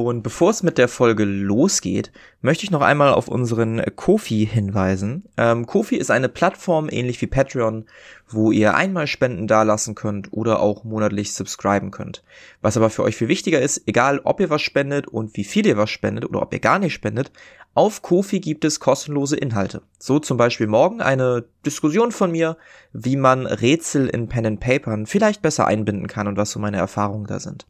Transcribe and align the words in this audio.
Und 0.00 0.22
bevor 0.22 0.48
es 0.48 0.62
mit 0.62 0.78
der 0.78 0.88
Folge 0.88 1.24
losgeht, 1.24 2.12
möchte 2.40 2.64
ich 2.64 2.70
noch 2.70 2.80
einmal 2.80 3.12
auf 3.12 3.28
unseren 3.28 3.82
Kofi 3.94 4.48
hinweisen. 4.50 5.24
Ähm, 5.36 5.66
Kofi 5.66 5.96
ist 5.96 6.10
eine 6.10 6.30
Plattform 6.30 6.88
ähnlich 6.90 7.20
wie 7.20 7.26
Patreon, 7.26 7.84
wo 8.26 8.50
ihr 8.50 8.74
einmal 8.74 9.06
Spenden 9.06 9.46
dalassen 9.46 9.94
könnt 9.94 10.32
oder 10.32 10.60
auch 10.60 10.84
monatlich 10.84 11.34
subscriben 11.34 11.90
könnt. 11.90 12.24
Was 12.62 12.78
aber 12.78 12.88
für 12.88 13.02
euch 13.02 13.16
viel 13.16 13.28
wichtiger 13.28 13.60
ist, 13.60 13.82
egal 13.86 14.22
ob 14.24 14.40
ihr 14.40 14.48
was 14.48 14.62
spendet 14.62 15.08
und 15.08 15.36
wie 15.36 15.44
viel 15.44 15.66
ihr 15.66 15.76
was 15.76 15.90
spendet 15.90 16.24
oder 16.24 16.40
ob 16.40 16.54
ihr 16.54 16.60
gar 16.60 16.78
nicht 16.78 16.94
spendet, 16.94 17.30
auf 17.74 18.00
Kofi 18.00 18.40
gibt 18.40 18.64
es 18.64 18.80
kostenlose 18.80 19.36
Inhalte. 19.36 19.82
So 19.98 20.18
zum 20.18 20.38
Beispiel 20.38 20.68
morgen 20.68 21.02
eine 21.02 21.44
Diskussion 21.66 22.12
von 22.12 22.30
mir, 22.30 22.56
wie 22.94 23.16
man 23.16 23.46
Rätsel 23.46 24.08
in 24.08 24.28
Pen 24.28 24.46
and 24.46 24.60
Papern 24.60 25.04
vielleicht 25.04 25.42
besser 25.42 25.66
einbinden 25.66 26.06
kann 26.06 26.28
und 26.28 26.38
was 26.38 26.50
so 26.50 26.58
meine 26.60 26.78
Erfahrungen 26.78 27.26
da 27.26 27.40
sind. 27.40 27.66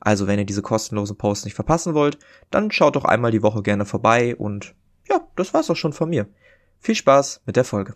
Also 0.00 0.26
wenn 0.26 0.38
ihr 0.38 0.46
diese 0.46 0.62
kostenlosen 0.62 1.16
Posts 1.16 1.44
nicht 1.44 1.54
verpassen 1.54 1.94
wollt, 1.94 2.18
dann 2.50 2.70
schaut 2.70 2.96
doch 2.96 3.04
einmal 3.04 3.30
die 3.30 3.42
Woche 3.42 3.62
gerne 3.62 3.84
vorbei 3.84 4.34
und 4.34 4.74
ja, 5.08 5.20
das 5.36 5.52
war's 5.54 5.70
auch 5.70 5.76
schon 5.76 5.92
von 5.92 6.08
mir. 6.08 6.26
Viel 6.78 6.94
Spaß 6.94 7.42
mit 7.44 7.56
der 7.56 7.64
Folge. 7.64 7.94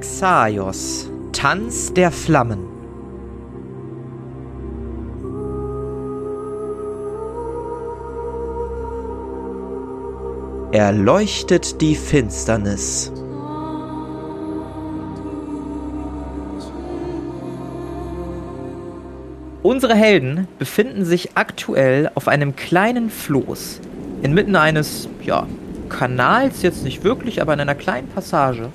Xaios, 0.00 1.10
Tanz 1.32 1.92
der 1.92 2.10
Flammen. 2.10 2.78
Erleuchtet 10.72 11.80
die 11.80 11.94
Finsternis. 11.94 13.12
Unsere 19.68 19.94
Helden 19.94 20.48
befinden 20.58 21.04
sich 21.04 21.32
aktuell 21.34 22.10
auf 22.14 22.26
einem 22.26 22.56
kleinen 22.56 23.10
Floß 23.10 23.82
inmitten 24.22 24.56
eines, 24.56 25.10
ja, 25.22 25.46
Kanals 25.90 26.62
jetzt 26.62 26.84
nicht 26.84 27.04
wirklich, 27.04 27.42
aber 27.42 27.52
in 27.52 27.60
einer 27.60 27.74
kleinen 27.74 28.08
Passage, 28.08 28.70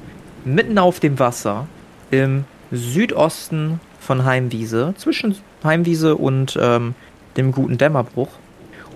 mitten 0.46 0.78
auf 0.78 1.00
dem 1.00 1.18
Wasser 1.18 1.66
im 2.12 2.44
Südosten 2.72 3.80
von 4.00 4.24
Heimwiese, 4.24 4.94
zwischen 4.96 5.36
Heimwiese 5.64 6.16
und 6.16 6.60
ähm, 6.62 6.94
dem 7.38 7.54
guten 7.54 7.80
Dämmerbruch 7.80 8.30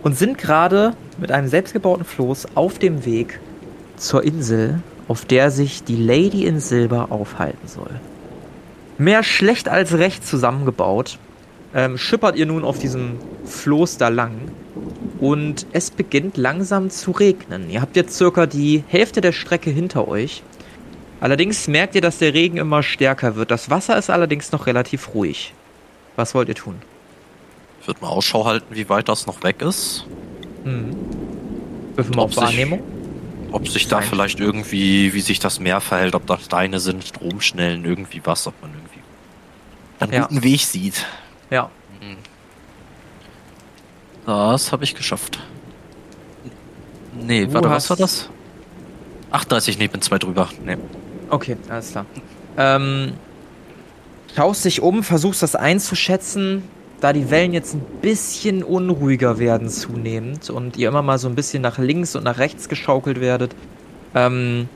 und 0.04 0.16
sind 0.16 0.38
gerade 0.38 0.94
mit 1.18 1.32
einem 1.32 1.48
selbstgebauten 1.48 2.06
Floß 2.06 2.50
auf 2.54 2.78
dem 2.78 3.08
Weg 3.08 3.40
zur 3.96 4.24
Insel, 4.24 4.84
auf 5.08 5.26
der 5.26 5.50
sich 5.50 5.84
die 5.84 5.98
Lady 5.98 6.46
in 6.46 6.60
Silber 6.60 7.08
aufhalten 7.10 7.68
soll. 7.68 8.00
Mehr 9.00 9.24
schlecht 9.24 9.68
als 9.68 9.98
recht 9.98 10.28
zusammengebaut, 10.28 11.18
ähm, 11.74 11.98
schippert 11.98 12.36
ihr 12.36 12.46
nun 12.46 12.64
auf 12.64 12.80
diesem 12.80 13.20
Floß 13.46 13.98
da 13.98 14.08
lang 14.10 14.52
und 15.20 15.66
es 15.72 15.92
beginnt 15.92 16.38
langsam 16.38 16.90
zu 16.90 17.12
regnen. 17.12 17.70
Ihr 17.70 17.82
habt 17.82 17.96
jetzt 17.96 18.16
circa 18.16 18.46
die 18.46 18.84
Hälfte 18.88 19.22
der 19.22 19.32
Strecke 19.32 19.70
hinter 19.70 20.08
euch. 20.08 20.44
Allerdings 21.20 21.68
merkt 21.68 21.96
ihr, 21.96 22.02
dass 22.02 22.20
der 22.20 22.34
Regen 22.34 22.58
immer 22.58 22.84
stärker 22.84 23.36
wird. 23.36 23.50
Das 23.50 23.70
Wasser 23.70 23.98
ist 23.98 24.10
allerdings 24.10 24.52
noch 24.52 24.68
relativ 24.68 25.16
ruhig. 25.16 25.54
Was 26.16 26.36
wollt 26.36 26.50
ihr 26.50 26.56
tun? 26.56 26.76
Ich 27.82 27.88
würde 27.88 28.02
mal 28.02 28.10
Ausschau 28.10 28.46
halten, 28.46 28.76
wie 28.76 28.88
weit 28.90 29.10
das 29.10 29.26
noch 29.26 29.44
weg 29.44 29.62
ist. 29.62 30.06
Mhm. 30.64 30.96
Würfen 31.96 32.16
wir 32.16 32.22
auf 32.22 32.38
Wahrnehmung? 32.38 32.84
Ob 33.52 33.68
sich 33.68 33.88
da 33.88 34.02
vielleicht 34.02 34.40
irgendwie, 34.40 35.14
wie 35.14 35.22
sich 35.22 35.40
das 35.40 35.60
Meer 35.60 35.80
verhält, 35.80 36.14
ob 36.14 36.28
da 36.28 36.38
Steine 36.38 36.80
sind, 36.80 37.06
Stromschnellen, 37.06 37.86
irgendwie 37.86 38.22
was, 38.24 38.46
ob 38.46 38.54
man 38.62 38.72
irgendwie 38.72 39.00
einen 40.00 40.14
ja. 40.14 40.28
guten 40.28 40.44
Weg 40.44 40.62
sieht. 40.62 41.06
Ja. 41.50 41.70
Mhm. 42.02 42.18
Das 44.26 44.72
habe 44.72 44.84
ich 44.84 44.94
geschafft. 44.94 45.40
Nee, 47.14 47.46
du 47.46 47.54
warte, 47.54 47.70
was 47.70 47.90
war 47.90 47.98
das? 47.98 48.30
38, 49.32 49.78
nee, 49.78 49.86
ich 49.86 49.92
bin 49.92 50.02
zwei 50.02 50.20
drüber. 50.20 50.50
Nee. 50.64 50.78
Okay, 51.30 51.58
alles 51.70 51.92
klar. 51.92 52.06
Ähm, 52.58 53.14
schaust 54.36 54.66
dich 54.66 54.82
um, 54.82 55.04
versuchst 55.04 55.44
das 55.44 55.56
einzuschätzen, 55.56 56.64
da 57.00 57.14
die 57.14 57.30
Wellen 57.30 57.54
jetzt 57.54 57.76
ein 57.76 57.86
bisschen 58.02 58.64
unruhiger 58.64 59.40
werden 59.40 59.70
zunehmend 59.70 60.50
und 60.50 60.78
ihr 60.78 60.90
immer 60.90 61.02
mal 61.02 61.18
so 61.20 61.28
ein 61.28 61.36
bisschen 61.36 61.62
nach 61.62 61.78
links 61.78 62.16
und 62.16 62.24
nach 62.24 62.38
rechts 62.38 62.70
geschaukelt 62.70 63.20
werdet, 63.20 63.56
ähm, 64.16 64.68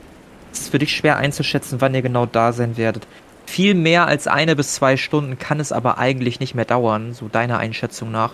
ist 0.52 0.62
es 0.62 0.68
für 0.68 0.78
dich 0.78 0.94
schwer 0.94 1.16
einzuschätzen, 1.16 1.80
wann 1.80 1.94
ihr 1.94 2.02
genau 2.02 2.26
da 2.26 2.52
sein 2.52 2.76
werdet. 2.76 3.06
Viel 3.52 3.74
mehr 3.74 4.06
als 4.06 4.28
eine 4.28 4.56
bis 4.56 4.72
zwei 4.76 4.96
Stunden 4.96 5.38
kann 5.38 5.60
es 5.60 5.72
aber 5.72 5.98
eigentlich 5.98 6.40
nicht 6.40 6.54
mehr 6.54 6.64
dauern, 6.64 7.12
so 7.12 7.28
deiner 7.28 7.58
Einschätzung 7.58 8.10
nach. 8.10 8.32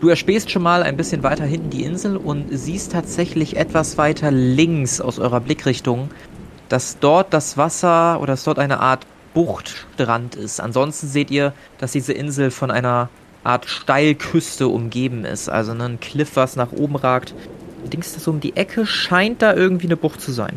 Du 0.00 0.08
erspähst 0.08 0.50
schon 0.50 0.62
mal 0.62 0.82
ein 0.82 0.96
bisschen 0.96 1.22
weiter 1.22 1.44
hinten 1.44 1.68
die 1.68 1.84
Insel 1.84 2.16
und 2.16 2.46
siehst 2.50 2.92
tatsächlich 2.92 3.58
etwas 3.58 3.98
weiter 3.98 4.30
links 4.30 5.02
aus 5.02 5.18
eurer 5.18 5.40
Blickrichtung, 5.40 6.08
dass 6.70 7.00
dort 7.00 7.34
das 7.34 7.58
Wasser 7.58 8.18
oder 8.20 8.28
dass 8.28 8.44
dort 8.44 8.58
eine 8.58 8.80
Art 8.80 9.06
Buchtstrand 9.34 10.36
ist. 10.36 10.58
Ansonsten 10.58 11.06
seht 11.08 11.30
ihr, 11.30 11.52
dass 11.76 11.92
diese 11.92 12.14
Insel 12.14 12.50
von 12.50 12.70
einer 12.70 13.10
Art 13.44 13.66
Steilküste 13.66 14.68
umgeben 14.68 15.26
ist. 15.26 15.50
Also 15.50 15.72
ein 15.72 16.00
Cliff, 16.00 16.30
was 16.36 16.56
nach 16.56 16.72
oben 16.72 16.96
ragt. 16.96 17.34
Allerdings 17.82 18.14
das 18.14 18.26
um 18.26 18.40
die 18.40 18.56
Ecke 18.56 18.86
scheint 18.86 19.42
da 19.42 19.52
irgendwie 19.52 19.88
eine 19.88 19.98
Bucht 19.98 20.22
zu 20.22 20.32
sein. 20.32 20.56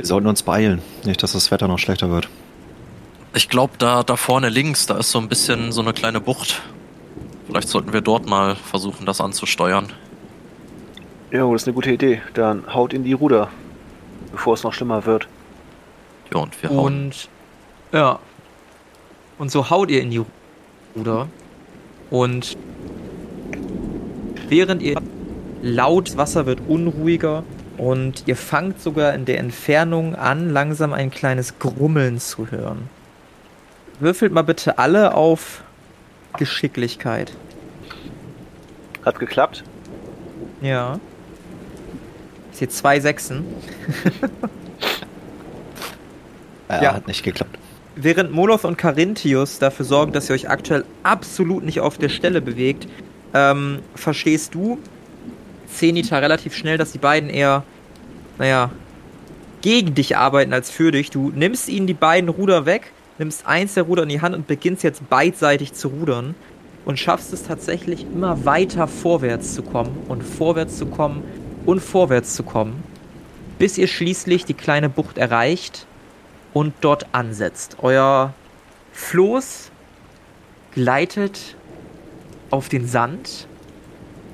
Wir 0.00 0.06
sollten 0.06 0.28
uns 0.28 0.42
beeilen, 0.42 0.80
nicht, 1.04 1.22
dass 1.22 1.32
das 1.32 1.50
Wetter 1.50 1.68
noch 1.68 1.78
schlechter 1.78 2.08
wird. 2.08 2.26
Ich 3.34 3.50
glaube, 3.50 3.74
da, 3.76 4.02
da 4.02 4.16
vorne 4.16 4.48
links, 4.48 4.86
da 4.86 4.96
ist 4.96 5.10
so 5.10 5.18
ein 5.18 5.28
bisschen 5.28 5.72
so 5.72 5.82
eine 5.82 5.92
kleine 5.92 6.22
Bucht. 6.22 6.62
Vielleicht 7.46 7.68
sollten 7.68 7.92
wir 7.92 8.00
dort 8.00 8.26
mal 8.26 8.56
versuchen, 8.56 9.04
das 9.04 9.20
anzusteuern. 9.20 9.92
Ja, 11.30 11.46
das 11.52 11.62
ist 11.62 11.68
eine 11.68 11.74
gute 11.74 11.90
Idee. 11.90 12.22
Dann 12.32 12.72
haut 12.72 12.94
in 12.94 13.04
die 13.04 13.12
Ruder, 13.12 13.50
bevor 14.32 14.54
es 14.54 14.62
noch 14.62 14.72
schlimmer 14.72 15.04
wird. 15.04 15.28
Ja, 16.32 16.40
und 16.40 16.62
wir 16.62 16.70
hauen. 16.70 16.78
Und, 16.78 17.28
ja. 17.92 18.20
Und 19.36 19.50
so 19.50 19.68
haut 19.68 19.90
ihr 19.90 20.00
in 20.00 20.10
die 20.10 20.22
Ruder. 20.96 21.28
Und 22.08 22.56
während 24.48 24.80
ihr 24.80 24.98
laut, 25.60 26.16
Wasser 26.16 26.46
wird 26.46 26.60
unruhiger 26.66 27.44
und 27.80 28.24
ihr 28.26 28.36
fangt 28.36 28.78
sogar 28.82 29.14
in 29.14 29.24
der 29.24 29.38
Entfernung 29.38 30.14
an, 30.14 30.50
langsam 30.50 30.92
ein 30.92 31.10
kleines 31.10 31.58
Grummeln 31.58 32.20
zu 32.20 32.50
hören. 32.50 32.90
Würfelt 34.00 34.32
mal 34.32 34.42
bitte 34.42 34.78
alle 34.78 35.14
auf 35.14 35.62
Geschicklichkeit. 36.36 37.32
Hat 39.02 39.18
geklappt? 39.18 39.64
Ja. 40.60 41.00
Ich 42.52 42.58
sehe 42.58 42.68
zwei 42.68 43.00
Sechsen. 43.00 43.44
Äh, 46.68 46.84
ja. 46.84 46.94
Hat 46.94 47.08
nicht 47.08 47.24
geklappt. 47.24 47.58
Während 47.96 48.30
Moloth 48.30 48.64
und 48.64 48.78
Carinthius 48.78 49.58
dafür 49.58 49.84
sorgen, 49.84 50.12
dass 50.12 50.30
ihr 50.30 50.34
euch 50.34 50.48
aktuell 50.48 50.84
absolut 51.02 51.64
nicht 51.64 51.80
auf 51.80 51.98
der 51.98 52.08
Stelle 52.08 52.40
bewegt, 52.40 52.86
ähm, 53.34 53.80
verstehst 53.96 54.54
du, 54.54 54.78
Zenita, 55.74 56.18
relativ 56.18 56.54
schnell, 56.54 56.78
dass 56.78 56.92
die 56.92 56.98
beiden 56.98 57.30
eher, 57.30 57.64
naja, 58.38 58.70
gegen 59.62 59.94
dich 59.94 60.16
arbeiten 60.16 60.52
als 60.52 60.70
für 60.70 60.90
dich. 60.90 61.10
Du 61.10 61.30
nimmst 61.34 61.68
ihnen 61.68 61.86
die 61.86 61.94
beiden 61.94 62.28
Ruder 62.28 62.66
weg, 62.66 62.92
nimmst 63.18 63.46
eins 63.46 63.74
der 63.74 63.84
Ruder 63.84 64.04
in 64.04 64.08
die 64.08 64.20
Hand 64.20 64.34
und 64.34 64.46
beginnst 64.46 64.82
jetzt 64.82 65.08
beidseitig 65.10 65.74
zu 65.74 65.88
rudern 65.88 66.34
und 66.84 66.98
schaffst 66.98 67.32
es 67.32 67.42
tatsächlich 67.42 68.02
immer 68.02 68.44
weiter 68.44 68.86
vorwärts 68.86 69.54
zu 69.54 69.62
kommen 69.62 69.96
und 70.08 70.22
vorwärts 70.22 70.78
zu 70.78 70.86
kommen 70.86 71.22
und 71.66 71.80
vorwärts 71.80 72.34
zu 72.34 72.42
kommen, 72.42 72.82
bis 73.58 73.76
ihr 73.76 73.86
schließlich 73.86 74.44
die 74.44 74.54
kleine 74.54 74.88
Bucht 74.88 75.18
erreicht 75.18 75.86
und 76.54 76.74
dort 76.80 77.06
ansetzt. 77.12 77.76
Euer 77.82 78.32
Floß 78.92 79.70
gleitet 80.72 81.56
auf 82.50 82.68
den 82.68 82.86
Sand 82.86 83.46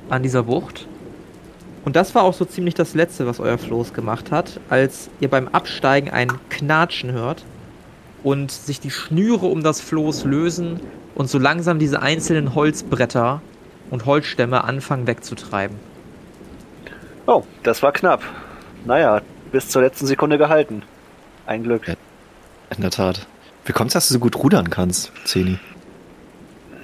an 0.08 0.22
dieser 0.22 0.44
Bucht. 0.44 0.86
Und 1.86 1.94
das 1.94 2.16
war 2.16 2.24
auch 2.24 2.34
so 2.34 2.44
ziemlich 2.44 2.74
das 2.74 2.94
Letzte, 2.94 3.28
was 3.28 3.38
euer 3.38 3.58
Floß 3.58 3.94
gemacht 3.94 4.32
hat, 4.32 4.58
als 4.68 5.08
ihr 5.20 5.30
beim 5.30 5.46
Absteigen 5.46 6.10
ein 6.10 6.32
Knatschen 6.50 7.12
hört 7.12 7.44
und 8.24 8.50
sich 8.50 8.80
die 8.80 8.90
Schnüre 8.90 9.46
um 9.46 9.62
das 9.62 9.80
Floß 9.80 10.24
lösen 10.24 10.80
und 11.14 11.30
so 11.30 11.38
langsam 11.38 11.78
diese 11.78 12.02
einzelnen 12.02 12.56
Holzbretter 12.56 13.40
und 13.90 14.04
Holzstämme 14.04 14.64
anfangen 14.64 15.06
wegzutreiben. 15.06 15.76
Oh, 17.28 17.44
das 17.62 17.84
war 17.84 17.92
knapp. 17.92 18.20
Naja, 18.84 19.22
bis 19.52 19.68
zur 19.68 19.82
letzten 19.82 20.06
Sekunde 20.06 20.38
gehalten. 20.38 20.82
Ein 21.46 21.62
Glück. 21.62 21.86
In 21.86 22.80
der 22.80 22.90
Tat. 22.90 23.28
Wie 23.64 23.72
kommt 23.72 23.90
es, 23.90 23.92
dass 23.92 24.08
du 24.08 24.14
so 24.14 24.18
gut 24.18 24.34
rudern 24.34 24.70
kannst, 24.70 25.12
Zeni? 25.24 25.60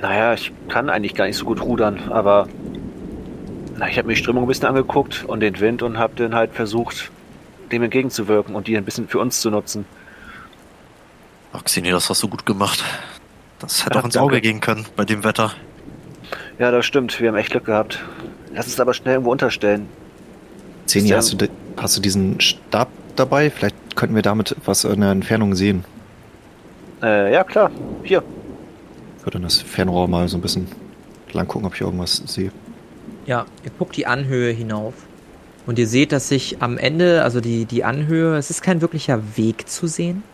Naja, 0.00 0.34
ich 0.34 0.52
kann 0.68 0.88
eigentlich 0.88 1.16
gar 1.16 1.26
nicht 1.26 1.38
so 1.38 1.44
gut 1.44 1.60
rudern, 1.60 2.08
aber 2.10 2.46
na, 3.76 3.88
ich 3.88 3.98
habe 3.98 4.08
mir 4.08 4.14
die 4.14 4.20
Strömung 4.20 4.44
ein 4.44 4.48
bisschen 4.48 4.66
angeguckt 4.66 5.24
und 5.24 5.40
den 5.40 5.58
Wind 5.60 5.82
und 5.82 5.98
habe 5.98 6.14
dann 6.16 6.34
halt 6.34 6.52
versucht, 6.52 7.10
dem 7.70 7.82
entgegenzuwirken 7.82 8.54
und 8.54 8.66
die 8.66 8.76
ein 8.76 8.84
bisschen 8.84 9.08
für 9.08 9.18
uns 9.18 9.40
zu 9.40 9.50
nutzen. 9.50 9.84
Ach, 11.52 11.64
Xeni, 11.64 11.90
das 11.90 12.08
hast 12.08 12.22
du 12.22 12.28
gut 12.28 12.46
gemacht. 12.46 12.84
Das 13.58 13.84
hätte 13.84 13.94
ja, 13.94 14.00
auch 14.00 14.04
ins 14.04 14.16
Auge 14.16 14.40
gehen 14.40 14.60
können 14.60 14.86
bei 14.96 15.04
dem 15.04 15.24
Wetter. 15.24 15.52
Ja, 16.58 16.70
das 16.70 16.86
stimmt. 16.86 17.20
Wir 17.20 17.28
haben 17.28 17.36
echt 17.36 17.50
Glück 17.50 17.66
gehabt. 17.66 18.02
Lass 18.54 18.66
uns 18.66 18.80
aber 18.80 18.94
schnell 18.94 19.14
irgendwo 19.14 19.32
unterstellen. 19.32 19.88
Zeni, 20.86 21.08
hast 21.10 21.40
du, 21.40 21.48
hast 21.76 21.96
du 21.96 22.00
diesen 22.00 22.40
Stab 22.40 22.88
dabei? 23.16 23.50
Vielleicht 23.50 23.76
könnten 23.96 24.14
wir 24.14 24.22
damit 24.22 24.56
was 24.64 24.84
in 24.84 25.00
der 25.00 25.10
Entfernung 25.10 25.54
sehen. 25.54 25.84
Äh, 27.02 27.32
ja, 27.32 27.44
klar. 27.44 27.70
Hier. 28.02 28.22
Ich 29.18 29.24
würde 29.24 29.32
dann 29.38 29.42
das 29.42 29.60
Fernrohr 29.60 30.08
mal 30.08 30.28
so 30.28 30.36
ein 30.36 30.40
bisschen 30.40 30.66
lang 31.32 31.46
gucken, 31.46 31.66
ob 31.66 31.74
ich 31.74 31.80
irgendwas 31.80 32.16
sehe. 32.26 32.50
Ja, 33.26 33.46
ihr 33.64 33.70
guckt 33.78 33.96
die 33.96 34.06
Anhöhe 34.06 34.52
hinauf. 34.52 34.94
Und 35.64 35.78
ihr 35.78 35.86
seht, 35.86 36.10
dass 36.10 36.28
sich 36.28 36.60
am 36.60 36.76
Ende, 36.76 37.22
also 37.22 37.40
die, 37.40 37.66
die 37.66 37.84
Anhöhe, 37.84 38.36
es 38.36 38.50
ist 38.50 38.62
kein 38.62 38.80
wirklicher 38.80 39.20
Weg 39.36 39.68
zu 39.68 39.86
sehen. 39.86 40.24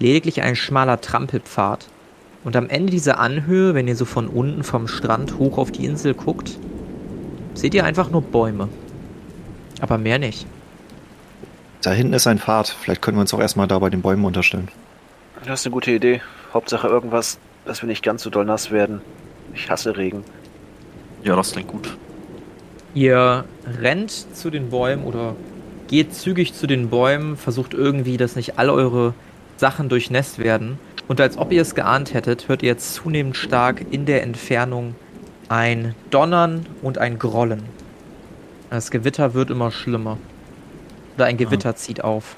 Lediglich 0.00 0.42
ein 0.42 0.56
schmaler 0.56 1.00
Trampelpfad. 1.00 1.86
Und 2.42 2.56
am 2.56 2.68
Ende 2.68 2.90
dieser 2.90 3.20
Anhöhe, 3.20 3.74
wenn 3.74 3.86
ihr 3.86 3.96
so 3.96 4.04
von 4.04 4.26
unten 4.26 4.64
vom 4.64 4.88
Strand 4.88 5.38
hoch 5.38 5.58
auf 5.58 5.70
die 5.70 5.84
Insel 5.84 6.14
guckt, 6.14 6.58
seht 7.54 7.72
ihr 7.74 7.84
einfach 7.84 8.10
nur 8.10 8.22
Bäume. 8.22 8.68
Aber 9.80 9.96
mehr 9.96 10.18
nicht. 10.18 10.46
Da 11.82 11.92
hinten 11.92 12.14
ist 12.14 12.26
ein 12.26 12.38
Pfad. 12.38 12.68
Vielleicht 12.68 13.00
können 13.00 13.16
wir 13.16 13.22
uns 13.22 13.32
auch 13.32 13.40
erstmal 13.40 13.68
da 13.68 13.78
bei 13.78 13.90
den 13.90 14.02
Bäumen 14.02 14.24
unterstellen. 14.24 14.68
Das 15.44 15.60
ist 15.60 15.66
eine 15.66 15.72
gute 15.72 15.92
Idee. 15.92 16.20
Hauptsache 16.52 16.88
irgendwas, 16.88 17.38
dass 17.64 17.82
wir 17.82 17.86
nicht 17.86 18.02
ganz 18.02 18.22
so 18.22 18.30
doll 18.30 18.44
nass 18.44 18.70
werden. 18.70 19.02
Ich 19.54 19.70
hasse 19.70 19.96
Regen. 19.96 20.24
Ja, 21.22 21.36
das 21.36 21.52
klingt 21.52 21.68
gut. 21.68 21.96
Ihr 22.94 23.44
rennt 23.80 24.10
zu 24.10 24.50
den 24.50 24.70
Bäumen 24.70 25.04
oder 25.04 25.34
geht 25.88 26.14
zügig 26.14 26.54
zu 26.54 26.66
den 26.66 26.90
Bäumen, 26.90 27.36
versucht 27.36 27.74
irgendwie, 27.74 28.16
dass 28.16 28.36
nicht 28.36 28.58
all 28.58 28.70
eure 28.70 29.14
Sachen 29.56 29.88
durchnässt 29.88 30.38
werden. 30.38 30.78
Und 31.08 31.20
als 31.20 31.36
ob 31.36 31.52
ihr 31.52 31.60
es 31.60 31.74
geahnt 31.74 32.14
hättet, 32.14 32.48
hört 32.48 32.62
ihr 32.62 32.68
jetzt 32.68 32.94
zunehmend 32.94 33.36
stark 33.36 33.84
in 33.90 34.06
der 34.06 34.22
Entfernung 34.22 34.94
ein 35.48 35.94
Donnern 36.10 36.66
und 36.82 36.98
ein 36.98 37.18
Grollen. 37.18 37.62
Das 38.70 38.90
Gewitter 38.90 39.34
wird 39.34 39.50
immer 39.50 39.70
schlimmer. 39.70 40.18
Oder 41.16 41.26
ein 41.26 41.36
Gewitter 41.36 41.70
ah. 41.70 41.76
zieht 41.76 42.02
auf. 42.02 42.36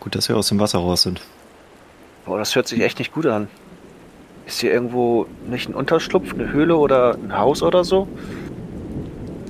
Gut, 0.00 0.14
dass 0.14 0.28
wir 0.28 0.36
aus 0.36 0.48
dem 0.48 0.60
Wasser 0.60 0.78
raus 0.78 1.02
sind. 1.02 1.20
Boah, 2.26 2.38
das 2.38 2.54
hört 2.54 2.68
sich 2.68 2.80
echt 2.80 2.98
nicht 2.98 3.12
gut 3.12 3.26
an. 3.26 3.48
Ist 4.46 4.60
hier 4.60 4.72
irgendwo 4.72 5.26
nicht 5.48 5.68
ein 5.68 5.74
Unterschlupf, 5.74 6.34
eine 6.34 6.52
Höhle 6.52 6.76
oder 6.76 7.14
ein 7.14 7.36
Haus 7.36 7.62
oder 7.62 7.84
so? 7.84 8.08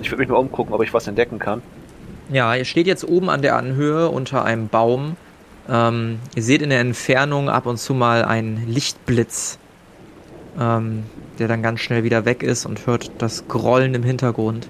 Ich 0.02 0.10
würde 0.10 0.20
mich 0.20 0.28
mal 0.28 0.36
umgucken, 0.36 0.74
ob 0.74 0.82
ich 0.82 0.92
was 0.92 1.06
entdecken 1.06 1.38
kann. 1.38 1.62
Ja, 2.30 2.54
ihr 2.54 2.64
steht 2.64 2.86
jetzt 2.86 3.06
oben 3.08 3.30
an 3.30 3.42
der 3.42 3.56
Anhöhe 3.56 4.08
unter 4.08 4.44
einem 4.44 4.68
Baum. 4.68 5.16
Ähm, 5.68 6.18
ihr 6.34 6.42
seht 6.42 6.62
in 6.62 6.70
der 6.70 6.80
Entfernung 6.80 7.48
ab 7.48 7.66
und 7.66 7.78
zu 7.78 7.94
mal 7.94 8.24
einen 8.24 8.66
Lichtblitz, 8.66 9.58
ähm, 10.58 11.04
der 11.38 11.48
dann 11.48 11.62
ganz 11.62 11.80
schnell 11.80 12.04
wieder 12.04 12.24
weg 12.24 12.42
ist 12.42 12.66
und 12.66 12.86
hört 12.86 13.10
das 13.18 13.46
Grollen 13.48 13.94
im 13.94 14.02
Hintergrund. 14.02 14.68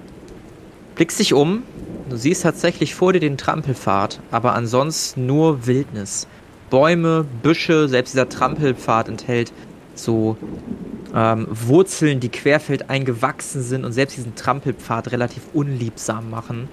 Blickst 0.95 1.19
dich 1.19 1.33
um, 1.33 1.63
du 2.09 2.15
siehst 2.17 2.43
tatsächlich 2.43 2.93
vor 2.93 3.13
dir 3.13 3.19
den 3.19 3.37
Trampelpfad, 3.37 4.19
aber 4.29 4.53
ansonsten 4.53 5.25
nur 5.25 5.65
Wildnis. 5.65 6.27
Bäume, 6.69 7.25
Büsche, 7.41 7.87
selbst 7.87 8.13
dieser 8.13 8.29
Trampelpfad 8.29 9.09
enthält 9.09 9.51
so 9.95 10.37
ähm, 11.13 11.47
Wurzeln, 11.49 12.19
die 12.19 12.29
querfeldein 12.29 13.05
gewachsen 13.05 13.61
sind 13.61 13.85
und 13.85 13.91
selbst 13.91 14.17
diesen 14.17 14.35
Trampelpfad 14.35 15.11
relativ 15.11 15.43
unliebsam 15.53 16.29
machen. 16.29 16.69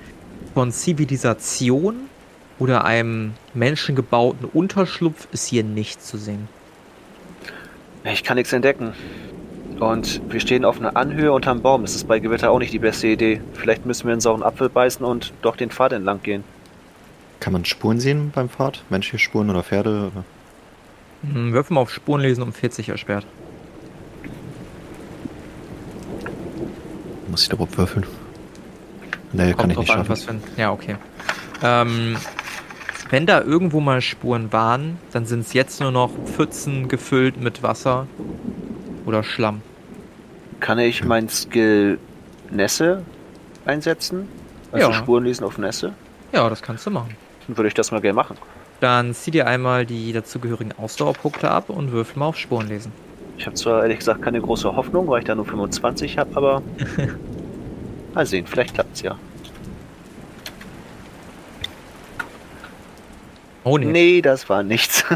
Von 0.55 0.73
Zivilisation 0.73 1.97
oder 2.59 2.85
einem 2.85 3.33
menschengebauten 3.55 4.47
Unterschlupf 4.47 5.29
ist 5.33 5.47
hier 5.47 5.65
nichts 5.65 6.07
zu 6.07 6.17
sehen. 6.17 6.49
Ich 8.05 8.25
kann 8.25 8.37
nichts 8.37 8.53
entdecken. 8.53 8.95
Und 9.79 10.21
wir 10.29 10.41
stehen 10.41 10.65
auf 10.65 10.79
einer 10.79 10.97
Anhöhe 10.97 11.33
unterm 11.33 11.63
Baum. 11.63 11.83
Das 11.83 11.95
ist 11.95 12.07
bei 12.07 12.19
Gewitter 12.19 12.51
auch 12.51 12.59
nicht 12.59 12.73
die 12.73 12.79
beste 12.79 13.09
Idee. 13.09 13.41
Vielleicht 13.55 13.87
müssen 13.87 14.07
wir 14.07 14.13
einen 14.13 14.21
sauren 14.21 14.43
Apfel 14.43 14.69
beißen 14.69 15.05
und 15.05 15.33
doch 15.43 15.57
den 15.57 15.71
Pfad 15.71 15.93
entlang 15.93 16.23
gehen. 16.23 16.45
Kann 17.41 17.55
man 17.55 17.65
Spuren 17.65 17.99
sehen 17.99 18.31
beim 18.35 18.51
Pfad? 18.51 18.83
Menschliche 18.91 19.19
Spuren 19.19 19.49
oder 19.49 19.63
Pferde? 19.63 20.11
Oder? 20.13 20.25
Hm, 21.33 21.53
Würfen 21.55 21.79
auf 21.79 21.91
Spuren 21.91 22.21
lesen 22.21 22.43
um 22.43 22.53
40 22.53 22.91
ersperrt. 22.91 23.25
Muss 27.31 27.43
ich 27.43 27.49
da 27.49 27.55
überhaupt 27.55 27.79
würfeln? 27.79 28.07
Nee, 29.33 29.55
kann 29.55 29.71
ich 29.71 29.79
nicht 29.79 29.93
schaffen. 29.93 30.17
An, 30.29 30.43
ja, 30.57 30.73
okay. 30.73 30.97
Ähm, 31.63 32.17
wenn 33.11 33.27
da 33.27 33.41
irgendwo 33.41 33.81
mal 33.81 34.01
Spuren 34.01 34.53
waren, 34.53 34.99
dann 35.13 35.27
sind 35.27 35.41
es 35.41 35.53
jetzt 35.53 35.81
nur 35.81 35.93
noch 35.93 36.11
Pfützen 36.27 36.89
gefüllt 36.89 37.41
mit 37.41 37.63
Wasser 37.63 38.09
oder 39.07 39.23
Schlamm. 39.23 39.63
Kann 40.59 40.79
ich 40.79 41.05
mein 41.05 41.29
Skill 41.29 41.99
Nässe 42.51 43.05
einsetzen? 43.65 44.29
Also 44.73 44.91
ja. 44.91 44.93
Spuren 44.93 45.25
lesen 45.25 45.45
auf 45.45 45.59
Nässe? 45.59 45.93
Ja, 46.33 46.49
das 46.49 46.63
kannst 46.63 46.87
du 46.87 46.91
machen. 46.91 47.17
Dann 47.47 47.57
würde 47.57 47.69
ich 47.69 47.75
das 47.75 47.93
mal 47.93 48.01
gerne 48.01 48.17
machen. 48.17 48.37
Dann 48.81 49.15
zieh 49.15 49.31
dir 49.31 49.47
einmal 49.47 49.87
die 49.87 50.13
dazugehörigen 50.13 50.73
Ausdauerpunkte 50.77 51.51
ab 51.51 51.71
und 51.71 51.93
würfel 51.93 52.19
mal 52.19 52.27
auf 52.27 52.37
Spuren 52.37 52.69
lesen. 52.69 52.93
Ich 53.41 53.47
habe 53.47 53.57
zwar 53.57 53.81
ehrlich 53.85 54.01
gesagt 54.01 54.21
keine 54.21 54.39
große 54.39 54.77
Hoffnung, 54.77 55.09
weil 55.09 55.21
ich 55.21 55.25
da 55.25 55.35
nur 55.35 55.47
25 55.47 56.19
habe, 56.19 56.37
aber 56.37 56.63
mal 58.15 58.27
sehen, 58.27 58.47
vielleicht 58.47 58.75
klappt 58.75 58.97
es 58.97 59.01
ja. 59.01 59.17
Oh 63.65 63.79
nee. 63.79 63.87
Nee, 63.87 64.21
das 64.21 64.51
war 64.51 64.63
nichts. 64.63 65.07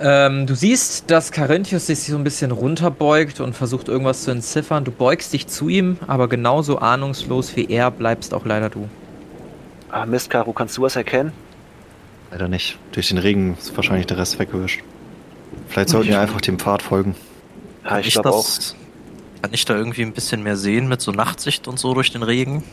ähm, 0.00 0.46
du 0.46 0.54
siehst, 0.54 1.10
dass 1.10 1.30
Carinthius 1.30 1.88
sich 1.88 2.04
so 2.04 2.16
ein 2.16 2.24
bisschen 2.24 2.52
runterbeugt 2.52 3.40
und 3.40 3.54
versucht 3.54 3.88
irgendwas 3.88 4.22
zu 4.22 4.30
entziffern. 4.30 4.82
Du 4.82 4.92
beugst 4.92 5.34
dich 5.34 5.48
zu 5.48 5.68
ihm, 5.68 5.98
aber 6.06 6.26
genauso 6.26 6.78
ahnungslos 6.78 7.54
wie 7.54 7.66
er 7.66 7.90
bleibst 7.90 8.32
auch 8.32 8.46
leider 8.46 8.70
du. 8.70 8.88
Ah, 9.90 10.06
Mist, 10.06 10.30
Caro, 10.30 10.54
kannst 10.54 10.78
du 10.78 10.82
was 10.82 10.96
erkennen? 10.96 11.32
Leider 12.30 12.48
nicht. 12.48 12.78
Durch 12.92 13.08
den 13.08 13.18
Regen 13.18 13.58
ist 13.58 13.76
wahrscheinlich 13.76 14.06
der 14.06 14.16
Rest 14.16 14.38
weggewischt. 14.38 14.80
Vielleicht 15.68 15.88
sollten 15.90 16.08
wir 16.08 16.20
einfach 16.20 16.40
dem 16.40 16.58
Pfad 16.58 16.82
folgen. 16.82 17.14
Ja, 17.84 17.98
ich 17.98 18.12
glaube 18.12 18.30
auch. 18.30 18.46
Kann 19.42 19.52
ich 19.52 19.64
da 19.64 19.76
irgendwie 19.76 20.02
ein 20.02 20.12
bisschen 20.12 20.42
mehr 20.42 20.56
sehen 20.56 20.88
mit 20.88 21.00
so 21.00 21.12
Nachtsicht 21.12 21.68
und 21.68 21.78
so 21.78 21.94
durch 21.94 22.10
den 22.10 22.22
Regen? 22.22 22.64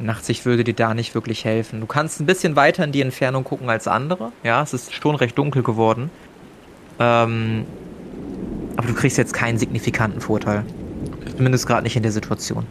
Nachtsicht 0.00 0.44
würde 0.46 0.64
dir 0.64 0.74
da 0.74 0.94
nicht 0.94 1.14
wirklich 1.14 1.44
helfen. 1.44 1.80
Du 1.80 1.86
kannst 1.86 2.20
ein 2.20 2.26
bisschen 2.26 2.56
weiter 2.56 2.84
in 2.84 2.92
die 2.92 3.00
Entfernung 3.00 3.44
gucken 3.44 3.68
als 3.68 3.88
andere. 3.88 4.32
Ja, 4.42 4.62
es 4.62 4.72
ist 4.72 4.92
schon 4.94 5.14
recht 5.14 5.36
dunkel 5.36 5.62
geworden. 5.62 6.10
Ähm, 6.98 7.66
aber 8.76 8.88
du 8.88 8.94
kriegst 8.94 9.18
jetzt 9.18 9.34
keinen 9.34 9.58
signifikanten 9.58 10.20
Vorteil. 10.20 10.64
Zumindest 11.36 11.66
gerade 11.66 11.82
nicht 11.82 11.96
in 11.96 12.02
der 12.02 12.12
Situation. 12.12 12.66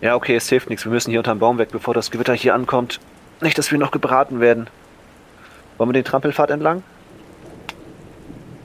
Ja, 0.00 0.16
okay, 0.16 0.36
es 0.36 0.48
hilft 0.48 0.68
nichts. 0.68 0.84
Wir 0.84 0.92
müssen 0.92 1.10
hier 1.10 1.20
unterm 1.20 1.38
Baum 1.38 1.58
weg, 1.58 1.70
bevor 1.72 1.94
das 1.94 2.10
Gewitter 2.10 2.34
hier 2.34 2.54
ankommt. 2.54 3.00
Nicht, 3.40 3.56
dass 3.58 3.70
wir 3.70 3.78
noch 3.78 3.90
gebraten 3.90 4.40
werden. 4.40 4.66
Wollen 5.78 5.88
wir 5.88 5.94
den 5.94 6.04
Trampelpfad 6.04 6.50
entlang? 6.50 6.82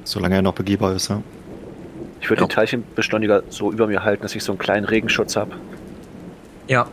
Solange 0.10 0.38
er 0.38 0.42
noch 0.42 0.56
begehbar 0.56 0.96
ist, 0.96 1.10
ja. 1.10 1.22
Ich 2.20 2.30
würde 2.32 2.42
ja. 2.42 2.48
den 2.48 2.52
Teilchenbeschleuniger 2.52 3.44
so 3.50 3.72
über 3.72 3.86
mir 3.86 4.04
halten, 4.04 4.24
dass 4.24 4.34
ich 4.34 4.44
so 4.44 4.52
einen 4.52 4.58
kleinen 4.58 4.86
Regenschutz 4.86 5.36
habe. 5.36 5.52
Ja. 6.68 6.88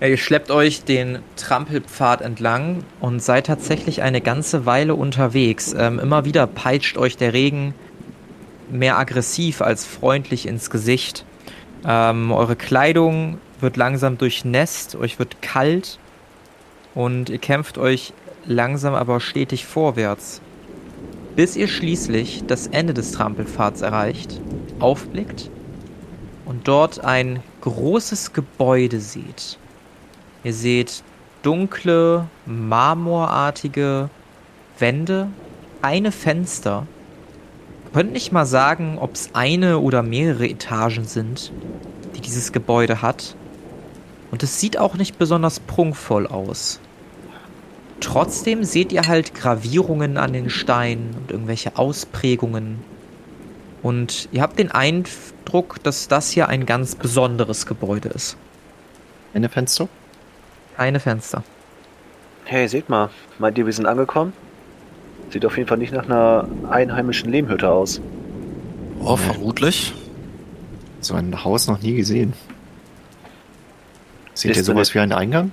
ja. 0.00 0.06
Ihr 0.08 0.16
schleppt 0.16 0.50
euch 0.50 0.82
den 0.82 1.20
Trampelpfad 1.36 2.20
entlang 2.20 2.82
und 2.98 3.22
seid 3.22 3.46
tatsächlich 3.46 4.02
eine 4.02 4.20
ganze 4.20 4.66
Weile 4.66 4.96
unterwegs. 4.96 5.72
Ähm, 5.78 6.00
immer 6.00 6.24
wieder 6.24 6.48
peitscht 6.48 6.98
euch 6.98 7.16
der 7.16 7.34
Regen 7.34 7.72
mehr 8.68 8.98
aggressiv 8.98 9.62
als 9.62 9.86
freundlich 9.86 10.48
ins 10.48 10.70
Gesicht. 10.70 11.24
Ähm, 11.86 12.32
eure 12.32 12.56
Kleidung 12.56 13.38
wird 13.60 13.76
langsam 13.76 14.18
durchnässt, 14.18 14.96
euch 14.96 15.20
wird 15.20 15.40
kalt 15.40 16.00
und 16.96 17.30
ihr 17.30 17.38
kämpft 17.38 17.78
euch 17.78 18.12
langsam 18.44 18.94
aber 18.94 19.20
stetig 19.20 19.66
vorwärts, 19.66 20.40
bis 21.38 21.54
ihr 21.54 21.68
schließlich 21.68 22.42
das 22.48 22.66
Ende 22.66 22.94
des 22.94 23.12
Trampelpfads 23.12 23.82
erreicht, 23.82 24.40
aufblickt 24.80 25.52
und 26.46 26.66
dort 26.66 27.04
ein 27.04 27.44
großes 27.60 28.32
Gebäude 28.32 28.98
seht. 28.98 29.56
Ihr 30.42 30.52
seht 30.52 31.04
dunkle, 31.42 32.26
marmorartige 32.44 34.10
Wände, 34.80 35.28
eine 35.80 36.10
Fenster. 36.10 36.88
Ihr 37.84 37.92
könnt 37.92 38.12
nicht 38.12 38.32
mal 38.32 38.44
sagen, 38.44 38.98
ob 38.98 39.14
es 39.14 39.36
eine 39.36 39.78
oder 39.78 40.02
mehrere 40.02 40.48
Etagen 40.48 41.04
sind, 41.04 41.52
die 42.16 42.20
dieses 42.20 42.50
Gebäude 42.50 43.00
hat. 43.00 43.36
Und 44.32 44.42
es 44.42 44.58
sieht 44.58 44.76
auch 44.76 44.96
nicht 44.96 45.18
besonders 45.20 45.60
prunkvoll 45.60 46.26
aus. 46.26 46.80
Trotzdem 48.00 48.64
seht 48.64 48.92
ihr 48.92 49.06
halt 49.06 49.34
Gravierungen 49.34 50.16
an 50.16 50.32
den 50.32 50.50
Steinen 50.50 51.14
und 51.16 51.30
irgendwelche 51.30 51.76
Ausprägungen 51.76 52.78
und 53.82 54.28
ihr 54.32 54.42
habt 54.42 54.58
den 54.58 54.70
Eindruck, 54.70 55.82
dass 55.82 56.08
das 56.08 56.30
hier 56.30 56.48
ein 56.48 56.66
ganz 56.66 56.94
besonderes 56.94 57.66
Gebäude 57.66 58.08
ist. 58.08 58.36
Eine 59.34 59.48
Fenster? 59.48 59.88
Keine 60.76 61.00
Fenster. 61.00 61.44
Hey, 62.44 62.66
seht 62.68 62.88
mal. 62.88 63.10
Meint 63.38 63.58
ihr, 63.58 63.66
wir 63.66 63.72
sind 63.72 63.86
angekommen? 63.86 64.32
Sieht 65.30 65.44
auf 65.44 65.56
jeden 65.56 65.68
Fall 65.68 65.78
nicht 65.78 65.92
nach 65.92 66.04
einer 66.04 66.48
einheimischen 66.70 67.30
Lehmhütte 67.30 67.70
aus. 67.70 68.00
Oh, 69.00 69.16
vermutlich. 69.16 69.92
So 71.00 71.14
ein 71.14 71.44
Haus 71.44 71.68
noch 71.68 71.80
nie 71.80 71.94
gesehen. 71.94 72.32
Seht 74.34 74.56
ihr 74.56 74.64
sowas 74.64 74.94
wie 74.94 74.98
einen 74.98 75.12
Eingang? 75.12 75.52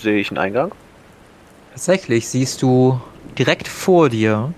Sehe 0.00 0.18
ich 0.18 0.30
einen 0.30 0.38
Eingang? 0.38 0.72
Tatsächlich 1.72 2.28
siehst 2.28 2.62
du 2.62 3.00
direkt 3.38 3.68
vor 3.68 4.08
dir, 4.08 4.54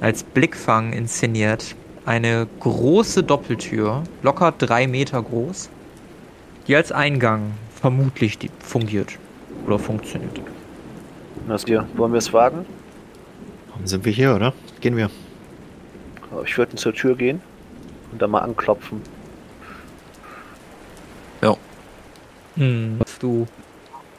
als 0.00 0.22
Blickfang 0.24 0.92
inszeniert, 0.92 1.76
eine 2.04 2.48
große 2.58 3.22
Doppeltür, 3.22 4.02
locker 4.22 4.52
drei 4.52 4.86
Meter 4.86 5.22
groß, 5.22 5.70
die 6.66 6.74
als 6.74 6.90
Eingang 6.90 7.52
vermutlich 7.74 8.38
fungiert 8.58 9.18
oder 9.66 9.78
funktioniert. 9.78 10.40
Was 11.46 11.64
dir? 11.64 11.86
Wollen 11.94 12.12
wir 12.12 12.18
es 12.18 12.32
wagen? 12.32 12.66
Warum 13.68 13.86
sind 13.86 14.04
wir 14.04 14.12
hier, 14.12 14.34
oder? 14.34 14.52
Gehen 14.80 14.96
wir. 14.96 15.10
Ich 16.44 16.58
würde 16.58 16.76
zur 16.76 16.92
Tür 16.92 17.16
gehen 17.16 17.40
und 18.12 18.20
dann 18.20 18.30
mal 18.30 18.40
anklopfen. 18.40 19.00
Ja. 21.42 21.56
Hm. 22.56 22.98
Du 23.20 23.46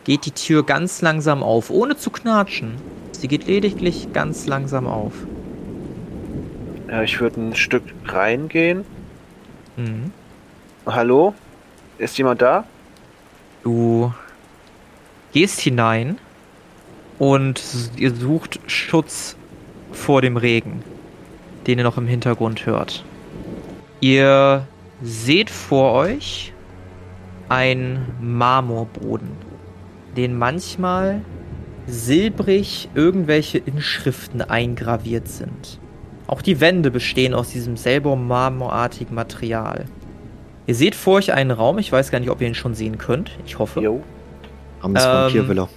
geht 0.04 0.26
die 0.26 0.32
Tür 0.32 0.66
ganz 0.66 1.02
langsam 1.02 1.44
auf, 1.44 1.70
ohne 1.70 1.98
zu 1.98 2.10
knatschen. 2.10 2.76
Sie 3.12 3.28
geht 3.28 3.48
lediglich 3.48 4.14
ganz 4.14 4.48
langsam 4.48 4.88
auf. 4.88 5.14
Ja, 6.90 7.04
ich 7.04 7.20
würde 7.22 7.42
ein 7.42 7.56
Stück 7.56 7.84
reingehen. 8.06 8.84
Mhm. 9.78 10.12
Hallo? 10.86 11.34
Ist 11.98 12.18
jemand 12.18 12.42
da? 12.42 12.66
Du 13.64 14.12
gehst 15.32 15.60
hinein 15.60 16.18
und 17.20 17.62
ihr 17.96 18.14
sucht 18.14 18.60
Schutz 18.66 19.36
vor 19.92 20.22
dem 20.22 20.36
Regen, 20.38 20.84
den 21.68 21.78
ihr 21.78 21.84
noch 21.84 21.98
im 21.98 22.08
Hintergrund 22.08 22.66
hört. 22.66 23.06
Ihr 24.00 24.66
seht 25.04 25.52
vor 25.52 25.94
euch 25.94 26.54
ein 27.50 28.06
Marmorboden, 28.20 29.30
den 30.18 30.38
manchmal 30.38 31.22
silbrig 31.88 32.90
irgendwelche 32.94 33.58
Inschriften 33.58 34.42
eingraviert 34.42 35.28
sind. 35.28 35.80
Auch 36.28 36.42
die 36.42 36.62
Wände 36.62 36.92
bestehen 36.92 37.34
aus 37.34 37.50
diesem 37.50 37.76
selber 37.76 38.16
marmorartigen 38.16 39.16
Material. 39.16 39.86
Ihr 40.68 40.76
seht 40.76 40.96
vor 40.96 41.16
euch 41.16 41.34
einen 41.34 41.52
Raum, 41.52 41.80
ich 41.80 41.92
weiß 41.92 42.12
gar 42.12 42.20
nicht, 42.20 42.30
ob 42.30 42.40
ihr 42.42 42.48
ihn 42.48 42.56
schon 42.56 42.76
sehen 42.76 42.98
könnt. 42.98 43.32
Ich 43.46 43.60
hoffe. 43.60 43.82
Jo. 43.82 44.02
Ähm, 44.84 44.96
Vampirvilla. 44.96 45.68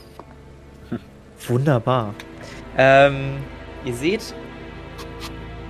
Wunderbar. 1.49 2.15
Ähm, 2.77 3.39
ihr 3.85 3.95
seht 3.95 4.35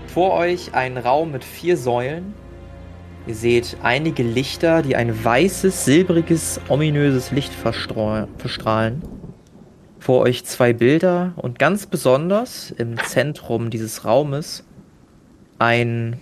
vor 0.09 0.35
euch 0.35 0.75
einen 0.75 0.99
Raum 0.99 1.33
mit 1.33 1.45
vier 1.45 1.77
Säulen, 1.77 2.35
Ihr 3.27 3.35
seht 3.35 3.79
einige 3.83 4.23
Lichter, 4.23 4.83
die 4.83 4.97
ein 4.97 5.25
weißes, 5.25 5.85
silbriges, 5.85 6.61
ominöses 6.69 7.31
Licht 7.31 7.53
verstrahlen. 7.55 9.03
Vor 9.99 10.21
euch 10.21 10.45
zwei 10.45 10.75
Bilder 10.75 11.33
und 11.37 11.59
ganz 11.59 11.87
besonders 11.87 12.71
im 12.73 12.99
Zentrum 12.99 13.71
dieses 13.71 14.05
Raumes 14.05 14.65
ein 15.59 16.21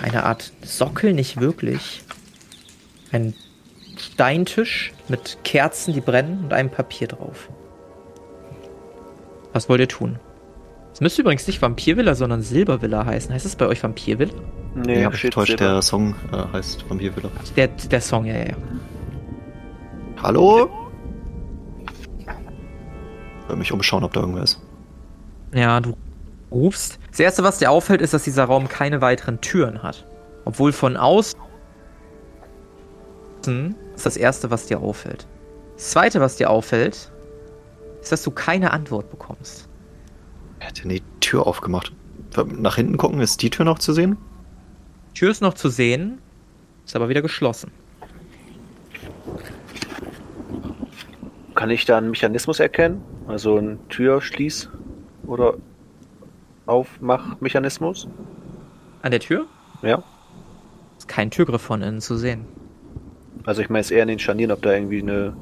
eine 0.00 0.24
Art 0.24 0.52
Sockel, 0.62 1.12
nicht 1.12 1.40
wirklich. 1.40 2.02
Ein 3.10 3.34
Steintisch 3.96 4.92
mit 5.08 5.38
Kerzen, 5.42 5.92
die 5.92 6.00
brennen 6.00 6.44
und 6.44 6.52
einem 6.52 6.70
Papier 6.70 7.08
drauf. 7.08 7.48
Was 9.52 9.68
wollt 9.68 9.80
ihr 9.80 9.88
tun? 9.88 10.20
Es 10.98 11.00
müsste 11.00 11.22
übrigens 11.22 11.46
nicht 11.46 11.62
Vampirvilla, 11.62 12.16
sondern 12.16 12.42
Silbervilla 12.42 13.06
heißen. 13.06 13.32
Heißt 13.32 13.46
es 13.46 13.54
bei 13.54 13.68
euch 13.68 13.84
Vampirvilla? 13.84 14.32
Nee, 14.74 15.02
ja, 15.02 15.12
ich 15.12 15.30
täuscht, 15.30 15.60
der 15.60 15.80
Song 15.80 16.16
äh, 16.32 16.52
heißt 16.52 16.90
Vampirvilla. 16.90 17.30
Der, 17.54 17.68
der 17.68 18.00
Song, 18.00 18.24
ja, 18.24 18.34
ja, 18.34 18.46
ja. 18.46 18.56
Hallo? 20.20 20.68
Ich 22.18 23.48
will 23.48 23.54
mich 23.54 23.70
umschauen, 23.70 24.02
ob 24.02 24.12
da 24.12 24.18
irgendwer 24.18 24.42
ist. 24.42 24.60
Ja, 25.54 25.78
du 25.78 25.96
rufst. 26.50 26.98
Das 27.10 27.20
erste, 27.20 27.44
was 27.44 27.58
dir 27.58 27.70
auffällt, 27.70 28.02
ist, 28.02 28.12
dass 28.12 28.24
dieser 28.24 28.46
Raum 28.46 28.66
keine 28.66 29.00
weiteren 29.00 29.40
Türen 29.40 29.84
hat. 29.84 30.04
Obwohl 30.46 30.72
von 30.72 30.96
außen 30.96 31.38
ist 33.46 34.04
das 34.04 34.16
erste, 34.16 34.50
was 34.50 34.66
dir 34.66 34.80
auffällt. 34.80 35.28
Das 35.76 35.90
zweite, 35.90 36.20
was 36.20 36.34
dir 36.34 36.50
auffällt, 36.50 37.12
ist, 38.02 38.10
dass 38.10 38.24
du 38.24 38.32
keine 38.32 38.72
Antwort 38.72 39.12
bekommst. 39.12 39.67
Er 40.60 40.68
hat 40.68 40.78
ja 40.82 40.88
die 40.88 41.02
Tür 41.20 41.46
aufgemacht. 41.46 41.92
Nach 42.56 42.76
hinten 42.76 42.96
gucken, 42.96 43.20
ist 43.20 43.42
die 43.42 43.50
Tür 43.50 43.64
noch 43.64 43.78
zu 43.78 43.92
sehen? 43.92 44.16
Die 45.10 45.20
Tür 45.20 45.30
ist 45.30 45.40
noch 45.40 45.54
zu 45.54 45.68
sehen, 45.68 46.18
ist 46.84 46.94
aber 46.94 47.08
wieder 47.08 47.22
geschlossen. 47.22 47.70
Kann 51.54 51.70
ich 51.70 51.84
da 51.84 51.98
einen 51.98 52.10
Mechanismus 52.10 52.60
erkennen? 52.60 53.02
Also 53.26 53.56
ein 53.56 53.78
Türschließ 53.88 54.70
oder 55.26 55.54
Aufmachmechanismus? 56.66 58.08
An 59.02 59.10
der 59.10 59.20
Tür? 59.20 59.46
Ja. 59.82 60.02
Ist 60.98 61.08
kein 61.08 61.30
Türgriff 61.30 61.62
von 61.62 61.82
innen 61.82 62.00
zu 62.00 62.16
sehen. 62.16 62.44
Also 63.44 63.62
ich 63.62 63.70
meine 63.70 63.80
es 63.80 63.90
eher 63.90 64.02
in 64.02 64.08
den 64.08 64.18
Scharnieren, 64.18 64.52
ob 64.52 64.62
da 64.62 64.72
irgendwie 64.72 65.00
eine 65.00 65.36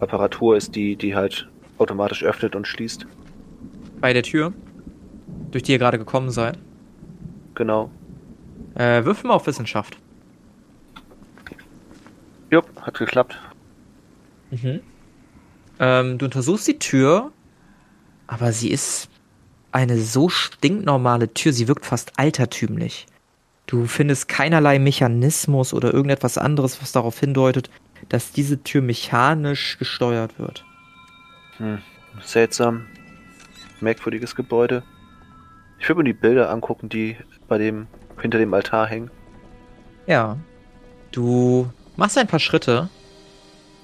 Apparatur 0.00 0.56
ist, 0.56 0.74
die, 0.74 0.96
die 0.96 1.14
halt 1.14 1.48
automatisch 1.78 2.24
öffnet 2.24 2.56
und 2.56 2.66
schließt. 2.66 3.06
Bei 4.00 4.12
der 4.12 4.22
Tür, 4.22 4.52
durch 5.50 5.64
die 5.64 5.72
ihr 5.72 5.78
gerade 5.78 5.98
gekommen 5.98 6.30
seid. 6.30 6.58
Genau. 7.54 7.90
Äh, 8.74 9.04
würfel 9.04 9.28
mal 9.28 9.34
auf 9.34 9.46
Wissenschaft. 9.46 9.98
Jupp, 12.50 12.68
hat 12.80 12.98
geklappt. 12.98 13.38
Mhm. 14.50 14.80
Ähm, 15.80 16.18
du 16.18 16.26
untersuchst 16.26 16.66
die 16.68 16.78
Tür, 16.78 17.32
aber 18.26 18.52
sie 18.52 18.70
ist 18.70 19.08
eine 19.72 19.98
so 19.98 20.28
stinknormale 20.28 21.34
Tür, 21.34 21.52
sie 21.52 21.68
wirkt 21.68 21.84
fast 21.84 22.18
altertümlich. 22.18 23.06
Du 23.66 23.84
findest 23.86 24.28
keinerlei 24.28 24.78
Mechanismus 24.78 25.74
oder 25.74 25.92
irgendetwas 25.92 26.38
anderes, 26.38 26.80
was 26.80 26.92
darauf 26.92 27.20
hindeutet, 27.20 27.68
dass 28.08 28.32
diese 28.32 28.62
Tür 28.62 28.80
mechanisch 28.80 29.76
gesteuert 29.78 30.38
wird. 30.38 30.64
Hm, 31.58 31.78
seltsam 32.22 32.86
merkwürdiges 33.82 34.34
Gebäude. 34.34 34.82
Ich 35.78 35.88
würde 35.88 35.98
mir 35.98 36.04
die 36.04 36.12
Bilder 36.12 36.50
angucken, 36.50 36.88
die 36.88 37.16
bei 37.46 37.58
dem 37.58 37.86
hinter 38.20 38.38
dem 38.38 38.52
Altar 38.52 38.86
hängen. 38.86 39.10
Ja. 40.06 40.36
Du 41.12 41.70
machst 41.96 42.18
ein 42.18 42.26
paar 42.26 42.40
Schritte 42.40 42.88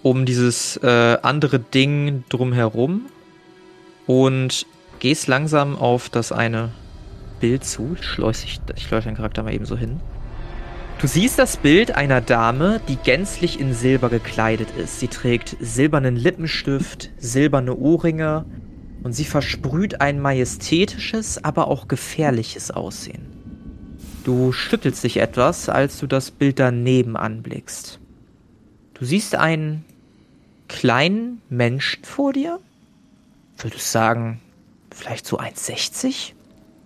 um 0.02 0.26
dieses 0.26 0.76
äh, 0.78 1.16
andere 1.22 1.58
Ding 1.58 2.24
drumherum 2.28 3.06
und 4.06 4.66
gehst 4.98 5.28
langsam 5.28 5.76
auf 5.76 6.10
das 6.10 6.30
eine 6.30 6.72
Bild 7.40 7.64
zu. 7.64 7.96
Schleus 8.00 8.44
ich, 8.44 8.60
ich 8.76 8.84
schleuse 8.84 9.08
den 9.08 9.16
Charakter 9.16 9.42
mal 9.42 9.54
eben 9.54 9.64
so 9.64 9.76
hin. 9.76 10.00
Du 11.00 11.06
siehst 11.06 11.38
das 11.38 11.56
Bild 11.56 11.96
einer 11.96 12.20
Dame, 12.20 12.80
die 12.88 12.96
gänzlich 12.96 13.58
in 13.58 13.74
Silber 13.74 14.10
gekleidet 14.10 14.68
ist. 14.76 15.00
Sie 15.00 15.08
trägt 15.08 15.56
silbernen 15.60 16.16
Lippenstift, 16.16 17.10
silberne 17.18 17.74
Ohrringe, 17.74 18.44
und 19.04 19.12
sie 19.12 19.26
versprüht 19.26 20.00
ein 20.00 20.18
majestätisches, 20.18 21.44
aber 21.44 21.68
auch 21.68 21.86
gefährliches 21.88 22.70
Aussehen. 22.70 23.26
Du 24.24 24.50
schüttelst 24.50 25.04
dich 25.04 25.18
etwas, 25.18 25.68
als 25.68 25.98
du 26.00 26.06
das 26.06 26.30
Bild 26.30 26.58
daneben 26.58 27.14
anblickst. 27.16 28.00
Du 28.94 29.04
siehst 29.04 29.34
einen 29.34 29.84
kleinen 30.68 31.42
Menschen 31.50 32.02
vor 32.04 32.32
dir? 32.32 32.58
Würdest 33.58 33.92
sagen, 33.92 34.40
vielleicht 34.90 35.26
so 35.26 35.38
1,60? 35.38 36.32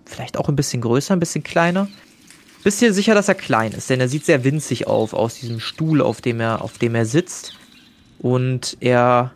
Vielleicht 0.05 0.39
auch 0.39 0.49
ein 0.49 0.57
bisschen 0.57 0.83
größer, 0.83 1.15
ein 1.15 1.21
bisschen 1.21 1.45
kleiner? 1.45 1.87
Bist 2.65 2.81
dir 2.81 2.93
sicher, 2.93 3.15
dass 3.15 3.29
er 3.29 3.37
klein 3.37 3.71
ist, 3.71 3.89
denn 3.91 4.01
er 4.01 4.09
sieht 4.09 4.25
sehr 4.25 4.43
winzig 4.43 4.89
auf, 4.89 5.15
aus 5.15 5.37
diesem 5.37 5.61
Stuhl, 5.61 6.03
auf 6.03 6.21
dem 6.21 6.41
er, 6.41 6.63
auf 6.63 6.79
dem 6.79 6.97
er 6.97 7.07
sitzt. 7.07 7.57
Und 8.19 8.77
er 8.81 9.33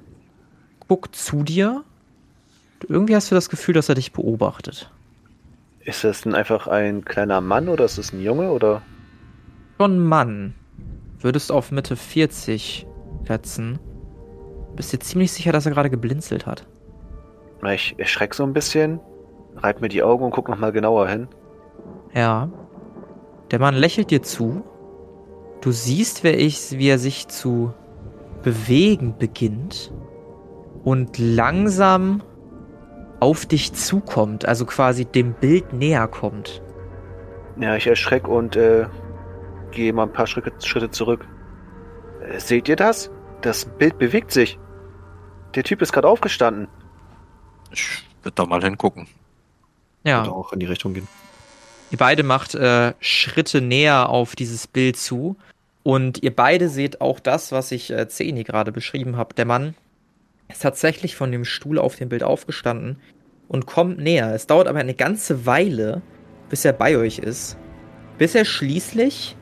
guckt 0.88 1.14
zu 1.14 1.44
dir 1.44 1.84
irgendwie 2.88 3.16
hast 3.16 3.30
du 3.30 3.34
das 3.34 3.48
Gefühl, 3.48 3.74
dass 3.74 3.88
er 3.88 3.94
dich 3.94 4.12
beobachtet. 4.12 4.90
Ist 5.80 6.04
das 6.04 6.22
denn 6.22 6.34
einfach 6.34 6.68
ein 6.68 7.04
kleiner 7.04 7.40
Mann 7.40 7.68
oder 7.68 7.84
ist 7.84 7.98
es 7.98 8.12
ein 8.12 8.22
Junge 8.22 8.50
oder? 8.52 8.82
Schon 9.78 9.98
Mann. 9.98 10.54
Würdest 11.20 11.50
auf 11.50 11.72
Mitte 11.72 11.96
40 11.96 12.86
schätzen. 13.26 13.78
Bist 14.76 14.92
dir 14.92 15.00
ziemlich 15.00 15.32
sicher, 15.32 15.52
dass 15.52 15.66
er 15.66 15.72
gerade 15.72 15.90
geblinzelt 15.90 16.46
hat. 16.46 16.66
Ich 17.64 17.94
erschreck 17.98 18.34
so 18.34 18.42
ein 18.42 18.52
bisschen, 18.52 19.00
reib 19.56 19.80
mir 19.80 19.88
die 19.88 20.02
Augen 20.02 20.24
und 20.24 20.30
guck 20.32 20.48
nochmal 20.48 20.72
genauer 20.72 21.08
hin. 21.08 21.28
Ja. 22.14 22.48
Der 23.50 23.58
Mann 23.58 23.74
lächelt 23.74 24.10
dir 24.10 24.22
zu. 24.22 24.64
Du 25.60 25.70
siehst, 25.70 26.24
wer 26.24 26.38
ich, 26.38 26.72
wie 26.72 26.88
er 26.88 26.98
sich 26.98 27.28
zu 27.28 27.72
bewegen 28.42 29.14
beginnt 29.18 29.92
und 30.82 31.18
langsam 31.18 32.22
auf 33.22 33.46
dich 33.46 33.72
zukommt, 33.72 34.46
also 34.46 34.66
quasi 34.66 35.04
dem 35.04 35.32
Bild 35.32 35.72
näher 35.72 36.08
kommt. 36.08 36.60
Ja, 37.56 37.76
ich 37.76 37.86
erschrecke 37.86 38.28
und 38.28 38.56
äh, 38.56 38.86
gehe 39.70 39.92
mal 39.92 40.04
ein 40.04 40.12
paar 40.12 40.26
Schritte, 40.26 40.52
Schritte 40.58 40.90
zurück. 40.90 41.24
Äh, 42.20 42.40
seht 42.40 42.68
ihr 42.68 42.74
das? 42.74 43.12
Das 43.40 43.64
Bild 43.64 43.96
bewegt 43.98 44.32
sich. 44.32 44.58
Der 45.54 45.62
Typ 45.62 45.82
ist 45.82 45.92
gerade 45.92 46.08
aufgestanden. 46.08 46.66
Ich 47.70 48.02
würde 48.24 48.34
da 48.34 48.44
mal 48.44 48.60
hingucken. 48.60 49.06
Ja. 50.02 50.24
Würde 50.24 50.32
auch 50.32 50.52
in 50.52 50.58
die 50.58 50.66
Richtung 50.66 50.92
gehen. 50.92 51.06
Ihr 51.92 51.98
beide 51.98 52.24
macht 52.24 52.56
äh, 52.56 52.92
Schritte 52.98 53.60
näher 53.60 54.08
auf 54.08 54.34
dieses 54.34 54.66
Bild 54.66 54.96
zu. 54.96 55.36
Und 55.84 56.24
ihr 56.24 56.34
beide 56.34 56.68
seht 56.68 57.00
auch 57.00 57.20
das, 57.20 57.52
was 57.52 57.70
ich 57.70 57.92
äh, 57.92 58.08
Zeni 58.08 58.42
gerade 58.42 58.72
beschrieben 58.72 59.16
habe. 59.16 59.32
Der 59.34 59.44
Mann 59.44 59.76
ist 60.52 60.62
tatsächlich 60.62 61.16
von 61.16 61.32
dem 61.32 61.44
Stuhl 61.44 61.78
auf 61.78 61.96
dem 61.96 62.08
Bild 62.08 62.22
aufgestanden 62.22 62.98
und 63.48 63.66
kommt 63.66 63.98
näher. 63.98 64.34
Es 64.34 64.46
dauert 64.46 64.68
aber 64.68 64.78
eine 64.78 64.94
ganze 64.94 65.46
Weile, 65.46 66.02
bis 66.48 66.64
er 66.64 66.72
bei 66.72 66.96
euch 66.96 67.18
ist. 67.18 67.58
Bis 68.18 68.34
er 68.34 68.44
schließlich 68.44 69.36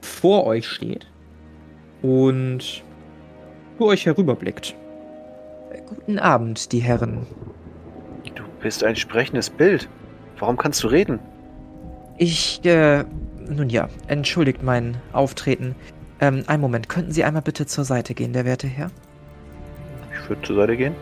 vor 0.00 0.46
euch 0.46 0.66
steht 0.66 1.06
und 2.02 2.84
zu 3.78 3.86
euch 3.86 4.06
herüberblickt. 4.06 4.74
Guten 5.86 6.18
Abend, 6.18 6.72
die 6.72 6.80
Herren. 6.80 7.26
Du 8.34 8.44
bist 8.60 8.82
ein 8.84 8.96
sprechendes 8.96 9.50
Bild. 9.50 9.88
Warum 10.38 10.56
kannst 10.56 10.82
du 10.82 10.88
reden? 10.88 11.18
Ich, 12.18 12.64
äh, 12.64 13.04
nun 13.48 13.70
ja, 13.70 13.88
entschuldigt 14.06 14.62
mein 14.62 14.96
Auftreten. 15.12 15.74
Ähm, 16.20 16.44
einen 16.46 16.60
Moment, 16.60 16.88
könnten 16.88 17.12
Sie 17.12 17.24
einmal 17.24 17.42
bitte 17.42 17.66
zur 17.66 17.84
Seite 17.84 18.14
gehen, 18.14 18.32
der 18.32 18.44
werte 18.44 18.66
Herr? 18.66 18.90
Ich 20.22 20.28
würde 20.28 20.42
zur 20.42 20.56
Seite 20.56 20.76
gehen. 20.76 20.94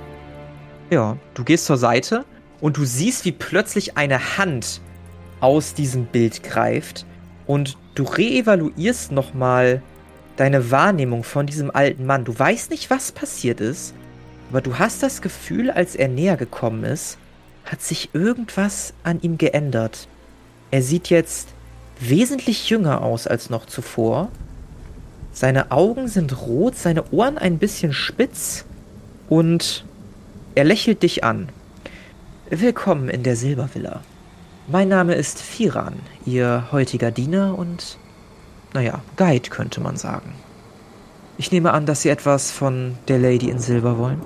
Ja, 0.90 1.16
du 1.34 1.44
gehst 1.44 1.66
zur 1.66 1.76
Seite 1.76 2.24
und 2.60 2.76
du 2.76 2.84
siehst, 2.84 3.24
wie 3.24 3.32
plötzlich 3.32 3.96
eine 3.96 4.38
Hand 4.38 4.80
aus 5.40 5.74
diesem 5.74 6.06
Bild 6.06 6.42
greift 6.42 7.06
und 7.46 7.76
du 7.94 8.04
reevaluierst 8.04 9.12
nochmal 9.12 9.82
deine 10.36 10.70
Wahrnehmung 10.70 11.22
von 11.22 11.46
diesem 11.46 11.70
alten 11.70 12.06
Mann. 12.06 12.24
Du 12.24 12.38
weißt 12.38 12.70
nicht, 12.70 12.90
was 12.90 13.12
passiert 13.12 13.60
ist, 13.60 13.94
aber 14.50 14.60
du 14.60 14.78
hast 14.78 15.02
das 15.02 15.22
Gefühl, 15.22 15.70
als 15.70 15.94
er 15.94 16.08
näher 16.08 16.36
gekommen 16.36 16.84
ist, 16.84 17.18
hat 17.64 17.82
sich 17.82 18.10
irgendwas 18.14 18.94
an 19.04 19.20
ihm 19.20 19.38
geändert. 19.38 20.08
Er 20.70 20.82
sieht 20.82 21.10
jetzt 21.10 21.48
wesentlich 22.00 22.68
jünger 22.70 23.02
aus 23.02 23.26
als 23.26 23.50
noch 23.50 23.66
zuvor. 23.66 24.30
Seine 25.32 25.70
Augen 25.70 26.08
sind 26.08 26.40
rot, 26.46 26.76
seine 26.76 27.10
Ohren 27.12 27.38
ein 27.38 27.58
bisschen 27.58 27.92
spitz 27.92 28.64
und 29.30 29.84
er 30.54 30.64
lächelt 30.64 31.02
dich 31.02 31.25
an. 31.25 31.49
Willkommen 32.50 33.08
in 33.08 33.22
der 33.22 33.37
Silbervilla. 33.37 34.02
Mein 34.66 34.88
Name 34.88 35.14
ist 35.14 35.40
Firan, 35.40 35.94
Ihr 36.26 36.66
heutiger 36.72 37.10
Diener 37.10 37.56
und, 37.56 37.96
naja, 38.75 39.00
Guide 39.16 39.49
könnte 39.49 39.80
man 39.80 39.96
sagen. 39.96 40.34
Ich 41.38 41.50
nehme 41.52 41.72
an, 41.72 41.87
dass 41.87 42.02
Sie 42.02 42.10
etwas 42.10 42.50
von 42.50 42.99
der 43.08 43.18
Lady 43.18 43.49
in 43.49 43.60
Silber 43.60 43.96
wollen. 43.99 44.20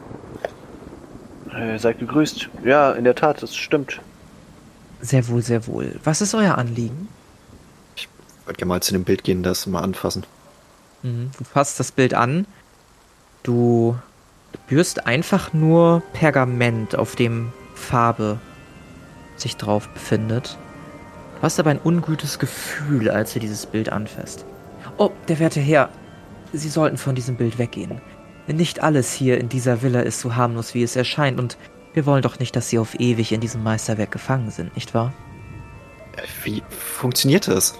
Äh, 1.54 1.78
seid 1.78 1.98
gegrüßt. 1.98 2.48
Ja, 2.64 2.92
in 2.92 3.04
der 3.04 3.14
Tat, 3.14 3.42
das 3.42 3.54
stimmt. 3.54 4.00
Sehr 5.00 5.28
wohl, 5.28 5.42
sehr 5.42 5.66
wohl. 5.66 6.00
Was 6.02 6.22
ist 6.22 6.34
euer 6.34 6.56
Anliegen? 6.56 7.08
Ich 7.94 8.08
würde 8.46 8.56
gerne 8.56 8.68
mal 8.70 8.82
zu 8.82 8.94
dem 8.94 9.04
Bild 9.04 9.22
gehen, 9.22 9.42
das 9.42 9.66
mal 9.66 9.82
anfassen. 9.82 10.24
Mhm. 11.02 11.30
Du 11.36 11.44
fasst 11.44 11.78
das 11.78 11.92
Bild 11.92 12.14
an. 12.14 12.46
Du 13.42 13.96
spürst 14.54 15.06
einfach 15.06 15.52
nur 15.52 16.02
Pergament, 16.12 16.96
auf 16.96 17.16
dem 17.16 17.52
Farbe 17.74 18.38
sich 19.36 19.56
drauf 19.56 19.88
befindet. 19.88 20.56
Du 21.36 21.42
hast 21.42 21.58
aber 21.58 21.70
ein 21.70 21.80
ungutes 21.82 22.38
Gefühl, 22.38 23.10
als 23.10 23.34
du 23.34 23.40
dieses 23.40 23.66
Bild 23.66 23.90
anfasst. 23.90 24.44
Oh, 24.96 25.10
der 25.28 25.38
werte 25.38 25.60
Herr, 25.60 25.90
Sie 26.52 26.68
sollten 26.68 26.96
von 26.96 27.16
diesem 27.16 27.36
Bild 27.36 27.58
weggehen. 27.58 28.00
Nicht 28.46 28.82
alles 28.82 29.12
hier 29.12 29.38
in 29.38 29.48
dieser 29.48 29.82
Villa 29.82 30.00
ist 30.00 30.20
so 30.20 30.36
harmlos, 30.36 30.74
wie 30.74 30.82
es 30.82 30.94
erscheint, 30.94 31.40
und 31.40 31.56
wir 31.94 32.06
wollen 32.06 32.22
doch 32.22 32.38
nicht, 32.38 32.54
dass 32.54 32.68
Sie 32.68 32.78
auf 32.78 32.98
ewig 33.00 33.32
in 33.32 33.40
diesem 33.40 33.62
Meisterwerk 33.62 34.10
gefangen 34.10 34.50
sind, 34.50 34.74
nicht 34.74 34.94
wahr? 34.94 35.12
Wie 36.44 36.62
funktioniert 36.68 37.48
das? 37.48 37.74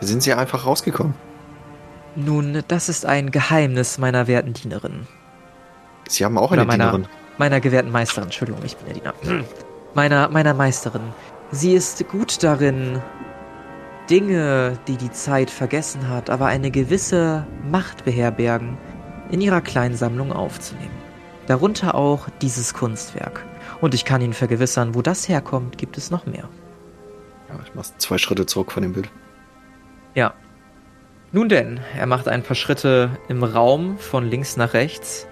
Wie 0.00 0.06
sind 0.06 0.22
Sie 0.22 0.34
einfach 0.34 0.66
rausgekommen? 0.66 1.14
Nun, 2.16 2.62
das 2.66 2.88
ist 2.88 3.06
ein 3.06 3.30
Geheimnis 3.30 3.98
meiner 3.98 4.26
werten 4.26 4.52
Dienerin. 4.52 5.06
Sie 6.08 6.24
haben 6.24 6.38
auch 6.38 6.52
eine 6.52 6.62
Oder 6.62 6.66
meiner, 6.66 6.90
Dienerin. 6.90 7.08
Meiner 7.38 7.60
gewährten 7.60 7.90
Meisterin, 7.90 8.24
Entschuldigung, 8.24 8.62
ich 8.64 8.76
bin 8.76 8.86
der 8.86 8.94
Diener. 8.94 9.44
Meiner, 9.94 10.28
meiner 10.28 10.54
Meisterin. 10.54 11.02
Sie 11.50 11.74
ist 11.74 12.06
gut 12.08 12.42
darin, 12.42 13.00
Dinge, 14.10 14.78
die 14.86 14.96
die 14.96 15.10
Zeit 15.10 15.50
vergessen 15.50 16.08
hat, 16.08 16.30
aber 16.30 16.46
eine 16.46 16.70
gewisse 16.70 17.46
Macht 17.70 18.04
beherbergen, 18.04 18.78
in 19.30 19.40
ihrer 19.40 19.60
kleinen 19.60 19.96
Sammlung 19.96 20.32
aufzunehmen. 20.32 20.94
Darunter 21.46 21.94
auch 21.94 22.28
dieses 22.40 22.74
Kunstwerk. 22.74 23.44
Und 23.80 23.94
ich 23.94 24.04
kann 24.04 24.20
Ihnen 24.20 24.32
vergewissern, 24.32 24.94
wo 24.94 25.02
das 25.02 25.28
herkommt, 25.28 25.78
gibt 25.78 25.98
es 25.98 26.10
noch 26.10 26.26
mehr. 26.26 26.48
Ja, 27.48 27.58
ich 27.64 27.74
mache 27.74 27.86
zwei 27.98 28.18
Schritte 28.18 28.46
zurück 28.46 28.72
von 28.72 28.82
dem 28.82 28.92
Bild. 28.92 29.10
Ja. 30.14 30.34
Nun 31.32 31.48
denn, 31.48 31.80
er 31.96 32.06
macht 32.06 32.28
ein 32.28 32.42
paar 32.42 32.56
Schritte 32.56 33.10
im 33.28 33.42
Raum 33.42 33.98
von 33.98 34.24
links 34.24 34.56
nach 34.56 34.72
rechts. 34.72 35.26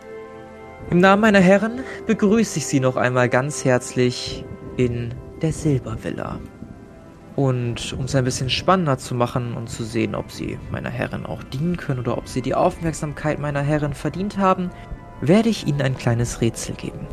Im 0.90 0.98
Namen 0.98 1.22
meiner 1.22 1.40
Herren 1.40 1.80
begrüße 2.06 2.58
ich 2.58 2.66
Sie 2.66 2.78
noch 2.78 2.96
einmal 2.96 3.28
ganz 3.28 3.64
herzlich 3.64 4.44
in 4.76 5.14
der 5.40 5.52
Silbervilla. 5.52 6.38
Und 7.36 7.94
um 7.94 8.04
es 8.04 8.14
ein 8.14 8.24
bisschen 8.24 8.50
spannender 8.50 8.98
zu 8.98 9.14
machen 9.14 9.54
und 9.54 9.68
zu 9.68 9.82
sehen, 9.82 10.14
ob 10.14 10.30
Sie 10.30 10.58
meiner 10.70 10.90
Herren 10.90 11.26
auch 11.26 11.42
dienen 11.42 11.76
können 11.76 12.00
oder 12.00 12.18
ob 12.18 12.28
Sie 12.28 12.42
die 12.42 12.54
Aufmerksamkeit 12.54 13.40
meiner 13.40 13.62
Herren 13.62 13.94
verdient 13.94 14.36
haben, 14.36 14.70
werde 15.20 15.48
ich 15.48 15.66
Ihnen 15.66 15.80
ein 15.80 15.96
kleines 15.96 16.42
Rätsel 16.42 16.74
geben. 16.76 17.06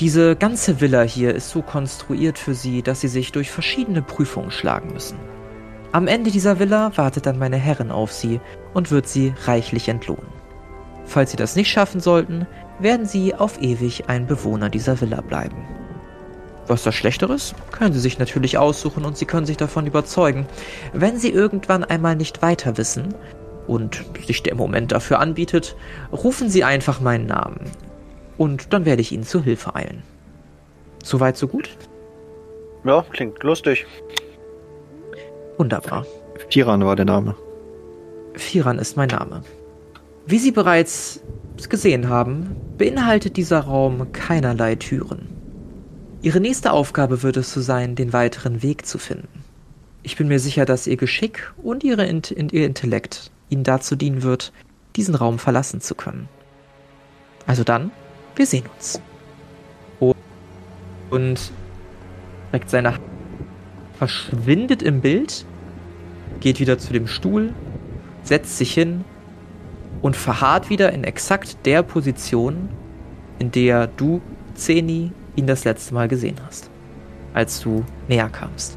Diese 0.00 0.34
ganze 0.34 0.80
Villa 0.80 1.02
hier 1.02 1.34
ist 1.34 1.50
so 1.50 1.60
konstruiert 1.60 2.38
für 2.38 2.54
Sie, 2.54 2.82
dass 2.82 3.02
Sie 3.02 3.08
sich 3.08 3.32
durch 3.32 3.50
verschiedene 3.50 4.02
Prüfungen 4.02 4.50
schlagen 4.50 4.92
müssen. 4.94 5.18
Am 5.92 6.08
Ende 6.08 6.30
dieser 6.30 6.58
Villa 6.58 6.90
wartet 6.96 7.26
dann 7.26 7.38
meine 7.38 7.58
Herrin 7.58 7.90
auf 7.90 8.12
Sie 8.12 8.40
und 8.72 8.90
wird 8.90 9.06
Sie 9.06 9.34
reichlich 9.44 9.88
entlohnen. 9.88 10.41
Falls 11.04 11.30
Sie 11.30 11.36
das 11.36 11.56
nicht 11.56 11.70
schaffen 11.70 12.00
sollten, 12.00 12.46
werden 12.78 13.06
Sie 13.06 13.34
auf 13.34 13.60
ewig 13.60 14.08
ein 14.08 14.26
Bewohner 14.26 14.68
dieser 14.68 15.00
Villa 15.00 15.20
bleiben. 15.20 15.56
Was 16.66 16.84
das 16.84 16.94
Schlechteres? 16.94 17.54
Können 17.70 17.92
Sie 17.92 18.00
sich 18.00 18.18
natürlich 18.18 18.56
aussuchen 18.56 19.04
und 19.04 19.16
Sie 19.16 19.26
können 19.26 19.46
sich 19.46 19.56
davon 19.56 19.86
überzeugen. 19.86 20.46
Wenn 20.92 21.18
Sie 21.18 21.30
irgendwann 21.30 21.84
einmal 21.84 22.16
nicht 22.16 22.40
weiter 22.40 22.78
wissen, 22.78 23.14
und 23.66 24.04
sich 24.26 24.42
der 24.42 24.54
Moment 24.54 24.92
dafür 24.92 25.20
anbietet, 25.20 25.76
rufen 26.12 26.48
Sie 26.48 26.64
einfach 26.64 27.00
meinen 27.00 27.26
Namen. 27.26 27.70
Und 28.38 28.72
dann 28.72 28.84
werde 28.84 29.02
ich 29.02 29.12
Ihnen 29.12 29.24
zu 29.24 29.42
Hilfe 29.42 29.74
eilen. 29.74 30.02
Soweit, 31.02 31.36
so 31.36 31.48
gut? 31.48 31.70
Ja, 32.84 33.04
klingt 33.10 33.42
lustig. 33.42 33.86
Wunderbar. 35.58 36.06
Firan 36.50 36.84
war 36.84 36.96
der 36.96 37.04
Name. 37.04 37.36
Firan 38.34 38.78
ist 38.78 38.96
mein 38.96 39.08
Name. 39.08 39.42
Wie 40.26 40.38
Sie 40.38 40.52
bereits 40.52 41.20
gesehen 41.68 42.08
haben, 42.08 42.56
beinhaltet 42.78 43.36
dieser 43.36 43.60
Raum 43.60 44.12
keinerlei 44.12 44.76
Türen. 44.76 45.28
Ihre 46.22 46.40
nächste 46.40 46.72
Aufgabe 46.72 47.22
wird 47.22 47.36
es 47.36 47.52
so 47.52 47.60
sein, 47.60 47.94
den 47.94 48.12
weiteren 48.12 48.62
Weg 48.62 48.86
zu 48.86 48.98
finden. 48.98 49.44
Ich 50.02 50.16
bin 50.16 50.28
mir 50.28 50.38
sicher, 50.38 50.64
dass 50.64 50.86
Ihr 50.86 50.96
Geschick 50.96 51.52
und 51.62 51.84
Ihr 51.84 51.98
Intellekt 51.98 53.30
ihnen 53.48 53.64
dazu 53.64 53.96
dienen 53.96 54.22
wird, 54.22 54.52
diesen 54.96 55.14
Raum 55.14 55.38
verlassen 55.38 55.80
zu 55.80 55.94
können. 55.94 56.28
Also 57.46 57.64
dann, 57.64 57.90
wir 58.34 58.46
sehen 58.46 58.64
uns. 58.74 59.00
Und 61.10 61.52
direkt 62.50 62.70
seine 62.70 62.94
Hand 62.94 63.02
verschwindet 63.98 64.82
im 64.82 65.00
Bild, 65.00 65.44
geht 66.40 66.58
wieder 66.58 66.78
zu 66.78 66.92
dem 66.92 67.06
Stuhl, 67.06 67.52
setzt 68.22 68.56
sich 68.56 68.72
hin 68.72 69.04
und 70.02 70.16
verharrt 70.16 70.68
wieder 70.68 70.92
in 70.92 71.04
exakt 71.04 71.64
der 71.64 71.82
Position, 71.82 72.68
in 73.38 73.50
der 73.50 73.86
du, 73.86 74.20
Zeni, 74.54 75.12
ihn 75.36 75.46
das 75.46 75.64
letzte 75.64 75.94
Mal 75.94 76.08
gesehen 76.08 76.36
hast, 76.44 76.70
als 77.32 77.60
du 77.60 77.84
näher 78.08 78.28
kamst. 78.28 78.76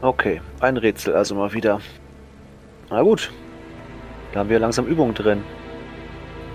Okay, 0.00 0.40
ein 0.60 0.78
Rätsel 0.78 1.14
also 1.14 1.34
mal 1.34 1.52
wieder. 1.52 1.80
Na 2.88 3.02
gut, 3.02 3.30
da 4.32 4.40
haben 4.40 4.48
wir 4.48 4.58
langsam 4.58 4.86
Übung 4.86 5.12
drin. 5.12 5.42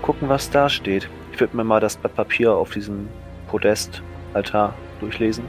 Gucken, 0.02 0.28
was 0.28 0.50
da 0.50 0.68
steht. 0.68 1.08
Ich 1.32 1.38
würde 1.38 1.56
mir 1.56 1.64
mal 1.64 1.80
das 1.80 1.96
Blatt 1.96 2.14
Papier 2.14 2.52
auf 2.52 2.70
diesem 2.70 3.08
Podestaltar 3.48 4.74
durchlesen. 5.00 5.44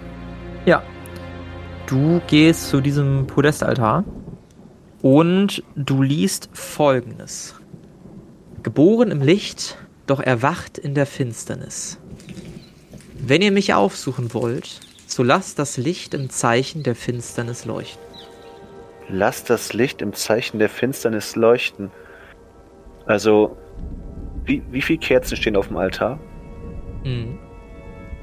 Ja. 0.65 0.83
Du 1.87 2.21
gehst 2.27 2.67
zu 2.67 2.81
diesem 2.81 3.27
Podestaltar 3.27 4.03
und 5.01 5.63
du 5.75 6.01
liest 6.01 6.49
folgendes. 6.51 7.57
Geboren 8.63 9.12
im 9.12 9.22
Licht, 9.22 9.78
doch 10.08 10.20
erwacht 10.20 10.78
in 10.78 10.93
der 10.93 11.06
Finsternis. 11.06 12.00
Wenn 13.20 13.41
ihr 13.41 13.52
mich 13.52 13.74
aufsuchen 13.74 14.34
wollt, 14.34 14.80
so 15.06 15.24
lasst 15.24 15.60
das 15.60 15.78
Licht 15.78 16.13
im 16.13 16.30
Zeichen 16.30 16.84
der 16.84 16.96
Finsternis 16.96 17.65
leuchten. 17.65 18.02
Lasst 19.10 19.50
das 19.50 19.74
Licht 19.74 20.02
im 20.02 20.13
Zeichen 20.13 20.60
der 20.60 20.70
Finsternis 20.70 21.36
leuchten. 21.36 21.91
Also, 23.06 23.56
wie, 24.43 24.62
wie 24.72 24.82
viele 24.82 25.00
Kerzen 25.00 25.38
stehen 25.38 25.56
auf 25.56 25.67
dem 25.67 25.78
Altar? 25.78 26.20
Mhm. 27.04 27.39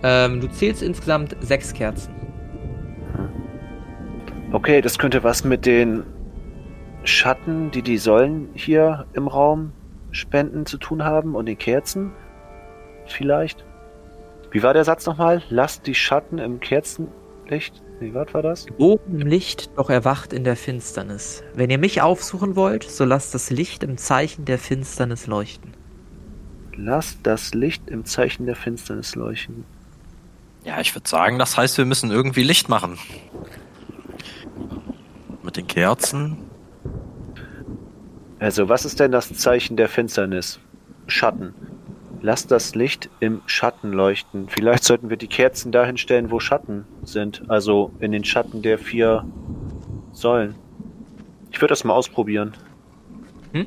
Ähm, 0.03 0.41
du 0.41 0.49
zählst 0.49 0.83
insgesamt 0.83 1.37
sechs 1.41 1.73
Kerzen. 1.73 2.15
Okay, 4.53 4.81
das 4.83 4.99
könnte 4.99 5.25
was 5.25 5.43
mit 5.43 5.65
den 5.65 6.05
Schatten, 7.03 7.71
die 7.71 7.83
die 7.83 7.99
Säulen 7.99 8.51
hier 8.55 9.07
im 9.15 9.27
Raum 9.27 9.73
spenden, 10.15 10.67
zu 10.67 10.79
tun 10.79 11.05
haben 11.05 11.35
und 11.35 11.47
den 11.47 11.59
Kerzen. 11.59 12.13
Vielleicht. 13.07 13.65
Wie 14.51 14.63
war 14.63 14.73
der 14.73 14.85
Satz 14.85 15.07
nochmal? 15.07 15.43
Lasst 15.51 15.87
die 15.87 15.95
Schatten 15.95 16.39
im 16.39 16.61
Kerzenlicht. 16.61 17.83
Wie 18.01 18.15
was 18.15 18.33
war 18.35 18.43
das? 18.43 18.67
Oben 18.79 19.21
im 19.21 19.27
Licht, 19.27 19.71
doch 19.77 19.91
erwacht 19.91 20.33
in 20.33 20.45
der 20.45 20.57
Finsternis. 20.57 21.43
Wenn 21.55 21.71
ihr 21.71 21.79
mich 21.79 22.03
aufsuchen 22.03 22.57
wollt, 22.57 22.85
so 22.85 23.05
lasst 23.05 23.35
das 23.35 23.51
Licht 23.51 23.83
im 23.83 23.97
Zeichen 23.97 24.45
der 24.45 24.59
Finsternis 24.59 25.27
leuchten. 25.27 25.73
Lasst 26.77 27.21
das 27.23 27.55
Licht 27.55 27.89
im 27.89 28.05
Zeichen 28.05 28.47
der 28.47 28.57
Finsternis 28.57 29.15
leuchten. 29.15 29.65
Ja, 30.65 30.81
ich 30.81 30.95
würde 30.95 31.09
sagen, 31.09 31.39
das 31.39 31.57
heißt, 31.57 31.79
wir 31.79 31.85
müssen 31.85 32.11
irgendwie 32.11 32.43
Licht 32.43 32.69
machen. 32.69 32.99
Mit 35.43 35.57
den 35.57 35.67
Kerzen. 35.67 36.39
Also, 38.45 38.69
was 38.69 38.85
ist 38.85 39.01
denn 39.01 39.11
das 39.11 39.33
Zeichen 39.33 39.79
der 39.79 39.89
Finsternis? 39.89 40.61
Schatten. 41.07 41.55
Lasst 42.21 42.51
das 42.51 42.75
Licht 42.75 43.09
im 43.19 43.41
Schatten 43.47 43.91
leuchten. 43.91 44.51
Vielleicht 44.51 44.85
sollten 44.85 45.09
wir 45.09 45.17
die 45.17 45.29
Kerzen 45.29 45.73
dahin 45.73 45.97
stellen, 45.97 46.31
wo 46.31 46.41
Schatten 46.41 46.85
sind. 47.05 47.43
Also 47.49 47.93
in 48.01 48.13
den 48.13 48.23
Schatten 48.23 48.61
der 48.61 48.79
vier 48.79 49.25
Säulen. 50.13 50.57
Ich 51.53 51.63
würde 51.63 51.73
das 51.73 51.85
mal 51.85 51.95
ausprobieren. 51.95 52.53
Hm? 53.53 53.67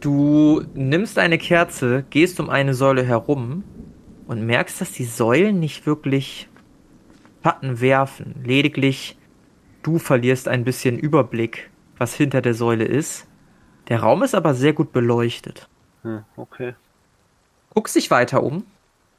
Du 0.00 0.64
nimmst 0.74 1.16
eine 1.16 1.38
Kerze, 1.38 2.04
gehst 2.10 2.40
um 2.40 2.50
eine 2.50 2.74
Säule 2.74 3.04
herum 3.04 3.62
und 4.26 4.44
merkst, 4.44 4.80
dass 4.80 4.90
die 4.90 5.04
Säulen 5.04 5.60
nicht 5.60 5.86
wirklich 5.86 6.48
Schatten 7.44 7.80
werfen. 7.80 8.42
Lediglich 8.44 9.16
du 9.84 10.00
verlierst 10.00 10.48
ein 10.48 10.64
bisschen 10.64 10.98
Überblick, 10.98 11.70
was 11.96 12.16
hinter 12.16 12.42
der 12.42 12.54
Säule 12.54 12.84
ist. 12.84 13.25
Der 13.88 14.00
Raum 14.00 14.22
ist 14.22 14.34
aber 14.34 14.54
sehr 14.54 14.72
gut 14.72 14.92
beleuchtet. 14.92 15.68
Hm, 16.02 16.24
okay. 16.36 16.74
Guckst 17.74 17.96
dich 17.96 18.10
weiter 18.10 18.42
um. 18.42 18.64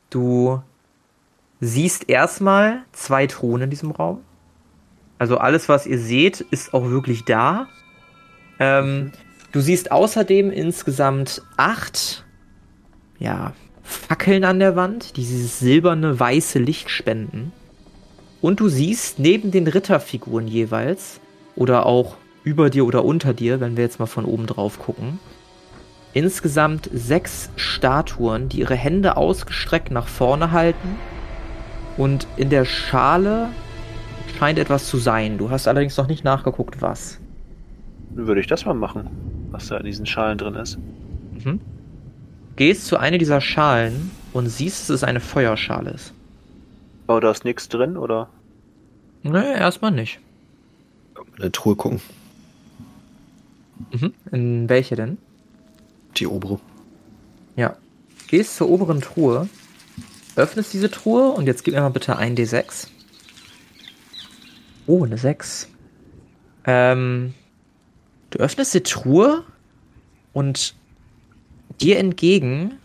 Du 0.10 0.62
siehst 1.60 2.10
erstmal 2.10 2.84
zwei 2.92 3.28
Thronen 3.28 3.64
in 3.64 3.70
diesem 3.70 3.92
Raum. 3.92 4.22
Also 5.20 5.38
alles, 5.38 5.70
was 5.70 5.86
ihr 5.86 6.00
seht, 6.00 6.42
ist 6.42 6.74
auch 6.74 6.90
wirklich 6.90 7.26
da. 7.26 7.68
Ähm, 8.60 9.04
mhm. 9.06 9.12
Du 9.52 9.62
siehst 9.62 9.92
außerdem 9.92 10.52
insgesamt 10.52 11.42
acht, 11.56 12.26
ja, 13.18 13.54
Fackeln 13.84 14.44
an 14.44 14.60
der 14.60 14.76
Wand, 14.76 15.16
die 15.16 15.22
dieses 15.22 15.60
silberne, 15.60 16.20
weiße 16.20 16.60
Licht 16.60 16.90
spenden. 16.90 17.54
Und 18.42 18.60
du 18.60 18.68
siehst 18.68 19.18
neben 19.18 19.52
den 19.52 19.66
Ritterfiguren 19.68 20.48
jeweils, 20.48 21.20
oder 21.56 21.86
auch 21.86 22.18
über 22.48 22.70
dir 22.70 22.86
oder 22.86 23.04
unter 23.04 23.34
dir, 23.34 23.60
wenn 23.60 23.78
wir 23.78 23.84
jetzt 23.84 24.00
mal 24.00 24.06
von 24.06 24.26
oben 24.26 24.46
drauf 24.46 24.80
gucken, 24.80 25.20
insgesamt 26.14 26.90
sechs 26.94 27.50
Statuen, 27.56 28.50
die 28.50 28.60
ihre 28.60 28.76
Hände 28.76 29.18
ausgestreckt 29.18 29.92
nach 29.92 30.08
vorne 30.08 30.52
halten. 30.52 30.96
Und 31.98 32.28
in 32.38 32.50
der 32.50 32.66
Schale 32.66 33.50
scheint 34.38 34.60
etwas 34.60 34.88
zu 34.88 34.98
sein. 34.98 35.38
Du 35.38 35.50
hast 35.50 35.68
allerdings 35.68 35.98
noch 35.98 36.08
nicht 36.08 36.24
nachgeguckt, 36.24 36.82
was. 36.82 37.20
Würde 38.12 38.42
ich 38.42 38.48
das 38.48 38.66
mal 38.66 38.74
machen, 38.74 39.10
was 39.52 39.68
da 39.68 39.78
in 39.78 39.86
diesen 39.86 40.06
Schalen 40.06 40.38
drin 40.38 40.56
ist. 40.56 40.78
Mhm 41.44 41.60
gehst 42.58 42.88
zu 42.88 42.98
einer 42.98 43.18
dieser 43.18 43.40
Schalen 43.40 44.12
und 44.34 44.48
siehst, 44.48 44.90
dass 44.90 44.96
es 44.98 45.04
eine 45.06 45.22
Feuerschale 45.22 45.92
ist. 45.92 46.14
Aber 47.06 47.22
da 47.22 47.32
ist 47.32 47.46
nichts 47.46 47.70
drin, 47.70 47.96
oder? 47.96 48.28
Nee, 49.24 49.54
erstmal 49.54 49.92
nicht. 49.92 50.20
In 51.38 51.44
eine 51.44 51.52
Truhe 51.52 51.76
gucken. 51.76 52.02
Mhm. 53.92 54.14
In 54.32 54.70
welche 54.70 54.96
denn? 54.96 55.18
Die 56.18 56.28
obere. 56.28 56.60
Ja. 57.56 57.78
Gehst 58.28 58.58
zur 58.58 58.70
oberen 58.70 59.02
Truhe, 59.02 59.48
öffnest 60.36 60.74
diese 60.74 60.92
Truhe 60.92 61.32
und 61.32 61.48
jetzt 61.48 61.64
gib 61.64 61.74
mir 61.74 61.82
mal 61.82 61.90
bitte 61.90 62.18
ein 62.18 62.36
D6. 62.36 62.88
Oh, 64.86 65.04
eine 65.04 65.18
6. 65.18 65.70
Ähm, 66.66 67.34
du 68.32 68.40
öffnest 68.40 68.74
die 68.74 68.84
Truhe 68.84 69.44
und 70.34 70.76
Dir 71.82 72.00
entgegen 72.00 72.80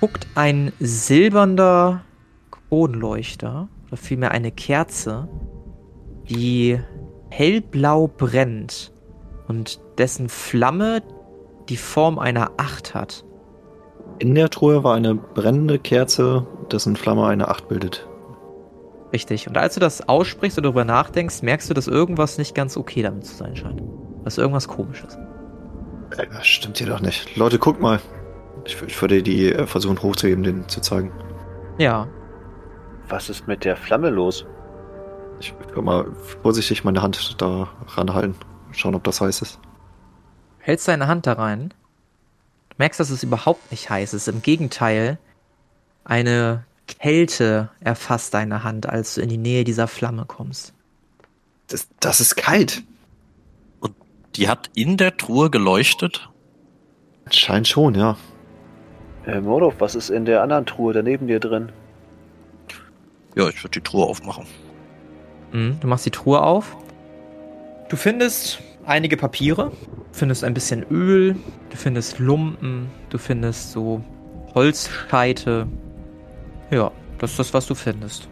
guckt 0.00 0.26
ein 0.34 0.72
silbernder 0.80 2.02
Kronleuchter, 2.50 3.68
oder 3.86 3.96
vielmehr 3.98 4.30
eine 4.30 4.50
Kerze, 4.50 5.28
die 6.28 6.80
hellblau 7.28 8.08
brennt 8.08 8.91
und 9.52 9.82
dessen 9.98 10.30
Flamme 10.30 11.02
die 11.68 11.76
Form 11.76 12.18
einer 12.18 12.52
Acht 12.56 12.94
hat. 12.94 13.22
In 14.18 14.34
der 14.34 14.48
Truhe 14.48 14.82
war 14.82 14.94
eine 14.94 15.14
brennende 15.14 15.78
Kerze, 15.78 16.46
dessen 16.70 16.96
Flamme 16.96 17.26
eine 17.26 17.48
Acht 17.48 17.68
bildet. 17.68 18.08
Richtig. 19.12 19.46
Und 19.46 19.58
als 19.58 19.74
du 19.74 19.80
das 19.80 20.08
aussprichst 20.08 20.56
oder 20.56 20.68
darüber 20.68 20.86
nachdenkst, 20.86 21.42
merkst 21.42 21.68
du, 21.68 21.74
dass 21.74 21.86
irgendwas 21.86 22.38
nicht 22.38 22.54
ganz 22.54 22.78
okay 22.78 23.02
damit 23.02 23.26
zu 23.26 23.34
sein 23.34 23.54
scheint. 23.54 23.82
Dass 24.24 24.38
irgendwas 24.38 24.68
komisch 24.68 25.04
ist. 25.06 25.18
Das 26.16 26.46
stimmt 26.46 26.78
hier 26.78 26.86
doch 26.86 27.00
nicht. 27.00 27.36
Leute, 27.36 27.58
guckt 27.58 27.80
mal. 27.80 28.00
Ich, 28.64 28.80
ich 28.86 29.02
würde 29.02 29.22
die 29.22 29.52
äh, 29.52 29.66
versuchen 29.66 30.02
hochzuheben, 30.02 30.44
den 30.44 30.66
zu 30.66 30.80
zeigen. 30.80 31.12
Ja. 31.76 32.08
Was 33.08 33.28
ist 33.28 33.46
mit 33.46 33.64
der 33.66 33.76
Flamme 33.76 34.08
los? 34.08 34.46
Ich 35.40 35.54
würde 35.58 35.82
mal 35.82 36.06
vorsichtig 36.42 36.84
meine 36.84 37.02
Hand 37.02 37.42
da 37.42 37.68
ranhalten. 37.88 38.36
Schauen, 38.72 38.94
ob 38.94 39.04
das 39.04 39.20
heiß 39.20 39.42
ist. 39.42 39.58
Hältst 40.58 40.88
deine 40.88 41.06
Hand 41.06 41.26
da 41.26 41.34
rein. 41.34 41.74
Du 42.70 42.76
merkst, 42.78 43.00
dass 43.00 43.10
es 43.10 43.22
überhaupt 43.22 43.70
nicht 43.70 43.90
heiß 43.90 44.14
ist. 44.14 44.28
Im 44.28 44.42
Gegenteil, 44.42 45.18
eine 46.04 46.64
Kälte 46.86 47.70
erfasst 47.80 48.34
deine 48.34 48.64
Hand, 48.64 48.88
als 48.88 49.14
du 49.14 49.20
in 49.20 49.28
die 49.28 49.38
Nähe 49.38 49.64
dieser 49.64 49.88
Flamme 49.88 50.24
kommst. 50.26 50.72
Das, 51.68 51.88
das 52.00 52.20
ist 52.20 52.36
kalt. 52.36 52.82
Die 54.36 54.48
hat 54.48 54.70
in 54.74 54.96
der 54.96 55.16
Truhe 55.16 55.50
geleuchtet? 55.50 56.30
Scheint 57.30 57.68
schon, 57.68 57.94
ja. 57.94 58.16
Herr 59.24 59.40
Mordov, 59.40 59.74
was 59.78 59.94
ist 59.94 60.10
in 60.10 60.24
der 60.24 60.42
anderen 60.42 60.66
Truhe 60.66 60.92
daneben 60.92 61.28
dir 61.28 61.38
drin? 61.38 61.70
Ja, 63.36 63.48
ich 63.48 63.62
würde 63.62 63.80
die 63.80 63.82
Truhe 63.82 64.04
aufmachen. 64.04 64.46
Mhm, 65.52 65.78
du 65.80 65.86
machst 65.86 66.06
die 66.06 66.10
Truhe 66.10 66.42
auf. 66.42 66.76
Du 67.92 67.98
findest 67.98 68.58
einige 68.86 69.18
Papiere, 69.18 69.70
du 69.70 70.18
findest 70.18 70.44
ein 70.44 70.54
bisschen 70.54 70.82
Öl, 70.90 71.36
du 71.68 71.76
findest 71.76 72.18
Lumpen, 72.18 72.88
du 73.10 73.18
findest 73.18 73.72
so 73.72 74.02
Holzscheite. 74.54 75.68
Ja, 76.70 76.90
das 77.18 77.32
ist 77.32 77.38
das, 77.38 77.52
was 77.52 77.66
du 77.66 77.74
findest. 77.74 78.30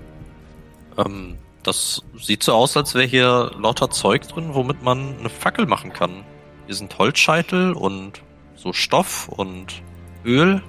Ähm, 0.97 1.37
das 1.63 2.03
sieht 2.19 2.43
so 2.43 2.55
aus, 2.55 2.75
als 2.75 2.95
wäre 2.95 3.05
hier 3.05 3.51
lauter 3.59 3.91
Zeug 3.91 4.27
drin, 4.29 4.55
womit 4.55 4.83
man 4.83 5.19
eine 5.19 5.29
Fackel 5.29 5.67
machen 5.67 5.93
kann. 5.93 6.25
Hier 6.65 6.75
sind 6.75 6.97
Holzscheitel 6.97 7.75
und 7.75 8.23
so 8.57 8.73
Stoff 8.73 9.29
und 9.29 9.83
Öl. 10.25 10.63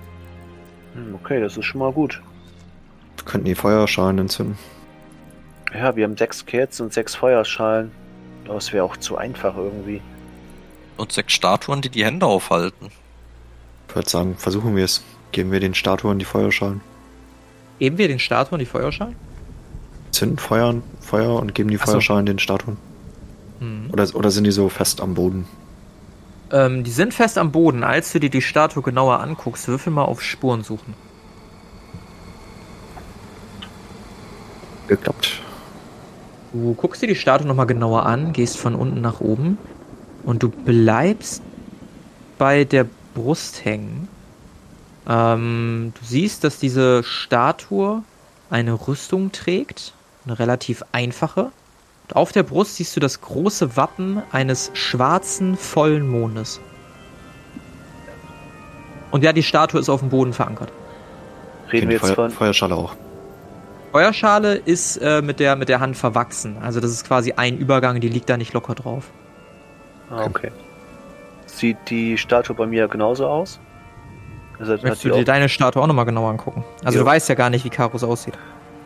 Hm, 0.96 1.16
okay, 1.16 1.40
das 1.40 1.56
ist 1.56 1.64
schon 1.64 1.80
mal 1.80 1.94
gut. 1.94 2.22
Wir 3.16 3.24
könnten 3.24 3.46
die 3.46 3.56
Feuerschalen 3.56 4.20
entzünden. 4.20 4.58
Ja, 5.74 5.96
wir 5.96 6.04
haben 6.04 6.18
sechs 6.18 6.46
Kerzen 6.46 6.84
und 6.84 6.94
sechs 6.94 7.16
Feuerschalen. 7.16 8.01
Das 8.54 8.74
wäre 8.74 8.84
auch 8.84 8.98
zu 8.98 9.18
einfach 9.18 9.56
irgendwie. 9.56 10.02
Und 10.98 11.12
sechs 11.12 11.34
Statuen, 11.34 11.82
die 11.82 11.90
die 11.90 12.06
Hände 12.06 12.26
aufhalten. 12.26 12.92
Ich 13.88 13.96
würde 13.96 14.10
sagen, 14.10 14.36
versuchen 14.38 14.76
wir 14.76 14.86
es. 14.86 15.04
Geben 15.32 15.52
wir 15.52 15.60
den 15.60 15.74
Statuen 15.74 16.20
die 16.20 16.26
Feuerschalen. 16.26 16.82
Geben 17.80 17.98
wir 17.98 18.08
den 18.08 18.20
Statuen 18.20 18.60
die 18.60 18.66
Feuerschalen? 18.66 19.16
zünden 20.12 20.38
Feuer, 20.38 20.76
Feuer 21.00 21.36
und 21.40 21.56
geben 21.56 21.70
die 21.70 21.78
Feuerschalen 21.78 22.28
so. 22.28 22.34
den 22.34 22.40
Statuen? 22.40 22.78
Mhm. 23.60 23.90
Oder, 23.92 24.08
oder 24.14 24.32
sind 24.32 24.44
die 24.44 24.52
so 24.52 24.70
fest 24.70 25.02
am 25.02 25.14
Boden? 25.14 25.48
Ähm, 26.52 26.84
die 26.84 26.92
sind 26.92 27.14
fest 27.14 27.38
am 27.38 27.52
Boden. 27.52 27.84
Als 27.84 28.12
du 28.12 28.20
dir 28.20 28.30
die 28.30 28.42
Statue 28.42 28.84
genauer 28.84 29.20
anguckst, 29.20 29.68
würfel 29.68 29.92
mal 29.92 30.04
auf 30.04 30.22
Spuren 30.22 30.64
suchen. 30.64 30.94
Geklappt. 34.88 35.42
Du 36.54 36.74
guckst 36.74 37.02
dir 37.02 37.08
die 37.08 37.16
Statue 37.16 37.48
nochmal 37.48 37.68
genauer 37.68 38.06
an, 38.06 38.34
gehst 38.34 38.58
von 38.58 38.76
unten 38.76 39.02
nach 39.02 39.22
oben 39.22 39.58
und 40.24 40.44
du 40.44 40.50
bleibst 40.50 41.42
bei 42.38 42.66
der 42.66 42.86
Brust 43.14 43.64
hängen. 43.64 44.08
Ähm, 45.08 45.94
du 46.00 46.06
siehst, 46.06 46.44
dass 46.44 46.60
diese 46.60 47.04
Statue 47.04 48.04
eine 48.50 48.74
Rüstung 48.74 49.32
trägt, 49.32 49.94
eine 50.26 50.40
relativ 50.40 50.84
einfache. 50.92 51.52
Und 52.04 52.16
auf 52.16 52.32
der 52.32 52.44
Brust 52.44 52.76
siehst 52.76 52.96
du 52.96 53.00
das 53.00 53.22
große 53.22 53.78
Wappen 53.78 54.22
eines 54.32 54.72
schwarzen, 54.74 55.56
vollen 55.56 56.08
Mondes. 56.08 56.60
Und 59.12 59.24
ja, 59.24 59.34
die 59.34 59.44
Statue 59.44 59.80
ist 59.80 59.90
auf 59.90 60.02
dem 60.02 60.10
Boden 60.10 60.34
verankert. 60.34 60.72
Reden 61.72 61.88
wir 61.88 61.96
jetzt 61.96 62.08
Feuer, 62.08 62.16
von. 62.16 62.32
Feuerschale 62.32 62.76
auch. 62.76 62.96
Feuerschale 63.92 64.56
ist 64.56 64.98
äh, 64.98 65.22
mit, 65.22 65.40
der, 65.40 65.56
mit 65.56 65.70
der 65.70 65.80
Hand 65.80 65.98
verwachsen. 65.98 66.58
Also 66.62 66.80
das 66.80 66.92
ist 66.92 67.06
quasi 67.08 67.34
ein 67.34 67.58
Übergang, 67.58 68.00
die 68.00 68.10
liegt 68.10 68.30
da 68.30 68.38
nicht 68.38 68.54
locker 68.54 68.76
drauf. 68.76 69.10
Ah, 70.10 70.26
okay. 70.26 70.52
Sieht 71.46 71.78
die 71.90 72.18
Statue 72.18 72.56
bei 72.56 72.66
mir 72.66 72.88
genauso 72.88 73.28
aus? 73.28 73.60
Also, 74.60 74.74
Möchtest 74.74 75.04
du 75.06 75.10
dir 75.10 75.16
auch- 75.16 75.24
deine 75.24 75.50
Statue 75.50 75.82
auch 75.82 75.88
nochmal 75.88 76.06
genauer 76.06 76.30
angucken? 76.30 76.64
Also 76.86 77.00
Jo. 77.00 77.04
du 77.04 77.10
weißt 77.10 77.28
ja 77.30 77.36
gar 77.36 77.50
nicht, 77.50 77.66
wie 77.66 77.70
Karus 77.70 78.04
aussieht. 78.04 78.38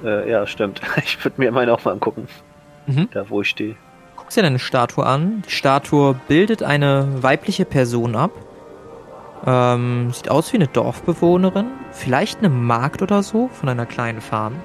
äh, 0.03 0.29
ja, 0.29 0.47
stimmt. 0.47 0.81
Ich 1.03 1.23
würde 1.23 1.39
mir 1.41 1.51
meine 1.51 1.73
auch 1.73 1.83
mal 1.85 1.91
angucken. 1.91 2.27
Mhm. 2.87 3.09
Da, 3.11 3.29
wo 3.29 3.41
ich 3.41 3.49
stehe. 3.49 3.75
Guckst 4.15 4.37
dir 4.37 4.41
deine 4.43 4.59
Statue 4.59 5.05
an. 5.05 5.43
Die 5.47 5.51
Statue 5.51 6.15
bildet 6.27 6.63
eine 6.63 7.07
weibliche 7.21 7.65
Person 7.65 8.15
ab. 8.15 8.31
Ähm, 9.45 10.11
sieht 10.13 10.29
aus 10.29 10.51
wie 10.53 10.57
eine 10.57 10.67
Dorfbewohnerin. 10.67 11.67
Vielleicht 11.91 12.39
eine 12.39 12.49
Magd 12.49 13.01
oder 13.01 13.21
so 13.21 13.49
von 13.49 13.69
einer 13.69 13.85
kleinen 13.85 14.21
Farm. 14.21 14.55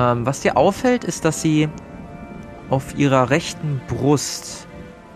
Ähm, 0.00 0.24
was 0.24 0.40
dir 0.40 0.56
auffällt, 0.56 1.04
ist, 1.04 1.24
dass 1.24 1.42
sie 1.42 1.68
auf 2.70 2.96
ihrer 2.96 3.28
rechten 3.30 3.80
Brust 3.88 4.66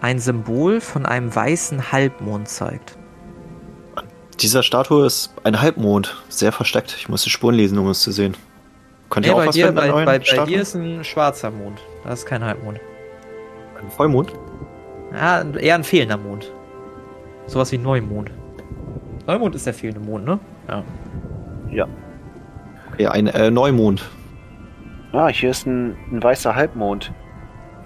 ein 0.02 0.18
Symbol 0.18 0.80
von 0.80 1.06
einem 1.06 1.34
weißen 1.34 1.90
Halbmond 1.92 2.48
zeigt. 2.48 2.98
Dieser 4.40 4.62
Statue 4.62 5.06
ist 5.06 5.32
ein 5.44 5.62
Halbmond, 5.62 6.22
sehr 6.28 6.52
versteckt. 6.52 6.94
Ich 6.98 7.08
muss 7.08 7.22
die 7.22 7.30
Spuren 7.30 7.54
lesen, 7.54 7.78
um 7.78 7.88
es 7.88 8.00
zu 8.00 8.10
sehen. 8.10 8.36
Könnt 9.08 9.24
ihr 9.24 9.32
Nee, 9.32 9.34
auch 9.34 9.40
bei, 9.42 9.46
was 9.46 9.54
dir, 9.54 9.66
finden 9.66 9.80
bei, 9.80 10.04
bei, 10.04 10.18
bei 10.18 10.44
dir 10.44 10.60
ist 10.60 10.74
ein 10.74 11.04
schwarzer 11.04 11.50
Mond. 11.50 11.80
Das 12.02 12.20
ist 12.20 12.26
kein 12.26 12.44
Halbmond. 12.44 12.80
ein 13.80 13.90
Vollmond? 13.90 14.32
Ja, 15.12 15.42
eher 15.42 15.76
ein 15.76 15.84
fehlender 15.84 16.16
Mond. 16.16 16.50
Sowas 17.46 17.70
wie 17.72 17.78
Neumond. 17.78 18.30
Neumond 19.26 19.54
ist 19.54 19.66
der 19.66 19.74
fehlende 19.74 20.00
Mond, 20.00 20.24
ne? 20.24 20.38
Ja. 20.68 20.82
Ja. 21.70 21.86
Ja, 22.98 23.10
ein 23.12 23.28
äh, 23.28 23.50
Neumond. 23.50 24.04
Ah, 25.14 25.28
hier 25.28 25.50
ist 25.50 25.66
ein, 25.66 25.96
ein 26.10 26.22
weißer 26.22 26.54
Halbmond. 26.56 27.12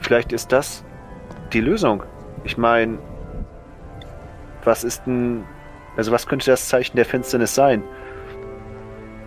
Vielleicht 0.01 0.33
ist 0.33 0.51
das 0.51 0.83
die 1.53 1.61
Lösung. 1.61 2.03
Ich 2.45 2.57
meine, 2.57 2.99
was 4.65 4.83
ist 4.83 5.05
denn. 5.07 5.45
Also, 5.97 6.11
was 6.13 6.27
könnte 6.27 6.51
das 6.51 6.69
Zeichen 6.69 6.97
der 6.97 7.05
Finsternis 7.05 7.55
sein? 7.55 7.83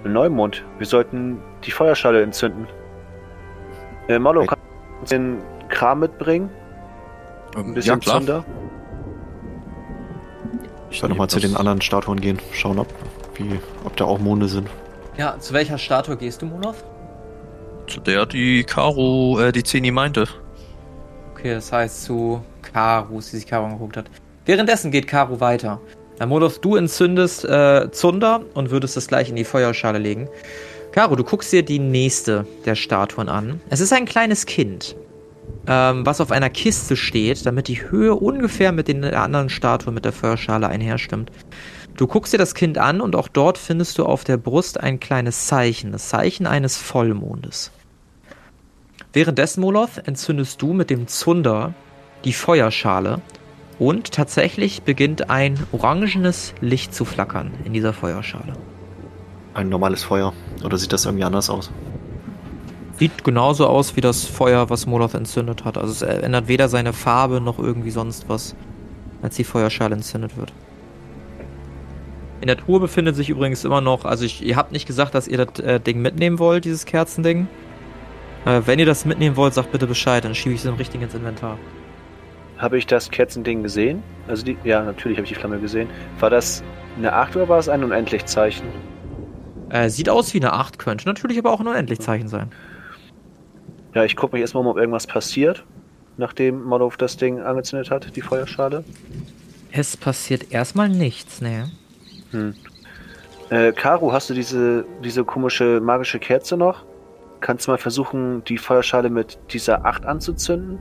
Ein 0.03 0.13
Neumond. 0.13 0.63
Wir 0.77 0.87
sollten 0.87 1.39
die 1.63 1.71
Feuerschale 1.71 2.23
entzünden. 2.23 2.67
Äh, 4.07 4.17
Okay. 4.19 4.47
kannst 4.47 5.11
du 5.11 5.15
den 5.15 5.37
Kram 5.69 5.99
mitbringen? 5.99 6.49
Ein 7.55 7.65
Ähm, 7.65 7.73
bisschen 7.73 7.93
ja, 7.95 7.99
klar. 7.99 8.17
Zunder? 8.17 8.45
Ich 10.89 11.01
werde 11.01 11.13
nochmal 11.13 11.29
zu 11.29 11.39
den 11.39 11.55
anderen 11.55 11.81
Statuen 11.81 12.19
gehen, 12.19 12.39
schauen, 12.51 12.79
ob, 12.79 12.87
wie, 13.35 13.59
ob 13.85 13.95
da 13.95 14.05
auch 14.05 14.19
Monde 14.19 14.47
sind. 14.47 14.67
Ja, 15.17 15.37
zu 15.39 15.53
welcher 15.53 15.77
Statue 15.77 16.17
gehst 16.17 16.41
du, 16.41 16.47
Monov? 16.47 16.83
Zu 17.91 17.99
der 17.99 18.25
die 18.25 18.63
Caro, 18.63 19.37
äh, 19.41 19.51
die 19.51 19.63
Zeni 19.63 19.91
meinte. 19.91 20.25
Okay, 21.33 21.53
das 21.55 21.73
heißt 21.73 22.05
zu 22.05 22.41
Karus, 22.61 23.31
die 23.31 23.37
sich 23.37 23.47
Karu 23.47 23.65
angeguckt 23.65 23.97
hat. 23.97 24.05
Währenddessen 24.45 24.91
geht 24.91 25.07
Karu 25.07 25.41
weiter. 25.41 25.81
Na, 26.17 26.25
Monov, 26.25 26.59
du 26.59 26.77
entzündest 26.77 27.43
äh, 27.43 27.91
Zunder 27.91 28.45
und 28.53 28.71
würdest 28.71 28.95
das 28.95 29.07
gleich 29.09 29.29
in 29.29 29.35
die 29.35 29.43
Feuerschale 29.43 29.99
legen. 29.99 30.29
Karu, 30.93 31.17
du 31.17 31.25
guckst 31.25 31.51
dir 31.51 31.63
die 31.63 31.79
nächste 31.79 32.45
der 32.63 32.75
Statuen 32.75 33.27
an. 33.27 33.59
Es 33.69 33.81
ist 33.81 33.91
ein 33.91 34.05
kleines 34.05 34.45
Kind, 34.45 34.95
ähm, 35.67 36.05
was 36.05 36.21
auf 36.21 36.31
einer 36.31 36.49
Kiste 36.49 36.95
steht, 36.95 37.45
damit 37.45 37.67
die 37.67 37.81
Höhe 37.81 38.15
ungefähr 38.15 38.71
mit 38.71 38.87
den 38.87 39.03
anderen 39.03 39.49
Statuen 39.49 39.93
mit 39.93 40.05
der 40.05 40.13
Feuerschale 40.13 40.69
einherstimmt. 40.69 41.29
Du 41.97 42.07
guckst 42.07 42.31
dir 42.31 42.37
das 42.37 42.55
Kind 42.55 42.77
an 42.77 43.01
und 43.01 43.17
auch 43.17 43.27
dort 43.27 43.57
findest 43.57 43.97
du 43.97 44.05
auf 44.05 44.23
der 44.23 44.37
Brust 44.37 44.79
ein 44.79 45.01
kleines 45.01 45.47
Zeichen, 45.47 45.91
das 45.91 46.07
Zeichen 46.07 46.47
eines 46.47 46.77
Vollmondes. 46.77 47.71
Währenddessen, 49.13 49.59
Moloth, 49.59 50.05
entzündest 50.05 50.61
du 50.61 50.71
mit 50.71 50.89
dem 50.89 51.07
Zunder 51.07 51.73
die 52.23 52.31
Feuerschale 52.31 53.19
und 53.77 54.13
tatsächlich 54.13 54.83
beginnt 54.83 55.29
ein 55.29 55.59
orangenes 55.73 56.53
Licht 56.61 56.95
zu 56.95 57.03
flackern 57.03 57.51
in 57.65 57.73
dieser 57.73 57.91
Feuerschale. 57.91 58.53
Ein 59.53 59.67
normales 59.67 60.03
Feuer. 60.03 60.33
Oder 60.63 60.77
sieht 60.77 60.93
das 60.93 61.03
irgendwie 61.05 61.25
anders 61.25 61.49
aus? 61.49 61.71
Sieht 62.99 63.25
genauso 63.25 63.67
aus 63.67 63.97
wie 63.97 64.01
das 64.01 64.23
Feuer, 64.23 64.69
was 64.69 64.85
Moloth 64.85 65.13
entzündet 65.13 65.65
hat. 65.65 65.77
Also 65.77 65.91
es 65.91 66.01
ändert 66.03 66.47
weder 66.47 66.69
seine 66.69 66.93
Farbe 66.93 67.41
noch 67.41 67.59
irgendwie 67.59 67.91
sonst 67.91 68.29
was, 68.29 68.55
als 69.21 69.35
die 69.35 69.43
Feuerschale 69.43 69.95
entzündet 69.95 70.37
wird. 70.37 70.53
In 72.39 72.47
der 72.47 72.57
Truhe 72.57 72.79
befindet 72.79 73.17
sich 73.17 73.29
übrigens 73.29 73.65
immer 73.65 73.81
noch, 73.81 74.05
also 74.05 74.23
ich, 74.23 74.41
ihr 74.41 74.55
habt 74.55 74.71
nicht 74.71 74.87
gesagt, 74.87 75.15
dass 75.15 75.27
ihr 75.27 75.45
das 75.45 75.59
äh, 75.59 75.81
Ding 75.81 76.01
mitnehmen 76.01 76.39
wollt, 76.39 76.63
dieses 76.63 76.85
Kerzending. 76.85 77.47
Äh, 78.45 78.61
wenn 78.65 78.79
ihr 78.79 78.85
das 78.85 79.05
mitnehmen 79.05 79.35
wollt, 79.35 79.53
sagt 79.53 79.71
bitte 79.71 79.87
Bescheid, 79.87 80.23
dann 80.25 80.33
schiebe 80.33 80.55
ich 80.55 80.61
es 80.61 80.65
im 80.65 80.75
richtigen 80.75 81.03
ins 81.03 81.13
Inventar. 81.13 81.57
Habe 82.57 82.77
ich 82.77 82.87
das 82.87 83.09
Kerzending 83.09 83.63
gesehen? 83.63 84.03
Also, 84.27 84.45
die, 84.45 84.57
ja, 84.63 84.83
natürlich 84.83 85.17
habe 85.17 85.25
ich 85.25 85.33
die 85.33 85.39
Flamme 85.39 85.59
gesehen. 85.59 85.89
War 86.19 86.29
das 86.29 86.63
eine 86.97 87.13
8 87.13 87.35
oder 87.35 87.49
war 87.49 87.59
es 87.59 87.69
ein 87.69 87.83
Unendlichzeichen? 87.83 88.67
Äh, 89.69 89.89
sieht 89.89 90.09
aus 90.09 90.33
wie 90.33 90.39
eine 90.39 90.53
8, 90.53 90.77
könnte 90.79 91.07
natürlich 91.07 91.37
aber 91.37 91.51
auch 91.51 91.59
ein 91.59 91.67
Unendlichzeichen 91.67 92.27
sein. 92.27 92.51
Ja, 93.93 94.03
ich 94.03 94.15
gucke 94.15 94.35
mich 94.35 94.41
erstmal 94.41 94.61
um, 94.61 94.67
ob 94.67 94.77
irgendwas 94.77 95.07
passiert, 95.07 95.65
nachdem 96.17 96.63
Molov 96.63 96.97
das 96.97 97.17
Ding 97.17 97.39
angezündet 97.41 97.91
hat, 97.91 98.15
die 98.15 98.21
Feuerschale. 98.21 98.83
Es 99.71 99.95
passiert 99.95 100.51
erstmal 100.51 100.89
nichts, 100.89 101.41
ne? 101.41 101.71
Hm. 102.31 102.53
Äh, 103.49 103.71
Karu, 103.73 104.11
hast 104.11 104.29
du 104.29 104.33
diese, 104.33 104.85
diese 105.03 105.23
komische 105.23 105.79
magische 105.81 106.19
Kerze 106.19 106.57
noch? 106.57 106.85
Kannst 107.41 107.67
du 107.67 107.71
mal 107.71 107.77
versuchen, 107.77 108.43
die 108.45 108.57
Feuerschale 108.57 109.09
mit 109.09 109.39
dieser 109.51 109.85
8 109.85 110.05
anzuzünden? 110.05 110.79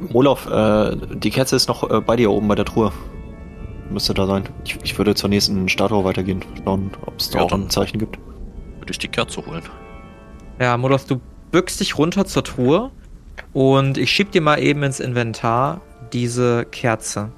Molof, 0.00 0.46
äh, 0.50 0.96
die 1.14 1.30
Kerze 1.30 1.56
ist 1.56 1.68
noch 1.68 1.88
äh, 1.90 2.00
bei 2.00 2.16
dir 2.16 2.30
oben 2.30 2.48
bei 2.48 2.54
der 2.54 2.64
Truhe. 2.64 2.92
Müsste 3.90 4.14
da 4.14 4.26
sein. 4.26 4.44
Ich, 4.64 4.78
ich 4.82 4.98
würde 4.98 5.14
zur 5.14 5.28
nächsten 5.28 5.68
Statue 5.68 6.02
weitergehen. 6.04 6.42
Schauen, 6.64 6.90
ob 7.04 7.18
es 7.18 7.30
da 7.30 7.38
Ja, 7.38 7.44
auch 7.44 7.52
ein 7.52 7.68
Zeichen 7.68 7.98
gibt. 7.98 8.18
Würde 8.78 8.90
ich 8.90 8.98
die 8.98 9.08
Kerze 9.08 9.44
holen. 9.44 9.62
Ja, 10.58 10.76
Modos, 10.76 11.06
du 11.06 11.20
bückst 11.50 11.80
dich 11.80 11.98
runter 11.98 12.24
zur 12.24 12.44
Truhe 12.44 12.90
und 13.52 13.98
ich 13.98 14.10
schieb 14.10 14.32
dir 14.32 14.40
mal 14.40 14.58
eben 14.60 14.82
ins 14.82 15.00
Inventar 15.00 15.82
diese 16.12 16.64
Kerze. 16.64 17.30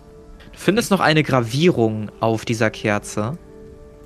Du 0.53 0.59
findest 0.59 0.91
noch 0.91 1.01
eine 1.01 1.23
Gravierung 1.25 2.11
auf 2.21 2.45
dieser 2.45 2.71
Kerze 2.71 3.37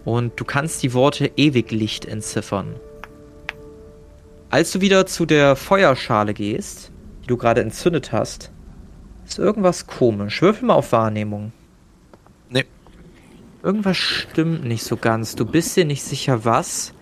und 0.04 0.32
du 0.40 0.44
kannst 0.44 0.82
die 0.82 0.94
Worte 0.94 1.30
Ewiglicht 1.36 2.06
entziffern. 2.06 2.76
Als 4.50 4.72
du 4.72 4.80
wieder 4.80 5.06
zu 5.06 5.26
der 5.26 5.54
Feuerschale 5.54 6.34
gehst, 6.34 6.90
die 7.22 7.28
du 7.28 7.36
gerade 7.36 7.60
entzündet 7.60 8.10
hast, 8.10 8.50
ist 9.24 9.38
irgendwas 9.38 9.86
komisch. 9.86 10.42
Würfel 10.42 10.66
mal 10.66 10.74
auf 10.74 10.90
Wahrnehmung. 10.90 11.52
Nee. 12.48 12.64
Irgendwas 13.62 13.96
stimmt 13.96 14.64
nicht 14.64 14.82
so 14.82 14.96
ganz. 14.96 15.36
Du 15.36 15.44
bist 15.44 15.76
dir 15.76 15.84
nicht 15.84 16.02
sicher, 16.02 16.44
was. 16.44 16.94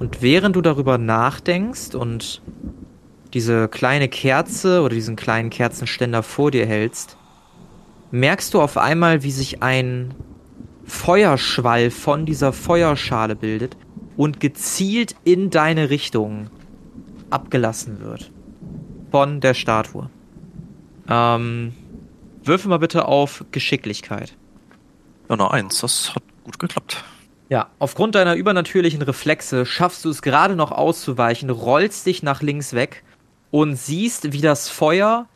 Und 0.00 0.20
während 0.20 0.56
du 0.56 0.62
darüber 0.62 0.98
nachdenkst 0.98 1.94
und 1.94 2.42
diese 3.34 3.68
kleine 3.68 4.08
Kerze 4.08 4.82
oder 4.82 4.96
diesen 4.96 5.14
kleinen 5.14 5.50
Kerzenständer 5.50 6.24
vor 6.24 6.50
dir 6.50 6.66
hältst, 6.66 7.16
merkst 8.10 8.52
du 8.52 8.60
auf 8.60 8.76
einmal, 8.76 9.22
wie 9.22 9.30
sich 9.30 9.62
ein 9.62 10.12
Feuerschwall 10.86 11.92
von 11.92 12.26
dieser 12.26 12.52
Feuerschale 12.52 13.36
bildet 13.36 13.76
und 14.16 14.40
gezielt 14.40 15.14
in 15.22 15.50
deine 15.50 15.88
Richtung 15.88 16.50
abgelassen 17.30 18.00
wird. 18.00 18.30
Von 19.10 19.40
der 19.40 19.54
Statue. 19.54 20.10
Ähm, 21.08 21.74
würfel 22.44 22.68
mal 22.68 22.78
bitte 22.78 23.06
auf 23.06 23.44
Geschicklichkeit. 23.50 24.36
Ja, 25.28 25.36
noch 25.36 25.50
eins. 25.50 25.80
Das 25.80 26.14
hat 26.14 26.22
gut 26.44 26.58
geklappt. 26.58 27.04
Ja, 27.48 27.68
aufgrund 27.80 28.14
deiner 28.14 28.34
übernatürlichen 28.36 29.02
Reflexe 29.02 29.66
schaffst 29.66 30.04
du 30.04 30.10
es 30.10 30.22
gerade 30.22 30.54
noch 30.54 30.70
auszuweichen, 30.70 31.50
rollst 31.50 32.06
dich 32.06 32.22
nach 32.22 32.42
links 32.42 32.74
weg 32.74 33.02
und 33.50 33.74
siehst, 33.74 34.32
wie 34.32 34.40
das 34.40 34.68
Feuer 34.68 35.26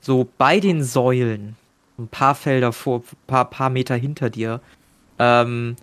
so 0.00 0.28
bei 0.36 0.60
den 0.60 0.84
Säulen, 0.84 1.56
ein 1.98 2.08
paar 2.08 2.34
Felder 2.34 2.72
vor, 2.72 3.02
paar, 3.26 3.46
paar 3.46 3.70
Meter 3.70 3.96
hinter 3.96 4.28
dir, 4.28 4.60
ähm, 5.18 5.76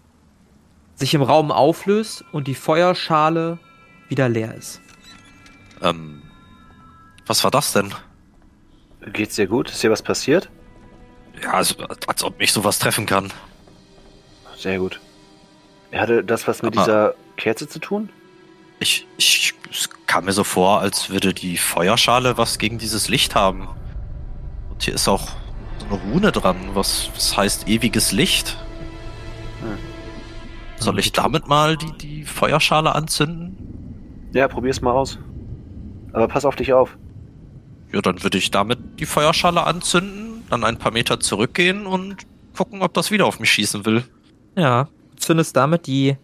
sich 0.94 1.14
im 1.14 1.24
Raum 1.24 1.52
auflöst 1.52 2.24
und 2.32 2.48
die 2.48 2.56
Feuerschale 2.56 3.58
wieder 4.08 4.30
leer 4.30 4.54
ist. 4.56 4.82
Ähm, 5.82 6.22
was 7.26 7.44
war 7.44 7.52
das 7.52 7.74
denn? 7.74 7.94
Geht's 9.14 9.36
dir 9.36 9.48
gut? 9.48 9.70
Ist 9.70 9.84
dir 9.84 9.92
was 9.92 10.02
passiert? 10.02 10.50
Ja, 11.42 11.54
also, 11.54 11.76
als 12.08 12.24
ob 12.24 12.40
mich 12.40 12.52
sowas 12.54 12.80
treffen 12.80 13.06
kann. 13.06 13.32
Sehr 14.58 14.80
gut. 14.80 15.00
Er 15.92 16.02
hatte 16.02 16.24
das 16.24 16.48
was 16.48 16.62
mit 16.62 16.74
Aber- 16.78 16.86
dieser 16.86 17.16
Kerze 17.38 17.68
zu 17.68 17.80
tun? 17.80 18.10
Ich, 18.80 19.08
ich, 19.18 19.54
es 19.72 19.90
kam 20.06 20.26
mir 20.26 20.34
so 20.34 20.44
vor, 20.44 20.82
als 20.82 21.10
würde 21.10 21.34
die 21.34 21.58
Feuerschale 21.58 22.38
was 22.38 22.58
gegen 22.58 22.78
dieses 22.78 23.08
Licht 23.08 23.34
haben. 23.36 23.70
Und 24.70 24.84
hier 24.84 24.94
ist 24.94 25.08
auch 25.08 25.30
so 25.80 25.86
eine 25.86 25.96
Rune 26.12 26.32
dran, 26.32 26.58
was, 26.74 27.10
was 27.16 27.38
heißt 27.38 27.68
ewiges 27.70 28.12
Licht. 28.12 28.58
Hm. 29.62 29.78
Soll 30.78 31.00
ich 31.00 31.14
damit 31.14 31.48
mal 31.48 31.78
die, 31.78 31.94
die 31.98 32.26
Feuerschale 32.26 32.94
anzünden? 32.94 34.30
Ja, 34.34 34.50
probier's 34.50 34.82
mal 34.82 34.92
aus. 34.92 35.18
Aber 36.16 36.28
pass 36.30 36.46
auf 36.46 36.56
dich 36.56 36.72
auf. 36.72 36.98
Ja, 37.92 38.02
dann 38.02 38.24
würde 38.24 38.38
ich 38.38 38.50
damit 38.50 38.80
die 39.00 39.06
Feuerschale 39.06 39.64
anzünden, 39.66 40.44
dann 40.50 40.64
ein 40.64 40.78
paar 40.78 40.92
Meter 40.92 41.20
zurückgehen 41.20 41.86
und 41.86 42.18
gucken, 42.56 42.82
ob 42.82 42.94
das 42.94 43.12
wieder 43.12 43.26
auf 43.26 43.40
mich 43.40 43.52
schießen 43.52 43.86
will. 43.86 44.04
Ja, 44.56 44.86
du 45.12 45.18
zündest 45.18 45.56
damit 45.56 45.88
die 45.88 46.16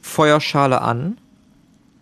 Feuerschale 0.00 0.80
an 0.80 1.20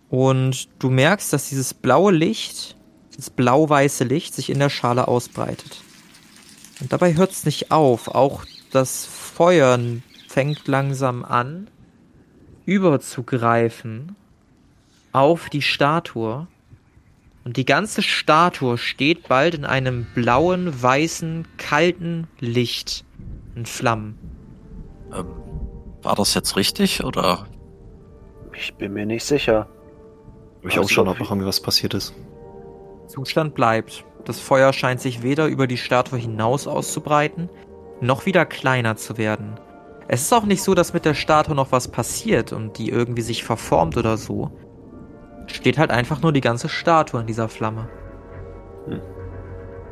und 0.09 0.69
du 0.79 0.89
merkst, 0.89 1.33
dass 1.33 1.49
dieses 1.49 1.73
blaue 1.73 2.11
Licht, 2.11 2.75
dieses 3.11 3.29
blau-weiße 3.29 4.03
Licht 4.03 4.33
sich 4.35 4.49
in 4.49 4.59
der 4.59 4.69
Schale 4.69 5.07
ausbreitet. 5.07 5.81
Und 6.81 6.93
dabei 6.93 7.15
hört 7.15 7.31
es 7.31 7.45
nicht 7.45 7.71
auf. 7.71 8.09
Auch 8.09 8.45
das 8.71 9.05
Feuer 9.05 9.79
fängt 10.27 10.67
langsam 10.67 11.25
an, 11.25 11.67
überzugreifen 12.65 14.15
auf 15.11 15.49
die 15.49 15.61
Statue. 15.61 16.47
Und 17.43 17.57
die 17.57 17.65
ganze 17.65 18.01
Statue 18.01 18.77
steht 18.77 19.27
bald 19.27 19.55
in 19.55 19.65
einem 19.65 20.05
blauen, 20.13 20.81
weißen, 20.81 21.47
kalten 21.57 22.27
Licht 22.39 23.03
in 23.55 23.65
Flammen. 23.65 24.17
Ähm, 25.13 25.25
war 26.03 26.15
das 26.15 26.33
jetzt 26.33 26.55
richtig 26.55 27.03
oder? 27.03 27.47
Ich 28.53 28.73
bin 28.75 28.93
mir 28.93 29.05
nicht 29.05 29.23
sicher. 29.23 29.67
Ich 30.63 30.77
auch 30.77 30.83
sieht 30.83 30.91
schon, 30.91 31.07
ob 31.07 31.19
noch 31.19 31.31
irgendwie 31.31 31.47
was 31.47 31.61
passiert 31.61 31.93
ist. 31.93 32.13
Zustand 33.07 33.55
bleibt. 33.55 34.05
Das 34.25 34.39
Feuer 34.39 34.71
scheint 34.71 35.01
sich 35.01 35.23
weder 35.23 35.47
über 35.47 35.65
die 35.65 35.77
Statue 35.77 36.19
hinaus 36.19 36.67
auszubreiten, 36.67 37.49
noch 38.01 38.25
wieder 38.25 38.45
kleiner 38.45 38.95
zu 38.95 39.17
werden. 39.17 39.59
Es 40.07 40.21
ist 40.21 40.33
auch 40.33 40.43
nicht 40.43 40.61
so, 40.61 40.75
dass 40.75 40.93
mit 40.93 41.05
der 41.05 41.13
Statue 41.13 41.55
noch 41.55 41.71
was 41.71 41.87
passiert 41.87 42.53
und 42.53 42.77
die 42.77 42.89
irgendwie 42.89 43.21
sich 43.21 43.43
verformt 43.43 43.97
oder 43.97 44.17
so. 44.17 44.51
Steht 45.47 45.77
halt 45.77 45.91
einfach 45.91 46.21
nur 46.21 46.31
die 46.31 46.41
ganze 46.41 46.69
Statue 46.69 47.21
in 47.21 47.27
dieser 47.27 47.49
Flamme. 47.49 47.89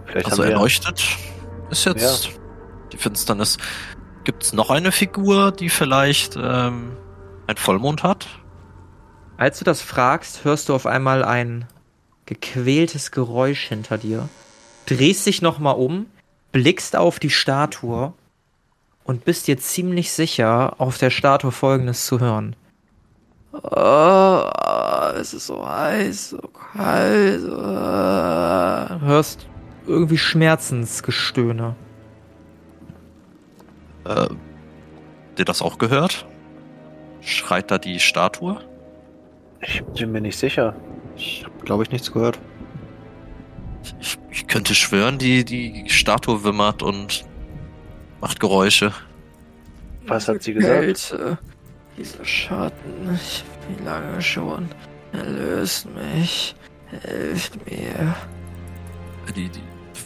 Vielleicht 0.05 0.25
Also 0.27 0.43
erleuchtet 0.43 1.03
ist 1.69 1.85
jetzt 1.85 2.31
die 2.91 2.97
Finsternis. 2.97 3.57
Gibt 4.23 4.43
es 4.43 4.53
noch 4.53 4.69
eine 4.69 4.91
Figur, 4.91 5.51
die 5.51 5.69
vielleicht 5.69 6.35
ähm, 6.35 6.97
ein 7.47 7.57
Vollmond 7.57 8.03
hat? 8.03 8.27
Als 9.37 9.59
du 9.59 9.65
das 9.65 9.81
fragst, 9.81 10.43
hörst 10.43 10.69
du 10.69 10.75
auf 10.75 10.85
einmal 10.85 11.23
ein 11.23 11.65
gequältes 12.25 13.11
Geräusch 13.11 13.67
hinter 13.67 13.97
dir, 13.97 14.29
drehst 14.85 15.25
dich 15.25 15.41
nochmal 15.41 15.75
um, 15.75 16.07
blickst 16.51 16.95
auf 16.95 17.19
die 17.19 17.29
Statue 17.29 18.13
und 19.03 19.25
bist 19.25 19.47
dir 19.47 19.57
ziemlich 19.57 20.11
sicher, 20.11 20.75
auf 20.77 20.97
der 20.97 21.09
Statue 21.09 21.51
folgendes 21.51 22.05
zu 22.05 22.19
hören. 22.19 22.55
Oh, 25.09 25.17
es 25.17 25.33
ist 25.33 25.47
so 25.47 25.67
heiß, 25.67 26.31
so 26.31 26.37
kalt. 26.39 27.43
Oh. 27.45 29.05
Hörst 29.05 29.47
irgendwie 29.87 30.17
Schmerzensgestöhne. 30.17 31.75
Äh, 34.05 34.09
habt 34.09 34.35
ihr 35.37 35.45
das 35.45 35.61
auch 35.61 35.77
gehört? 35.77 36.27
Schreit 37.21 37.71
da 37.71 37.77
die 37.77 37.99
Statue? 37.99 38.59
Ich 39.61 39.83
bin 39.83 40.11
mir 40.11 40.21
nicht 40.21 40.37
sicher. 40.37 40.75
Ich 41.15 41.43
habe, 41.43 41.65
glaube 41.65 41.83
ich, 41.83 41.91
nichts 41.91 42.11
gehört. 42.11 42.39
Ich, 43.99 44.17
ich 44.29 44.47
könnte 44.47 44.75
schwören, 44.75 45.17
die, 45.17 45.43
die 45.43 45.89
Statue 45.89 46.43
wimmert 46.43 46.83
und 46.83 47.25
macht 48.21 48.39
Geräusche. 48.39 48.93
Was 50.07 50.27
hat 50.27 50.43
sie 50.43 50.53
gesagt? 50.53 50.79
Kälte, 50.79 51.37
dieser 51.97 52.25
Schatten, 52.25 53.13
ich, 53.15 53.43
wie 53.67 53.83
lange 53.83 54.21
schon? 54.21 54.69
Erlöst 55.11 55.87
mich, 55.95 56.55
helft 57.03 57.53
mir. 57.69 58.15
Die, 59.35 59.49
die 59.49 59.61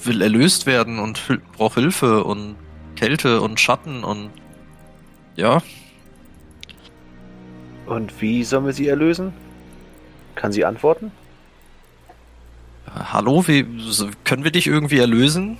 will 0.05 0.21
erlöst 0.21 0.65
werden 0.65 0.99
und 0.99 1.17
hil- 1.17 1.41
braucht 1.57 1.75
Hilfe 1.75 2.23
und 2.23 2.55
Kälte 2.95 3.41
und 3.41 3.59
Schatten 3.59 4.03
und 4.03 4.29
ja, 5.35 5.61
Und 7.85 8.21
wie 8.21 8.43
sollen 8.43 8.65
wir 8.65 8.73
sie 8.73 8.87
erlösen? 8.87 9.33
Kann 10.35 10.51
sie 10.51 10.65
antworten? 10.65 11.11
Äh, 12.87 12.99
hallo, 13.11 13.45
wie 13.47 13.65
können 14.23 14.43
wir 14.43 14.51
dich 14.51 14.67
irgendwie 14.67 14.99
erlösen? 14.99 15.57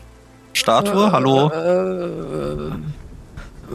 Statue, 0.54 1.12
hallo? 1.12 1.50
Äh, 1.50 2.72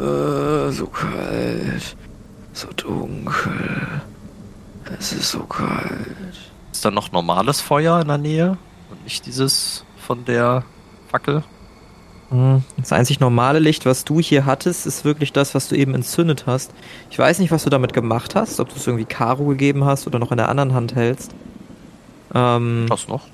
äh, 0.01 0.71
so 0.73 0.87
kalt, 0.87 1.97
so 2.53 2.69
dunkel. 2.77 3.79
Es 4.99 5.13
ist 5.13 5.31
so 5.31 5.41
kalt. 5.41 6.07
Ist 6.73 6.85
da 6.85 6.91
noch 6.91 7.13
normales 7.13 7.61
Feuer 7.61 8.01
in 8.01 8.09
der 8.09 8.19
Nähe 8.19 8.57
und 8.91 9.05
nicht 9.05 9.27
dieses 9.27 9.85
von 10.07 10.25
der 10.25 10.65
Fackel? 11.11 11.43
Hm, 12.31 12.63
Das 12.77 12.93
einzig 12.93 13.21
normale 13.21 13.59
Licht, 13.59 13.87
was 13.87 14.05
du 14.05 14.21
hier 14.21 14.45
hattest, 14.45 14.87
ist 14.87 15.05
wirklich 15.05 15.33
das, 15.33 15.55
was 15.55 15.69
du 15.69 15.77
eben 15.77 15.95
entzündet 15.95 16.45
hast. 16.47 16.73
Ich 17.11 17.19
weiß 17.19 17.39
nicht, 17.39 17.51
was 17.51 17.65
du 17.65 17.71
damit 17.71 17.93
gemacht 17.95 18.35
hast, 18.35 18.61
ob 18.61 18.69
du 18.69 18.77
es 18.77 18.87
irgendwie 18.87 19.07
Karo 19.07 19.45
gegeben 19.47 19.85
hast 19.85 20.07
oder 20.07 20.19
noch 20.19 20.31
in 20.31 20.37
der 20.37 20.49
anderen 20.49 20.75
Hand 20.75 20.95
hältst. 20.95 21.33
Ähm, 22.35 22.87
Was 22.89 23.09
noch? 23.09 23.27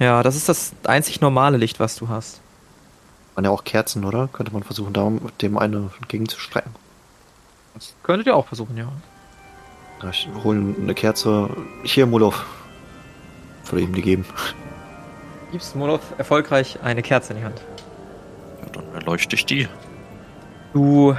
ja, 0.00 0.22
das 0.24 0.34
ist 0.34 0.48
das 0.48 0.72
einzig 0.84 1.20
normale 1.20 1.56
Licht, 1.56 1.78
was 1.78 1.94
du 1.96 2.08
hast. 2.08 2.40
Man 3.36 3.44
ja 3.44 3.50
auch 3.52 3.62
Kerzen, 3.62 4.04
oder? 4.04 4.28
Könnte 4.32 4.52
man 4.52 4.64
versuchen, 4.64 4.92
da 4.92 5.10
dem 5.40 5.56
eine 5.56 5.90
entgegenzustrecken. 6.00 6.72
Das 7.74 7.94
könntet 8.02 8.26
ihr 8.26 8.34
auch 8.34 8.46
versuchen, 8.48 8.76
ja. 8.76 8.88
Ich 10.10 10.28
hole 10.42 10.74
eine 10.80 10.94
Kerze. 10.94 11.50
Hier, 11.82 12.06
Molof. 12.06 12.46
Würde 13.66 13.84
ihm 13.84 13.94
die 13.94 14.02
geben. 14.02 14.24
Gibst 15.52 15.74
Molov 15.76 16.00
erfolgreich 16.16 16.78
eine 16.82 17.02
Kerze 17.02 17.32
in 17.32 17.40
die 17.40 17.44
Hand. 17.44 17.60
Ja, 18.62 18.68
dann 18.72 18.84
erleuchte 18.94 19.36
ich 19.36 19.46
die. 19.46 19.68
Du 20.72 21.16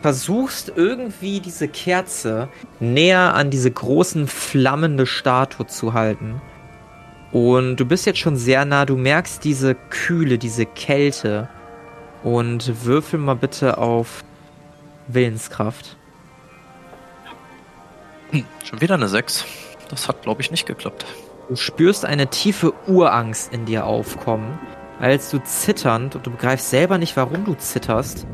versuchst 0.00 0.72
irgendwie 0.74 1.40
diese 1.40 1.68
Kerze 1.68 2.48
näher 2.80 3.34
an 3.34 3.50
diese 3.50 3.70
großen 3.70 4.26
flammende 4.28 5.06
Statue 5.06 5.66
zu 5.66 5.92
halten. 5.92 6.40
Und 7.32 7.76
du 7.76 7.84
bist 7.84 8.06
jetzt 8.06 8.18
schon 8.18 8.36
sehr 8.36 8.64
nah, 8.64 8.86
du 8.86 8.96
merkst 8.96 9.44
diese 9.44 9.74
Kühle, 9.74 10.38
diese 10.38 10.64
Kälte. 10.64 11.48
Und 12.22 12.84
würfel 12.84 13.18
mal 13.18 13.36
bitte 13.36 13.78
auf 13.78 14.24
Willenskraft. 15.06 15.96
Hm, 18.30 18.44
schon 18.64 18.80
wieder 18.80 18.94
eine 18.94 19.08
6. 19.08 19.44
Das 19.88 20.08
hat, 20.08 20.22
glaube 20.22 20.42
ich, 20.42 20.50
nicht 20.50 20.66
geklappt. 20.66 21.06
Du 21.48 21.56
spürst 21.56 22.04
eine 22.04 22.26
tiefe 22.26 22.72
Urangst 22.88 23.52
in 23.52 23.66
dir 23.66 23.86
aufkommen, 23.86 24.58
als 24.98 25.30
du 25.30 25.42
zitternd, 25.42 26.16
und 26.16 26.26
du 26.26 26.30
begreifst 26.30 26.70
selber 26.70 26.98
nicht, 26.98 27.16
warum 27.16 27.44
du 27.44 27.54
zitterst, 27.54 28.26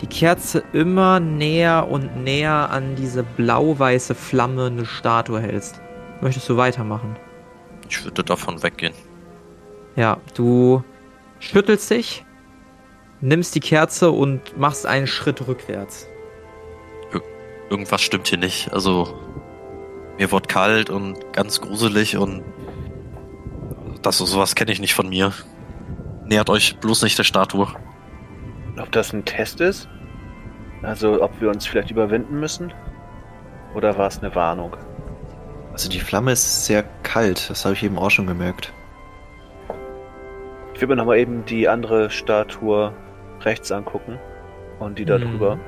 die 0.00 0.06
Kerze 0.06 0.62
immer 0.72 1.18
näher 1.18 1.88
und 1.90 2.22
näher 2.22 2.70
an 2.70 2.94
diese 2.94 3.22
blau-weiße 3.22 4.14
flammende 4.14 4.84
Statue 4.84 5.40
hältst. 5.40 5.80
Möchtest 6.20 6.48
du 6.48 6.56
weitermachen? 6.56 7.16
Ich 7.88 8.04
würde 8.04 8.22
davon 8.22 8.62
weggehen. 8.62 8.94
Ja, 9.96 10.18
du 10.34 10.84
schüttelst 11.40 11.90
dich, 11.90 12.24
nimmst 13.20 13.54
die 13.54 13.60
Kerze 13.60 14.10
und 14.10 14.58
machst 14.58 14.86
einen 14.86 15.06
Schritt 15.06 15.46
rückwärts. 15.48 16.06
Irgendwas 17.70 18.00
stimmt 18.00 18.28
hier 18.28 18.38
nicht. 18.38 18.72
Also, 18.72 19.18
mir 20.18 20.30
wird 20.32 20.48
kalt 20.48 20.90
und 20.90 21.32
ganz 21.32 21.60
gruselig 21.60 22.16
und 22.16 22.42
das 24.02 24.18
sowas 24.18 24.54
kenne 24.54 24.72
ich 24.72 24.80
nicht 24.80 24.94
von 24.94 25.08
mir. 25.08 25.32
Nähert 26.24 26.50
euch 26.50 26.78
bloß 26.78 27.02
nicht 27.02 27.18
der 27.18 27.24
Statue. 27.24 27.68
Ob 28.80 28.92
das 28.92 29.12
ein 29.12 29.24
Test 29.24 29.60
ist? 29.60 29.88
Also, 30.82 31.22
ob 31.22 31.40
wir 31.40 31.48
uns 31.50 31.66
vielleicht 31.66 31.90
überwinden 31.90 32.38
müssen? 32.38 32.72
Oder 33.74 33.98
war 33.98 34.06
es 34.06 34.18
eine 34.22 34.34
Warnung? 34.34 34.76
Also 35.72 35.88
die 35.88 36.00
Flamme 36.00 36.32
ist 36.32 36.66
sehr 36.66 36.82
kalt, 37.02 37.50
das 37.50 37.64
habe 37.64 37.74
ich 37.74 37.82
eben 37.84 37.98
auch 37.98 38.10
schon 38.10 38.26
gemerkt. 38.26 38.72
Ich 40.74 40.80
will 40.80 40.88
mir 40.88 40.96
nochmal 40.96 41.18
eben 41.18 41.44
die 41.44 41.68
andere 41.68 42.08
Statue 42.10 42.92
rechts 43.40 43.70
angucken. 43.72 44.18
Und 44.78 44.98
die 44.98 45.04
da 45.04 45.16
Hm. 45.16 45.22
drüber. 45.22 45.58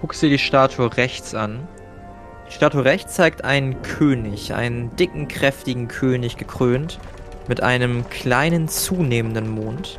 Guckst 0.00 0.22
dir 0.22 0.28
die 0.28 0.38
Statue 0.38 0.96
rechts 0.96 1.34
an. 1.34 1.66
Die 2.48 2.52
Statue 2.52 2.84
rechts 2.84 3.14
zeigt 3.14 3.44
einen 3.44 3.82
König, 3.82 4.54
einen 4.54 4.94
dicken, 4.96 5.26
kräftigen 5.26 5.88
König 5.88 6.36
gekrönt, 6.36 6.98
mit 7.48 7.62
einem 7.62 8.08
kleinen 8.10 8.68
zunehmenden 8.68 9.48
Mond. 9.48 9.98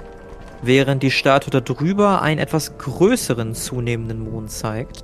während 0.61 1.03
die 1.03 1.11
Statue 1.11 1.51
da 1.51 1.61
drüber 1.61 2.21
einen 2.21 2.39
etwas 2.39 2.77
größeren 2.77 3.53
zunehmenden 3.53 4.19
Mond 4.19 4.51
zeigt. 4.51 5.03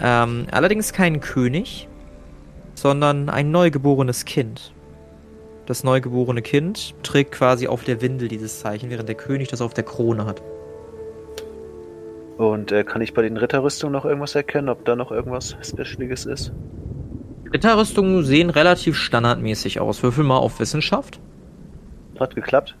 Ähm, 0.00 0.46
allerdings 0.50 0.92
kein 0.92 1.20
König, 1.20 1.88
sondern 2.74 3.28
ein 3.28 3.50
neugeborenes 3.50 4.24
Kind. 4.24 4.72
Das 5.66 5.84
neugeborene 5.84 6.42
Kind 6.42 6.94
trägt 7.02 7.32
quasi 7.32 7.68
auf 7.68 7.84
der 7.84 8.00
Windel 8.00 8.28
dieses 8.28 8.60
Zeichen, 8.60 8.90
während 8.90 9.08
der 9.08 9.16
König 9.16 9.48
das 9.48 9.60
auf 9.60 9.74
der 9.74 9.84
Krone 9.84 10.24
hat. 10.26 10.42
Und 12.40 12.72
äh, 12.72 12.84
kann 12.84 13.02
ich 13.02 13.12
bei 13.12 13.20
den 13.20 13.36
Ritterrüstungen 13.36 13.92
noch 13.92 14.06
irgendwas 14.06 14.34
erkennen, 14.34 14.70
ob 14.70 14.86
da 14.86 14.96
noch 14.96 15.12
irgendwas 15.12 15.58
Specialiges 15.62 16.24
ist? 16.24 16.52
Ritterrüstungen 17.52 18.24
sehen 18.24 18.48
relativ 18.48 18.96
standardmäßig 18.96 19.78
aus. 19.78 20.02
Würfel 20.02 20.24
mal 20.24 20.38
auf 20.38 20.58
Wissenschaft. 20.58 21.20
Hat 22.18 22.34
geklappt? 22.34 22.76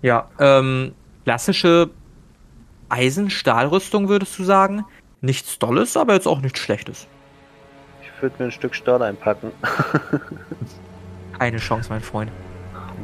Ja, 0.00 0.30
ähm, 0.38 0.94
klassische 1.24 1.90
Eisen-Stahlrüstung 2.88 4.08
würdest 4.08 4.38
du 4.38 4.44
sagen. 4.44 4.86
Nichts 5.20 5.58
Dolles, 5.58 5.98
aber 5.98 6.14
jetzt 6.14 6.26
auch 6.26 6.40
nichts 6.40 6.60
Schlechtes. 6.60 7.06
Ich 8.00 8.22
würde 8.22 8.36
mir 8.38 8.46
ein 8.46 8.52
Stück 8.52 8.74
Stahl 8.74 9.02
einpacken. 9.02 9.52
Keine 11.38 11.58
Chance, 11.58 11.90
mein 11.90 12.00
Freund. 12.00 12.32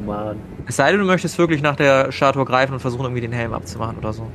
Mann. 0.03 0.39
Es 0.65 0.77
sei 0.77 0.89
denn, 0.89 0.99
du 0.99 1.05
möchtest 1.05 1.37
wirklich 1.37 1.61
nach 1.61 1.75
der 1.75 2.11
Statue 2.11 2.45
greifen 2.45 2.73
und 2.73 2.79
versuchen, 2.79 3.03
irgendwie 3.03 3.21
den 3.21 3.33
Helm 3.33 3.53
abzumachen 3.53 3.99
oder 3.99 4.13
so. 4.13 4.31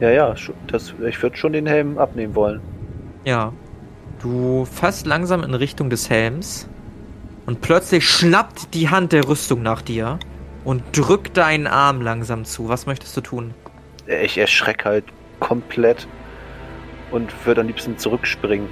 Ja, 0.00 0.10
ja, 0.10 0.34
das, 0.68 0.94
ich 1.06 1.22
würde 1.22 1.36
schon 1.36 1.52
den 1.52 1.66
Helm 1.66 1.98
abnehmen 1.98 2.34
wollen. 2.34 2.60
Ja. 3.24 3.52
Du 4.20 4.64
fasst 4.64 5.06
langsam 5.06 5.42
in 5.42 5.54
Richtung 5.54 5.90
des 5.90 6.10
Helms 6.10 6.68
und 7.46 7.60
plötzlich 7.60 8.08
schnappt 8.08 8.74
die 8.74 8.88
Hand 8.90 9.12
der 9.12 9.28
Rüstung 9.28 9.62
nach 9.62 9.80
dir 9.80 10.18
und 10.64 10.82
drückt 10.92 11.36
deinen 11.36 11.66
Arm 11.66 12.00
langsam 12.00 12.44
zu. 12.44 12.68
Was 12.68 12.86
möchtest 12.86 13.16
du 13.16 13.20
tun? 13.20 13.54
Ich 14.06 14.38
erschreck 14.38 14.84
halt 14.84 15.04
komplett 15.40 16.08
und 17.10 17.32
würde 17.46 17.60
am 17.60 17.68
liebsten 17.68 17.96
zurückspringen. 17.96 18.68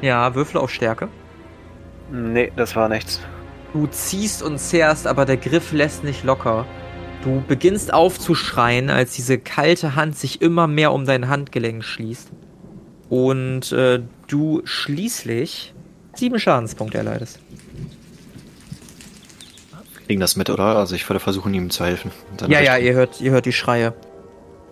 Ja, 0.00 0.34
Würfel 0.34 0.60
auf 0.60 0.70
Stärke. 0.70 1.08
Nee, 2.10 2.52
das 2.56 2.74
war 2.76 2.88
nichts. 2.88 3.20
Du 3.72 3.86
ziehst 3.86 4.42
und 4.42 4.58
zehrst, 4.58 5.06
aber 5.06 5.24
der 5.24 5.36
Griff 5.36 5.72
lässt 5.72 6.04
nicht 6.04 6.24
locker. 6.24 6.66
Du 7.24 7.42
beginnst 7.48 7.92
aufzuschreien, 7.92 8.90
als 8.90 9.14
diese 9.14 9.38
kalte 9.38 9.96
Hand 9.96 10.16
sich 10.16 10.42
immer 10.42 10.66
mehr 10.66 10.92
um 10.92 11.06
dein 11.06 11.28
Handgelenk 11.28 11.82
schließt. 11.82 12.30
Und 13.08 13.72
äh, 13.72 14.00
du 14.28 14.60
schließlich 14.64 15.72
sieben 16.12 16.38
Schadenspunkte 16.38 16.98
erleidest. 16.98 17.40
Kriegen 20.06 20.20
das 20.20 20.36
mit, 20.36 20.50
oder? 20.50 20.76
Also 20.76 20.94
ich 20.94 21.08
würde 21.08 21.18
versuchen, 21.18 21.54
ihm 21.54 21.70
zu 21.70 21.84
helfen. 21.84 22.10
Ja, 22.42 22.60
ja, 22.60 22.74
Richtung. 22.74 22.86
ihr 22.86 22.94
hört, 22.94 23.20
ihr 23.22 23.30
hört 23.30 23.46
die 23.46 23.54
Schreie. 23.54 23.94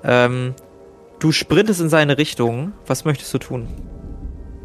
Ähm, 0.05 0.55
du 1.21 1.33
sprintest 1.33 1.81
in 1.81 1.89
seine 1.89 2.19
Richtung. 2.19 2.73
Was 2.87 3.07
möchtest 3.07 3.33
du 3.33 3.39
tun? 3.39 3.69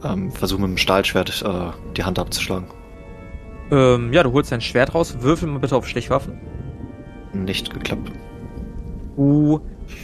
Ähm, 0.03 0.31
versuche 0.33 0.59
mit 0.59 0.71
dem 0.71 0.77
Stahlschwert 0.77 1.41
äh, 1.41 1.93
die 1.95 2.03
Hand 2.03 2.19
abzuschlagen. 2.19 2.67
Ähm, 3.71 4.11
ja, 4.11 4.23
du 4.23 4.33
holst 4.33 4.51
dein 4.51 4.59
Schwert 4.61 4.93
raus. 4.93 5.15
Würfel 5.21 5.47
mal 5.47 5.59
bitte 5.59 5.75
auf 5.75 5.87
Stichwaffen. 5.87 6.37
Nicht 7.33 7.73
geklappt. 7.73 8.11
Du 9.15 9.61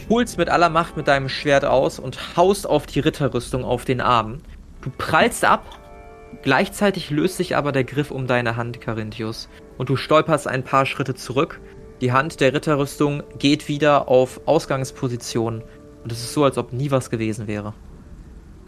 holst 0.08 0.38
mit 0.38 0.48
aller 0.48 0.70
Macht 0.70 0.96
mit 0.96 1.08
deinem 1.08 1.28
Schwert 1.28 1.64
aus 1.64 1.98
und 1.98 2.36
haust 2.36 2.68
auf 2.68 2.86
die 2.86 3.00
Ritterrüstung 3.00 3.64
auf 3.64 3.84
den 3.84 4.00
Arm. 4.00 4.38
Du 4.82 4.90
prallst 4.90 5.44
ab, 5.44 5.64
gleichzeitig 6.42 7.10
löst 7.10 7.36
sich 7.36 7.56
aber 7.56 7.72
der 7.72 7.84
Griff 7.84 8.10
um 8.10 8.26
deine 8.26 8.56
Hand, 8.56 8.80
Carinthius. 8.80 9.48
Und 9.78 9.88
du 9.88 9.96
stolperst 9.96 10.46
ein 10.46 10.62
paar 10.62 10.86
Schritte 10.86 11.14
zurück. 11.14 11.60
Die 12.00 12.12
Hand 12.12 12.40
der 12.40 12.52
Ritterrüstung 12.52 13.22
geht 13.38 13.68
wieder 13.68 14.08
auf 14.08 14.40
Ausgangsposition. 14.46 15.62
Und 16.02 16.12
es 16.12 16.20
ist 16.20 16.34
so, 16.34 16.44
als 16.44 16.58
ob 16.58 16.72
nie 16.72 16.90
was 16.90 17.10
gewesen 17.10 17.46
wäre. 17.46 17.72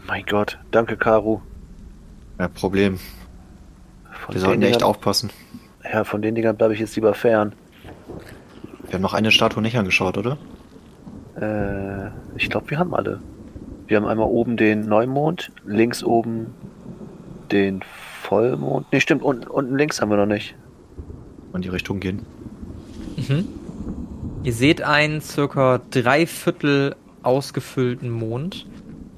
Mein 0.07 0.25
Gott, 0.25 0.57
danke, 0.71 0.97
Karu. 0.97 1.41
Ja, 2.39 2.47
Problem. 2.47 2.99
Von 4.11 4.33
Wir 4.33 4.41
sollten 4.41 4.61
echt 4.63 4.83
aufpassen. 4.83 5.29
Ja, 5.83 6.03
von 6.03 6.21
den 6.21 6.35
Dingern 6.35 6.57
bleibe 6.57 6.73
ich 6.73 6.79
jetzt 6.79 6.95
lieber 6.95 7.13
fern. 7.13 7.53
Wir 8.87 8.95
haben 8.95 9.01
noch 9.01 9.13
eine 9.13 9.31
Statue 9.31 9.61
nicht 9.61 9.77
angeschaut, 9.77 10.17
oder? 10.17 10.37
Äh, 11.39 12.09
ich 12.37 12.49
glaube, 12.49 12.69
wir 12.69 12.79
haben 12.79 12.93
alle. 12.93 13.19
Wir 13.87 13.97
haben 13.97 14.05
einmal 14.05 14.27
oben 14.27 14.57
den 14.57 14.81
Neumond, 14.81 15.51
links 15.65 16.03
oben 16.03 16.53
den 17.51 17.81
Vollmond. 18.21 18.87
Nee, 18.91 18.99
stimmt, 18.99 19.23
unten, 19.23 19.47
unten 19.47 19.77
links 19.77 20.01
haben 20.01 20.09
wir 20.09 20.17
noch 20.17 20.25
nicht. 20.25 20.55
In 21.53 21.61
die 21.61 21.69
Richtung 21.69 21.99
gehen. 21.99 22.25
Mhm. 23.15 23.47
Ihr 24.43 24.53
seht 24.53 24.81
einen 24.81 25.21
circa 25.21 25.81
dreiviertel 25.89 26.95
ausgefüllten 27.23 28.09
Mond 28.11 28.67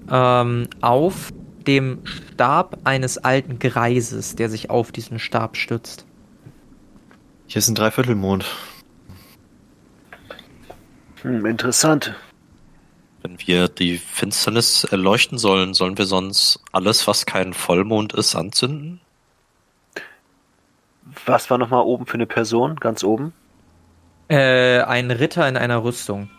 ähm, 0.10 0.68
auf 0.82 1.32
dem 1.68 2.00
Stab 2.06 2.80
eines 2.86 3.18
alten 3.18 3.60
Greises, 3.60 4.36
der 4.36 4.50
sich 4.50 4.70
auf 4.70 4.92
diesen 4.92 5.20
Stab 5.20 5.58
stützt. 5.58 6.06
Hier 7.48 7.60
ist 7.60 7.68
ein 7.68 7.76
Dreiviertelmond. 7.76 8.46
Hm, 11.22 11.46
interessant. 11.46 12.16
Wenn 13.22 13.38
wir 13.40 13.68
die 13.68 13.98
Finsternis 13.98 14.86
erleuchten 14.86 15.38
sollen, 15.38 15.74
sollen 15.74 15.98
wir 15.98 16.06
sonst 16.06 16.62
alles, 16.72 17.06
was 17.08 17.26
kein 17.26 17.54
Vollmond 17.54 18.14
ist, 18.14 18.36
anzünden? 18.36 19.02
Was 21.26 21.50
war 21.50 21.58
nochmal 21.58 21.84
oben 21.84 22.06
für 22.06 22.14
eine 22.14 22.26
Person? 22.26 22.78
Ganz 22.78 23.04
oben? 23.04 23.34
Äh, 24.30 24.82
ein 24.82 25.12
Ritter 25.12 25.48
in 25.50 25.58
einer 25.58 25.84
Rüstung. 25.84 26.30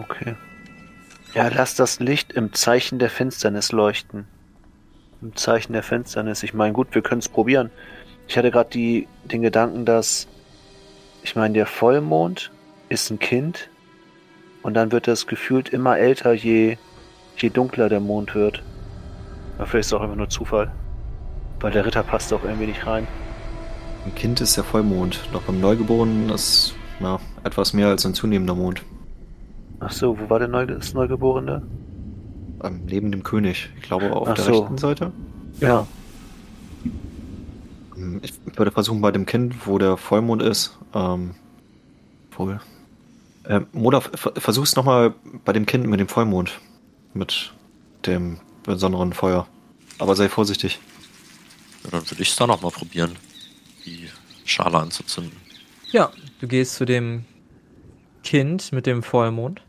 Okay. 0.00 0.34
Ja, 1.34 1.48
lass 1.48 1.74
das 1.74 2.00
Licht 2.00 2.32
im 2.32 2.52
Zeichen 2.52 2.98
der 2.98 3.10
Finsternis 3.10 3.72
leuchten. 3.72 4.26
Im 5.22 5.34
Zeichen 5.36 5.72
der 5.72 5.82
Finsternis. 5.82 6.42
Ich 6.42 6.52
meine, 6.52 6.74
gut, 6.74 6.94
wir 6.94 7.02
können 7.02 7.20
es 7.20 7.28
probieren. 7.28 7.70
Ich 8.28 8.36
hatte 8.36 8.50
gerade 8.50 8.70
die 8.70 9.08
den 9.24 9.42
Gedanken, 9.42 9.84
dass 9.86 10.26
ich 11.22 11.36
meine, 11.36 11.54
der 11.54 11.66
Vollmond 11.66 12.50
ist 12.88 13.10
ein 13.10 13.18
Kind 13.18 13.68
und 14.62 14.74
dann 14.74 14.92
wird 14.92 15.08
es 15.08 15.26
gefühlt 15.26 15.68
immer 15.70 15.98
älter, 15.98 16.32
je 16.32 16.76
je 17.36 17.50
dunkler 17.50 17.88
der 17.88 18.00
Mond 18.00 18.34
wird. 18.34 18.62
Aber 19.58 19.66
vielleicht 19.66 19.86
ist 19.86 19.86
es 19.88 19.92
auch 19.94 20.02
einfach 20.02 20.16
nur 20.16 20.28
Zufall. 20.28 20.70
Weil 21.60 21.72
der 21.72 21.86
Ritter 21.86 22.02
passt 22.02 22.32
auch 22.32 22.44
irgendwie 22.44 22.66
nicht 22.66 22.86
rein. 22.86 23.06
Ein 24.04 24.14
Kind 24.14 24.40
ist 24.40 24.56
der 24.56 24.64
Vollmond. 24.64 25.20
Doch 25.32 25.42
beim 25.42 25.60
Neugeborenen 25.60 26.30
ist 26.30 26.74
ja, 27.00 27.18
etwas 27.44 27.72
mehr 27.72 27.88
als 27.88 28.04
ein 28.06 28.14
zunehmender 28.14 28.54
Mond. 28.54 28.82
Ach 29.80 29.90
so, 29.90 30.18
wo 30.18 30.30
war 30.30 30.38
der 30.38 30.48
Neu 30.48 30.66
das 30.66 30.94
Neugeborene? 30.94 31.62
Ähm, 32.62 32.82
neben 32.86 33.10
dem 33.10 33.22
König. 33.22 33.70
Ich 33.76 33.82
glaube 33.82 34.14
auf 34.14 34.28
Ach 34.28 34.34
der 34.34 34.44
so. 34.44 34.60
rechten 34.60 34.78
Seite. 34.78 35.12
Ja. 35.60 35.86
Ähm, 37.96 38.20
Ich 38.22 38.34
würde 38.56 38.70
versuchen, 38.70 39.00
bei 39.00 39.10
dem 39.12 39.26
Kind, 39.26 39.66
wo 39.66 39.78
der 39.78 39.96
Vollmond 39.96 40.42
ist, 40.42 40.78
ähm, 40.94 41.34
wohl. 42.36 42.60
Ähm, 43.48 43.66
Moda, 43.72 44.00
ver- 44.00 44.32
versuch's 44.36 44.76
nochmal 44.76 45.14
bei 45.44 45.52
dem 45.52 45.66
Kind 45.66 45.86
mit 45.86 46.00
dem 46.00 46.08
Vollmond. 46.08 46.58
Mit 47.14 47.52
dem 48.06 48.38
besonderen 48.64 49.12
Feuer. 49.12 49.46
Aber 49.98 50.16
sei 50.16 50.28
vorsichtig. 50.28 50.80
Ja, 51.84 51.90
dann 51.92 52.10
würde 52.10 52.22
ich 52.22 52.30
es 52.30 52.36
da 52.36 52.46
nochmal 52.46 52.72
probieren, 52.72 53.12
die 53.84 54.08
Schale 54.44 54.78
anzuzünden. 54.78 55.36
Ja, 55.92 56.10
du 56.40 56.48
gehst 56.48 56.74
zu 56.74 56.84
dem 56.84 57.24
Kind 58.24 58.72
mit 58.72 58.86
dem 58.86 59.02
Vollmond. 59.02 59.62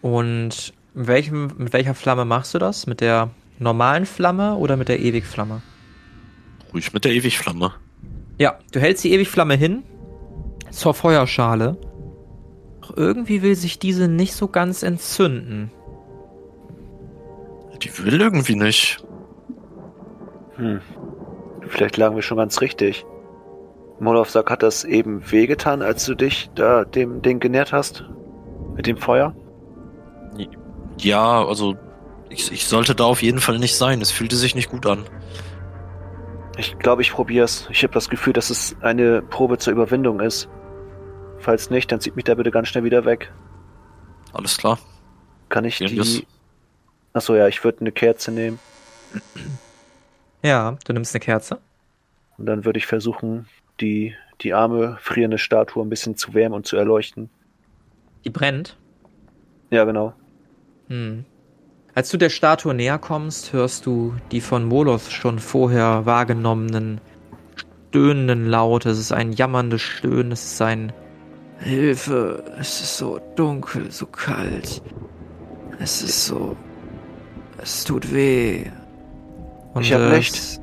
Und 0.00 0.72
mit, 0.94 1.06
welchem, 1.08 1.50
mit 1.58 1.72
welcher 1.72 1.94
Flamme 1.94 2.24
machst 2.24 2.54
du 2.54 2.58
das? 2.58 2.86
Mit 2.86 3.00
der 3.00 3.30
normalen 3.58 4.06
Flamme 4.06 4.54
oder 4.56 4.76
mit 4.76 4.88
der 4.88 5.00
Ewigflamme? 5.00 5.62
Ruhig 6.72 6.92
mit 6.92 7.04
der 7.04 7.12
Ewigflamme. 7.12 7.72
Ja, 8.38 8.58
du 8.72 8.80
hältst 8.80 9.02
die 9.04 9.12
Ewigflamme 9.12 9.54
hin 9.54 9.82
zur 10.70 10.94
Feuerschale. 10.94 11.76
Doch 12.84 12.96
irgendwie 12.98 13.40
will 13.42 13.54
sich 13.54 13.78
diese 13.78 14.08
nicht 14.08 14.34
so 14.34 14.48
ganz 14.48 14.82
entzünden. 14.82 15.70
Die 17.82 17.98
will 17.98 18.20
irgendwie 18.20 18.56
nicht. 18.56 19.02
Hm. 20.56 20.80
Vielleicht 21.68 21.96
lagen 21.96 22.14
wir 22.14 22.22
schon 22.22 22.36
ganz 22.36 22.60
richtig. 22.60 23.06
Molov 24.00 24.34
hat 24.34 24.62
das 24.62 24.84
eben 24.84 25.30
wehgetan, 25.30 25.80
als 25.80 26.04
du 26.04 26.14
dich 26.14 26.50
da 26.54 26.84
dem 26.84 27.22
Ding 27.22 27.40
genährt 27.40 27.72
hast? 27.72 28.04
Mit 28.76 28.86
dem 28.86 28.98
Feuer? 28.98 29.34
Ja, 30.98 31.44
also 31.46 31.76
ich, 32.28 32.52
ich 32.52 32.66
sollte 32.66 32.94
da 32.94 33.04
auf 33.04 33.22
jeden 33.22 33.40
Fall 33.40 33.58
nicht 33.58 33.76
sein. 33.76 34.02
Es 34.02 34.10
fühlte 34.10 34.36
sich 34.36 34.54
nicht 34.54 34.70
gut 34.70 34.84
an. 34.84 35.04
Ich 36.58 36.78
glaube, 36.78 37.02
ich 37.02 37.12
probier's. 37.12 37.66
Ich 37.70 37.82
habe 37.82 37.94
das 37.94 38.10
Gefühl, 38.10 38.34
dass 38.34 38.50
es 38.50 38.76
eine 38.82 39.22
Probe 39.22 39.58
zur 39.58 39.72
Überwindung 39.72 40.20
ist. 40.20 40.48
Falls 41.44 41.68
nicht, 41.68 41.92
dann 41.92 42.00
zieht 42.00 42.16
mich 42.16 42.24
da 42.24 42.34
bitte 42.34 42.50
ganz 42.50 42.68
schnell 42.68 42.84
wieder 42.84 43.04
weg. 43.04 43.30
Alles 44.32 44.56
klar. 44.56 44.78
Kann 45.50 45.66
ich 45.66 45.78
Ja, 45.78 45.88
die. 45.88 45.96
das- 45.96 46.22
Achso, 47.12 47.34
ja, 47.36 47.46
ich 47.48 47.62
würde 47.62 47.80
eine 47.80 47.92
Kerze 47.92 48.32
nehmen. 48.32 48.58
Ja, 50.42 50.76
du 50.84 50.92
nimmst 50.92 51.14
eine 51.14 51.20
Kerze. 51.20 51.58
Und 52.36 52.44
dann 52.44 52.66
würde 52.66 52.78
ich 52.78 52.84
versuchen, 52.86 53.46
die, 53.80 54.14
die 54.42 54.52
arme, 54.52 54.98
frierende 55.00 55.38
Statue 55.38 55.82
ein 55.82 55.88
bisschen 55.88 56.18
zu 56.18 56.34
wärmen 56.34 56.54
und 56.54 56.66
zu 56.66 56.76
erleuchten. 56.76 57.30
Die 58.26 58.30
brennt? 58.30 58.76
Ja, 59.70 59.84
genau. 59.84 60.12
Hm. 60.88 61.24
Als 61.94 62.10
du 62.10 62.18
der 62.18 62.28
Statue 62.28 62.74
näher 62.74 62.98
kommst, 62.98 63.54
hörst 63.54 63.86
du 63.86 64.14
die 64.32 64.42
von 64.42 64.64
Moloth 64.66 65.10
schon 65.10 65.38
vorher 65.38 66.04
wahrgenommenen 66.04 67.00
stöhnenden 67.88 68.46
Laute. 68.46 68.90
Es 68.90 68.98
ist 68.98 69.12
ein 69.12 69.32
jammerndes 69.32 69.80
Stöhnen, 69.80 70.32
es 70.32 70.44
ist 70.44 70.60
ein 70.60 70.92
Hilfe, 71.64 72.44
es 72.60 72.82
ist 72.82 72.98
so 72.98 73.18
dunkel, 73.36 73.90
so 73.90 74.04
kalt. 74.04 74.82
Es 75.78 76.02
ist 76.02 76.26
so. 76.26 76.56
Es 77.56 77.84
tut 77.84 78.12
weh. 78.12 78.66
Und 79.72 79.82
ich 79.82 79.92
habe 79.94 80.14
Licht. 80.14 80.60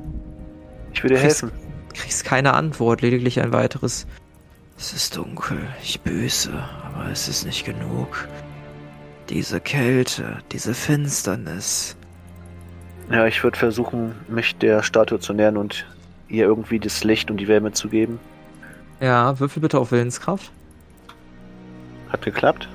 Ich 0.92 1.02
will 1.02 1.10
dir 1.10 1.18
helfen. 1.18 1.50
Kriegst 1.92 2.24
keine 2.24 2.54
Antwort, 2.54 3.02
lediglich 3.02 3.40
ein 3.40 3.52
weiteres. 3.52 4.06
Es 4.78 4.92
ist 4.92 5.16
dunkel, 5.16 5.58
ich 5.82 6.00
büße, 6.00 6.52
aber 6.84 7.10
es 7.10 7.28
ist 7.28 7.44
nicht 7.44 7.64
genug. 7.64 8.28
Diese 9.28 9.60
Kälte, 9.60 10.38
diese 10.52 10.72
Finsternis. 10.72 11.96
Ja, 13.10 13.26
ich 13.26 13.42
würde 13.42 13.58
versuchen, 13.58 14.14
mich 14.28 14.56
der 14.56 14.82
Statue 14.84 15.18
zu 15.18 15.32
nähern 15.32 15.56
und 15.56 15.84
ihr 16.28 16.44
irgendwie 16.44 16.78
das 16.78 17.02
Licht 17.02 17.30
und 17.30 17.38
die 17.38 17.48
Wärme 17.48 17.72
zu 17.72 17.88
geben. 17.88 18.20
Ja, 19.00 19.38
würfel 19.40 19.60
bitte 19.60 19.78
auf 19.78 19.90
Willenskraft. 19.90 20.52
Hat 22.12 22.22
geklappt? 22.22 22.68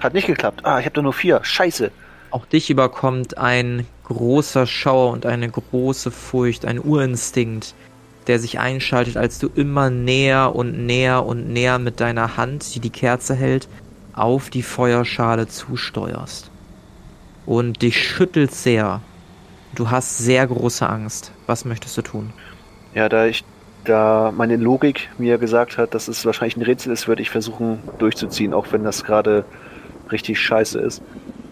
Hat 0.00 0.14
nicht 0.14 0.26
geklappt. 0.26 0.64
Ah, 0.64 0.78
ich 0.78 0.86
habe 0.86 0.94
da 0.94 1.02
nur 1.02 1.12
vier. 1.12 1.40
Scheiße. 1.42 1.90
Auch 2.30 2.46
dich 2.46 2.70
überkommt 2.70 3.38
ein 3.38 3.86
großer 4.04 4.66
Schauer 4.66 5.12
und 5.12 5.26
eine 5.26 5.48
große 5.48 6.10
Furcht, 6.10 6.64
ein 6.64 6.78
Urinstinkt, 6.82 7.74
der 8.26 8.38
sich 8.38 8.58
einschaltet, 8.58 9.16
als 9.16 9.38
du 9.38 9.50
immer 9.54 9.90
näher 9.90 10.54
und 10.54 10.86
näher 10.86 11.24
und 11.26 11.48
näher 11.48 11.78
mit 11.78 12.00
deiner 12.00 12.36
Hand, 12.36 12.74
die 12.74 12.80
die 12.80 12.90
Kerze 12.90 13.34
hält, 13.34 13.68
auf 14.12 14.50
die 14.50 14.62
Feuerschale 14.62 15.48
zusteuerst. 15.48 16.50
Und 17.46 17.82
dich 17.82 18.02
schüttelt 18.02 18.54
sehr. 18.54 19.00
Du 19.74 19.90
hast 19.90 20.18
sehr 20.18 20.46
große 20.46 20.88
Angst. 20.88 21.32
Was 21.46 21.64
möchtest 21.64 21.96
du 21.96 22.02
tun? 22.02 22.32
Ja, 22.94 23.08
da 23.08 23.26
ich 23.26 23.44
da 23.84 24.32
meine 24.34 24.56
Logik 24.56 25.10
mir 25.18 25.38
gesagt 25.38 25.78
hat, 25.78 25.94
dass 25.94 26.08
es 26.08 26.24
wahrscheinlich 26.24 26.56
ein 26.56 26.62
Rätsel 26.62 26.92
ist, 26.92 27.08
würde 27.08 27.22
ich 27.22 27.30
versuchen 27.30 27.80
durchzuziehen, 27.98 28.54
auch 28.54 28.66
wenn 28.70 28.84
das 28.84 29.04
gerade 29.04 29.44
richtig 30.10 30.40
scheiße 30.40 30.78
ist. 30.80 31.02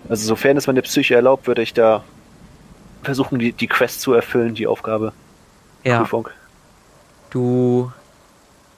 Also 0.09 0.27
sofern 0.27 0.57
es 0.57 0.67
meine 0.67 0.83
Psyche 0.83 1.15
erlaubt, 1.15 1.47
würde 1.47 1.63
ich 1.63 1.75
da 1.75 2.05
versuchen, 3.03 3.39
die, 3.39 3.53
die 3.53 3.67
Quest 3.67 4.01
zu 4.01 4.13
erfüllen, 4.13 4.55
die 4.55 4.67
Aufgabe. 4.67 5.13
Ja. 5.85 6.01
Prüfung. 6.01 6.29
Du 7.31 7.93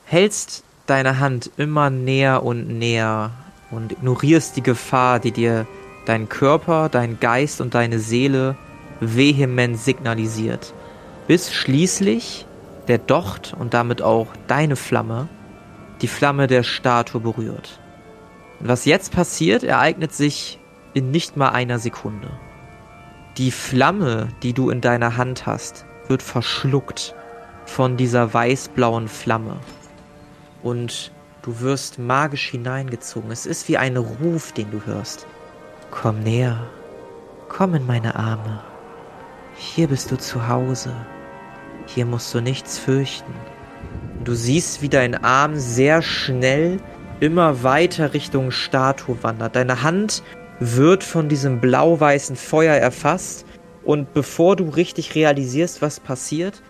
hältst 0.04 0.64
deine 0.86 1.18
Hand 1.18 1.50
immer 1.56 1.90
näher 1.90 2.42
und 2.42 2.68
näher 2.68 3.30
und 3.70 3.92
ignorierst 3.92 4.56
die 4.56 4.62
Gefahr, 4.62 5.18
die 5.18 5.32
dir 5.32 5.66
dein 6.06 6.28
Körper, 6.28 6.88
dein 6.88 7.18
Geist 7.20 7.60
und 7.60 7.74
deine 7.74 7.98
Seele 7.98 8.56
vehement 9.00 9.78
signalisiert. 9.78 10.72
Bis 11.26 11.52
schließlich 11.52 12.46
der 12.88 12.98
Docht 12.98 13.54
und 13.58 13.74
damit 13.74 14.02
auch 14.02 14.28
deine 14.46 14.76
Flamme 14.76 15.28
die 16.00 16.08
Flamme 16.08 16.46
der 16.46 16.62
Statue 16.62 17.20
berührt. 17.20 17.80
Und 18.60 18.68
was 18.68 18.84
jetzt 18.84 19.12
passiert, 19.12 19.62
ereignet 19.62 20.12
sich 20.12 20.58
in 20.92 21.10
nicht 21.10 21.36
mal 21.36 21.50
einer 21.50 21.78
Sekunde. 21.78 22.30
Die 23.36 23.50
Flamme, 23.50 24.28
die 24.42 24.52
du 24.52 24.70
in 24.70 24.80
deiner 24.80 25.16
Hand 25.16 25.46
hast, 25.46 25.86
wird 26.08 26.22
verschluckt 26.22 27.14
von 27.64 27.96
dieser 27.96 28.32
weißblauen 28.32 29.08
Flamme. 29.08 29.56
Und 30.62 31.10
du 31.42 31.60
wirst 31.60 31.98
magisch 31.98 32.50
hineingezogen. 32.50 33.30
Es 33.30 33.46
ist 33.46 33.68
wie 33.68 33.78
ein 33.78 33.96
Ruf, 33.96 34.52
den 34.52 34.70
du 34.70 34.84
hörst. 34.86 35.26
Komm 35.90 36.20
näher. 36.20 36.66
Komm 37.48 37.74
in 37.74 37.86
meine 37.86 38.14
Arme. 38.14 38.62
Hier 39.56 39.88
bist 39.88 40.10
du 40.10 40.18
zu 40.18 40.48
Hause. 40.48 40.94
Hier 41.86 42.06
musst 42.06 42.32
du 42.34 42.40
nichts 42.40 42.78
fürchten. 42.78 43.32
Du 44.24 44.34
siehst, 44.34 44.82
wie 44.82 44.88
dein 44.88 45.22
Arm 45.22 45.56
sehr 45.56 46.02
schnell 46.02 46.80
immer 47.20 47.62
weiter 47.62 48.14
Richtung 48.14 48.50
Statue 48.50 49.22
wandert. 49.22 49.56
Deine 49.56 49.82
Hand 49.82 50.22
wird 50.60 51.04
von 51.04 51.28
diesem 51.28 51.60
blau-weißen 51.60 52.36
Feuer 52.36 52.74
erfasst 52.74 53.44
und 53.84 54.14
bevor 54.14 54.56
du 54.56 54.68
richtig 54.68 55.14
realisierst, 55.14 55.82
was 55.82 56.00
passiert, 56.00 56.62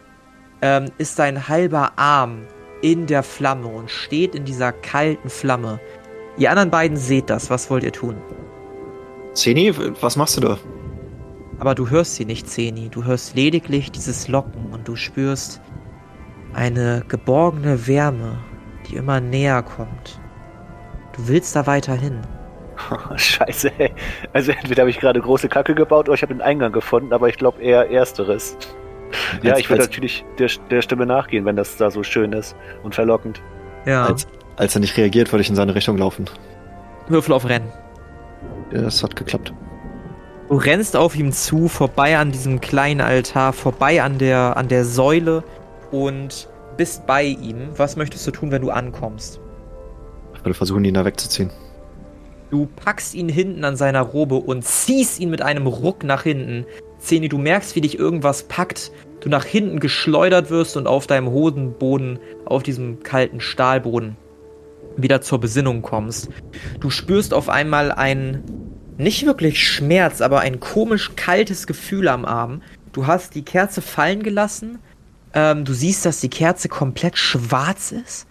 ähm, 0.62 0.87
ist 0.99 1.19
dein 1.19 1.49
halber 1.49 1.93
Arm 1.97 2.43
in 2.83 3.07
der 3.07 3.23
Flamme 3.23 3.69
und 3.69 3.91
steht 3.91 4.35
in 4.35 4.45
dieser 4.45 4.73
kalten 4.73 5.31
Flamme. 5.31 5.81
Ihr 6.37 6.51
anderen 6.51 6.71
beiden 6.71 6.97
seht 6.97 7.31
das. 7.31 7.51
Was 7.51 7.71
wollt 7.71 7.85
ihr 7.85 7.93
tun? 7.93 8.17
Zeni, 9.35 9.73
was 10.01 10.17
machst 10.17 10.37
du 10.37 10.41
da? 10.41 10.59
Aber 11.59 11.74
du 11.74 11.90
hörst 11.90 12.16
sie 12.16 12.24
nicht, 12.24 12.48
Zeni. 12.48 12.88
Du 12.88 13.05
hörst 13.05 13.34
lediglich 13.34 13.90
dieses 13.92 14.28
Locken 14.28 14.72
und 14.72 14.88
du 14.88 14.96
spürst 14.96 15.61
eine 16.52 17.05
geborgene 17.09 17.86
Wärme, 17.86 18.38
die 18.86 18.96
immer 18.96 19.20
näher 19.20 19.62
kommt. 19.62 20.20
Du 21.16 21.28
willst 21.28 21.55
da 21.55 21.66
weiter 21.66 21.94
hin. 21.94 22.20
Scheiße, 23.16 23.70
ey. 23.78 23.92
Also 24.32 24.52
entweder 24.52 24.82
habe 24.82 24.90
ich 24.90 24.98
gerade 24.98 25.20
große 25.20 25.48
Kacke 25.48 25.74
gebaut 25.74 26.09
oder 26.09 26.14
ich 26.14 26.22
habe 26.22 26.34
den 26.34 26.42
Eingang 26.42 26.72
gefunden, 26.72 27.12
aber 27.12 27.28
ich 27.28 27.36
glaube 27.36 27.62
eher 27.62 27.90
ersteres. 27.90 28.57
Als, 29.34 29.44
ja, 29.44 29.57
ich 29.57 29.70
würde 29.70 29.82
natürlich 29.82 30.24
der, 30.38 30.50
der, 30.70 30.82
Stimme 30.82 31.07
nachgehen, 31.07 31.44
wenn 31.44 31.55
das 31.55 31.76
da 31.76 31.90
so 31.90 32.02
schön 32.02 32.32
ist 32.32 32.57
und 32.82 32.94
verlockend. 32.94 33.40
Ja. 33.86 34.07
Als, 34.07 34.26
als 34.57 34.74
er 34.74 34.80
nicht 34.80 34.96
reagiert, 34.96 35.32
würde 35.32 35.42
ich 35.42 35.48
in 35.48 35.55
seine 35.55 35.74
Richtung 35.74 35.98
laufen. 35.98 36.24
Würfel 37.09 37.34
auf 37.34 37.48
Rennen. 37.48 37.72
Ja, 38.72 38.82
das 38.82 39.02
hat 39.02 39.14
geklappt. 39.14 39.52
Du 40.55 40.61
rennst 40.61 40.94
auf 40.94 41.16
ihm 41.16 41.32
zu, 41.32 41.66
vorbei 41.66 42.16
an 42.16 42.30
diesem 42.30 42.61
kleinen 42.61 43.00
Altar, 43.00 43.52
vorbei 43.52 44.00
an 44.05 44.18
der, 44.18 44.57
an 44.57 44.68
der 44.68 44.84
Säule 44.84 45.42
und 45.90 46.48
bist 46.76 47.09
bei 47.09 47.24
ihm. 47.24 47.70
Was 47.76 47.96
möchtest 47.96 48.24
du 48.28 48.30
tun, 48.30 48.52
wenn 48.52 48.62
du 48.62 48.70
ankommst? 48.70 49.40
Ich 50.32 50.44
würde 50.44 50.55
versuchen, 50.55 50.84
ihn 50.84 50.94
da 50.94 51.05
wegzuziehen. 51.05 51.50
Du 52.52 52.68
packst 52.76 53.16
ihn 53.16 53.28
hinten 53.28 53.64
an 53.64 53.74
seiner 53.74 54.02
Robe 54.02 54.36
und 54.36 54.64
ziehst 54.64 55.18
ihn 55.18 55.30
mit 55.30 55.42
einem 55.42 55.66
Ruck 55.66 56.05
nach 56.05 56.22
hinten. 56.22 56.66
Zeni, 57.00 57.28
du 57.28 57.38
merkst, 57.38 57.74
wie 57.74 57.80
dich 57.80 57.98
irgendwas 57.98 58.44
packt, 58.44 58.92
du 59.18 59.28
nach 59.28 59.44
hinten 59.44 59.80
geschleudert 59.80 60.50
wirst 60.50 60.76
und 60.76 60.86
auf 60.86 61.09
deinem 61.09 61.30
Hosenboden, 61.30 62.20
auf 62.44 62.62
diesem 62.62 63.02
kalten 63.02 63.40
Stahlboden, 63.40 64.16
wieder 64.96 65.20
zur 65.20 65.40
Besinnung 65.40 65.82
kommst. 65.82 66.28
Du 66.78 66.90
spürst 66.90 67.34
auf 67.34 67.48
einmal 67.48 67.90
ein 67.90 68.44
nicht 68.97 69.26
wirklich 69.26 69.66
Schmerz, 69.66 70.20
aber 70.20 70.40
ein 70.40 70.61
komisch 70.61 71.12
kaltes 71.16 71.66
Gefühl 71.66 72.09
am 72.09 72.24
Arm. 72.24 72.62
Du 72.92 73.07
hast 73.07 73.34
die 73.34 73.42
Kerze 73.42 73.82
fallen 73.82 74.22
gelassen. 74.22 74.78
Ähm, 75.32 75.64
du 75.64 75.72
siehst, 75.72 76.07
dass 76.07 76.20
die 76.20 76.28
Kerze 76.28 76.68
komplett 76.68 77.18
schwarz 77.18 77.92
ist. 77.92 78.26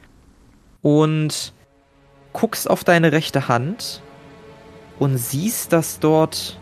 Und 0.81 1.53
guckst 2.33 2.69
auf 2.69 2.83
deine 2.83 3.11
rechte 3.11 3.47
Hand 3.47 4.01
und 4.99 5.17
siehst, 5.17 5.71
dass 5.71 5.99
dort 5.99 6.59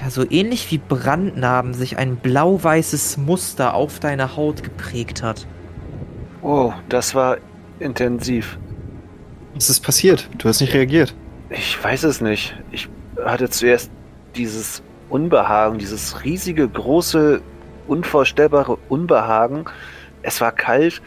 ja 0.00 0.10
so 0.10 0.28
ähnlich 0.30 0.70
wie 0.70 0.78
Brandnarben 0.78 1.74
sich 1.74 1.96
ein 1.96 2.16
blau-weißes 2.16 3.16
Muster 3.16 3.74
auf 3.74 3.98
deiner 3.98 4.36
Haut 4.36 4.62
geprägt 4.62 5.22
hat. 5.22 5.46
Oh, 6.42 6.72
das 6.88 7.14
war 7.14 7.38
intensiv. 7.80 8.58
Was 9.54 9.70
ist 9.70 9.80
passiert? 9.80 10.28
Du 10.38 10.48
hast 10.48 10.60
nicht 10.60 10.74
reagiert. 10.74 11.14
Ich 11.58 11.82
weiß 11.82 12.04
es 12.04 12.20
nicht. 12.20 12.54
Ich 12.70 12.86
hatte 13.24 13.48
zuerst 13.48 13.90
dieses 14.36 14.82
Unbehagen, 15.08 15.78
dieses 15.78 16.22
riesige, 16.22 16.68
große, 16.68 17.40
unvorstellbare 17.88 18.76
Unbehagen. 18.90 19.64
Es 20.20 20.42
war 20.42 20.52
kalt 20.52 21.00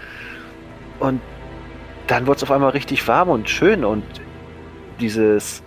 und 1.00 1.22
dann 2.08 2.26
wurde 2.26 2.38
es 2.38 2.44
auf 2.44 2.50
einmal 2.50 2.72
richtig 2.72 3.08
warm 3.08 3.30
und 3.30 3.48
schön 3.48 3.86
und 3.86 4.04
dieses, 5.00 5.62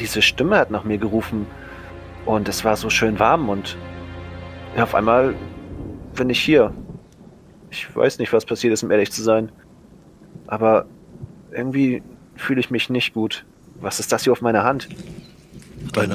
diese 0.00 0.22
Stimme 0.22 0.56
hat 0.56 0.70
nach 0.70 0.84
mir 0.84 0.96
gerufen 0.96 1.46
und 2.24 2.48
es 2.48 2.64
war 2.64 2.76
so 2.76 2.88
schön 2.88 3.18
warm 3.18 3.50
und 3.50 3.76
auf 4.78 4.94
einmal 4.94 5.34
bin 6.14 6.30
ich 6.30 6.40
hier. 6.40 6.72
Ich 7.70 7.94
weiß 7.94 8.18
nicht, 8.18 8.32
was 8.32 8.46
passiert 8.46 8.72
ist, 8.72 8.82
um 8.82 8.90
ehrlich 8.90 9.12
zu 9.12 9.22
sein. 9.22 9.52
Aber 10.46 10.86
irgendwie 11.50 12.02
fühle 12.34 12.60
ich 12.60 12.70
mich 12.70 12.88
nicht 12.88 13.12
gut. 13.12 13.44
Was 13.80 14.00
ist 14.00 14.12
das 14.12 14.24
hier 14.24 14.32
auf 14.32 14.40
meiner 14.40 14.64
Hand? 14.64 14.88
Deine, 15.92 16.14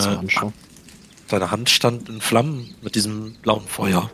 deine 1.29 1.51
Hand 1.51 1.69
stand 1.69 2.09
in 2.09 2.21
Flammen 2.21 2.75
mit 2.81 2.95
diesem 2.95 3.35
blauen 3.41 3.65
Feuer. 3.65 4.09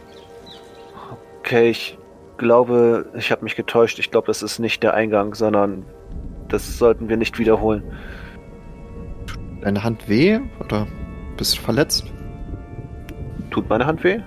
Okay, 1.39 1.69
ich 1.69 1.97
glaube, 2.37 3.11
ich 3.17 3.31
habe 3.31 3.43
mich 3.43 3.55
getäuscht. 3.55 3.99
Ich 3.99 4.11
glaube, 4.11 4.27
das 4.27 4.43
ist 4.43 4.59
nicht 4.59 4.83
der 4.83 4.93
Eingang, 4.93 5.33
sondern 5.33 5.85
das 6.49 6.77
sollten 6.77 7.09
wir 7.09 7.17
nicht 7.17 7.39
wiederholen. 7.39 7.83
Deine 9.61 9.83
Hand 9.83 10.07
weh 10.07 10.39
oder 10.59 10.87
bist 11.35 11.57
du 11.57 11.61
verletzt? 11.61 12.05
Tut 13.51 13.69
meine 13.69 13.85
Hand 13.85 14.03
weh? 14.03 14.19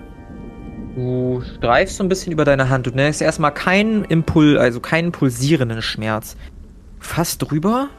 Du 0.95 1.41
streifst 1.57 1.97
so 1.97 2.03
ein 2.03 2.09
bisschen 2.09 2.33
über 2.33 2.43
deine 2.43 2.69
Hand. 2.69 2.87
Du 2.87 2.91
merkst 2.91 3.21
erstmal 3.21 3.53
keinen 3.53 4.03
Impuls, 4.05 4.59
also 4.59 4.79
keinen 4.81 5.11
pulsierenden 5.11 5.81
Schmerz. 5.81 6.35
Fast 6.99 7.41
drüber 7.41 7.89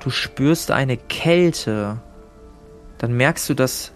du 0.00 0.10
spürst 0.10 0.70
eine 0.70 0.96
Kälte. 0.96 1.98
Dann 2.98 3.12
merkst 3.12 3.48
du, 3.48 3.54
dass 3.54 3.92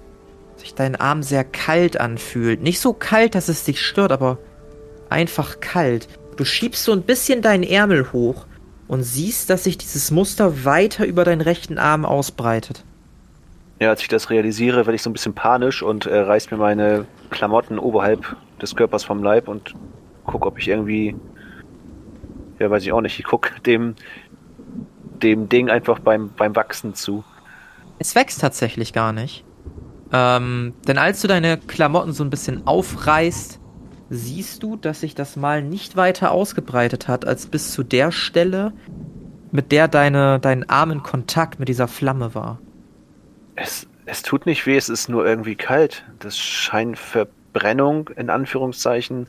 sich 0.57 0.75
dein 0.75 0.97
Arm 0.97 1.23
sehr 1.23 1.45
kalt 1.45 2.01
anfühlt. 2.01 2.63
Nicht 2.63 2.81
so 2.81 2.93
kalt, 2.93 3.35
dass 3.35 3.49
es 3.49 3.65
dich 3.65 3.81
stört, 3.81 4.13
aber 4.13 4.39
einfach 5.11 5.61
kalt. 5.61 6.09
Du 6.37 6.45
schiebst 6.45 6.85
so 6.85 6.93
ein 6.93 7.03
bisschen 7.03 7.43
deinen 7.43 7.63
Ärmel 7.63 8.13
hoch 8.13 8.47
und 8.89 9.03
siehst, 9.03 9.51
dass 9.51 9.65
sich 9.65 9.79
dieses 9.79 10.11
Muster 10.11 10.65
weiter 10.65 11.07
über 11.07 11.25
deinen 11.25 11.41
rechten 11.41 11.79
Arm 11.79 12.05
ausbreitet. 12.05 12.85
Ja, 13.81 13.91
als 13.91 14.03
ich 14.03 14.09
das 14.09 14.31
realisiere, 14.31 14.87
werde 14.87 14.95
ich 14.95 15.03
so 15.03 15.11
ein 15.11 15.13
bisschen 15.13 15.35
panisch 15.35 15.83
und 15.83 16.07
äh, 16.07 16.19
reiß 16.19 16.51
mir 16.51 16.57
meine 16.57 17.07
Klamotten 17.31 17.79
oberhalb 17.79 18.37
des 18.63 18.77
Körpers 18.77 19.05
vom 19.05 19.23
Leib 19.23 19.49
und 19.49 19.75
guck, 20.25 20.47
ob 20.47 20.59
ich 20.59 20.69
irgendwie, 20.69 21.17
ja, 22.59 22.71
weiß 22.71 22.83
ich 22.85 22.93
auch 22.93 23.01
nicht, 23.01 23.19
ich 23.19 23.25
guck 23.25 23.63
dem, 23.65 23.97
dem 25.25 25.49
Ding 25.49 25.71
einfach 25.71 25.99
beim, 25.99 26.31
beim 26.37 26.55
Wachsen 26.55 26.95
zu. 26.95 27.25
Es 27.99 28.15
wächst 28.15 28.41
tatsächlich 28.41 28.93
gar 28.93 29.13
nicht. 29.13 29.45
Ähm, 30.13 30.75
denn 30.87 30.99
als 30.99 31.23
du 31.23 31.29
deine 31.29 31.59
Klamotten 31.59 32.13
so 32.13 32.23
ein 32.23 32.31
bisschen 32.31 32.67
aufreißt, 32.67 33.59
siehst 34.11 34.63
du, 34.63 34.77
dass 34.77 35.01
sich 35.01 35.15
das 35.15 35.37
Mal 35.37 35.63
nicht 35.63 35.97
weiter 35.97 36.31
ausgebreitet 36.31 37.09
hat, 37.09 37.27
als 37.27 37.47
bis 37.47 37.73
zu 37.73 37.83
der 37.83 38.13
Stelle, 38.13 38.73
mit 39.51 39.73
der 39.73 39.89
deine, 39.89 40.39
dein 40.41 40.69
Arm 40.69 40.91
in 40.91 41.03
Kontakt 41.03 41.59
mit 41.59 41.69
dieser 41.69 41.89
Flamme 41.89 42.35
war. 42.35 42.61
Es, 43.57 43.87
es 44.05 44.23
tut 44.23 44.47
nicht 44.47 44.67
weh, 44.67 44.77
es 44.77 44.89
ist 44.89 45.09
nur 45.09 45.27
irgendwie 45.27 45.57
kalt. 45.57 46.05
Das 46.19 46.37
scheint 46.37 46.99
Verbrennung, 46.99 48.11
in 48.17 48.31
Anführungszeichen, 48.31 49.29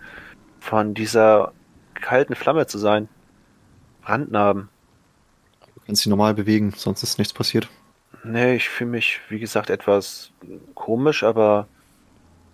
von 0.59 0.93
dieser 0.93 1.53
kalten 1.93 2.35
Flamme 2.35 2.67
zu 2.67 2.77
sein. 2.77 3.07
Brandnarben. 4.01 4.69
Kannst 5.85 6.03
dich 6.03 6.09
normal 6.09 6.33
bewegen, 6.33 6.73
sonst 6.75 7.03
ist 7.03 7.17
nichts 7.17 7.33
passiert. 7.33 7.67
Nee, 8.23 8.55
ich 8.55 8.69
fühle 8.69 8.89
mich, 8.89 9.19
wie 9.29 9.39
gesagt, 9.39 9.69
etwas 9.69 10.31
komisch, 10.73 11.23
aber 11.23 11.67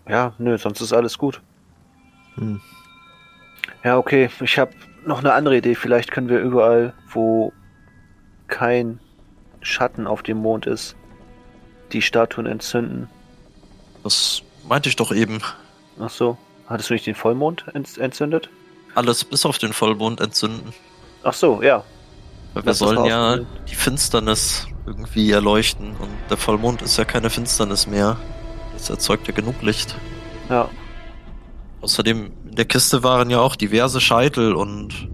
ja, 0.07 0.33
nö, 0.37 0.57
sonst 0.57 0.81
ist 0.81 0.91
alles 0.91 1.17
gut. 1.17 1.41
Hm. 2.35 2.59
Ja, 3.83 3.97
okay, 3.97 4.29
ich 4.41 4.59
habe 4.59 4.73
noch 5.05 5.19
eine 5.19 5.33
andere 5.33 5.57
Idee. 5.57 5.75
Vielleicht 5.75 6.11
können 6.11 6.29
wir 6.29 6.39
überall, 6.39 6.93
wo 7.09 7.53
kein 8.47 8.99
Schatten 9.61 10.07
auf 10.07 10.23
dem 10.23 10.37
Mond 10.37 10.65
ist, 10.65 10.95
die 11.93 12.01
Statuen 12.01 12.45
entzünden. 12.45 13.07
Das 14.03 14.43
meinte 14.67 14.89
ich 14.89 14.95
doch 14.95 15.11
eben. 15.13 15.41
Ach 15.99 16.09
so, 16.09 16.37
hattest 16.67 16.89
du 16.89 16.93
nicht 16.93 17.07
den 17.07 17.15
Vollmond 17.15 17.65
ent 17.73 17.97
entzündet? 17.97 18.49
Alles 18.93 19.23
bis 19.23 19.45
auf 19.45 19.57
den 19.57 19.73
Vollmond 19.73 20.19
entzünden. 20.19 20.73
Ach 21.23 21.33
so, 21.33 21.61
ja. 21.61 21.83
Weil 22.53 22.65
wir 22.65 22.73
sollen 22.73 23.05
ja 23.05 23.37
die 23.69 23.75
Finsternis 23.75 24.67
irgendwie 24.85 25.31
erleuchten. 25.31 25.91
Und 25.91 26.09
der 26.29 26.37
Vollmond 26.37 26.81
ist 26.81 26.97
ja 26.97 27.05
keine 27.05 27.29
Finsternis 27.29 27.87
mehr. 27.87 28.17
Das 28.73 28.89
erzeugt 28.89 29.27
ja 29.27 29.33
genug 29.33 29.61
Licht. 29.61 29.95
Ja, 30.49 30.69
Außerdem 31.81 32.31
in 32.47 32.55
der 32.55 32.65
Kiste 32.65 33.03
waren 33.03 33.29
ja 33.31 33.39
auch 33.39 33.55
diverse 33.55 33.99
Scheitel 33.99 34.53
und 34.53 35.09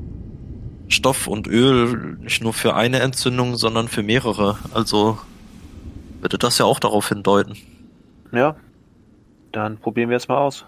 Stoff 0.90 1.28
und 1.28 1.48
Öl, 1.48 2.18
nicht 2.20 2.44
nur 2.44 2.54
für 2.54 2.76
eine 2.76 3.00
Entzündung, 3.00 3.56
sondern 3.56 3.88
für 3.88 4.04
mehrere. 4.04 4.58
Also 4.74 5.18
würde 6.20 6.38
das 6.38 6.58
ja 6.58 6.66
auch 6.66 6.80
darauf 6.80 7.10
hindeuten. 7.10 7.58
ja. 8.32 8.56
Dann 9.54 9.78
probieren 9.78 10.10
wir 10.10 10.18
es 10.18 10.28
mal 10.28 10.38
aus. 10.38 10.66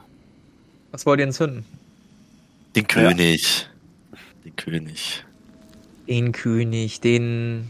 Was 0.92 1.06
wollt 1.06 1.20
ihr 1.20 1.26
entzünden? 1.26 1.66
Den 2.76 2.88
König. 2.88 3.70
Den 4.46 4.56
König. 4.56 5.26
Den 6.10 6.32
König, 6.32 7.02
den 7.02 7.70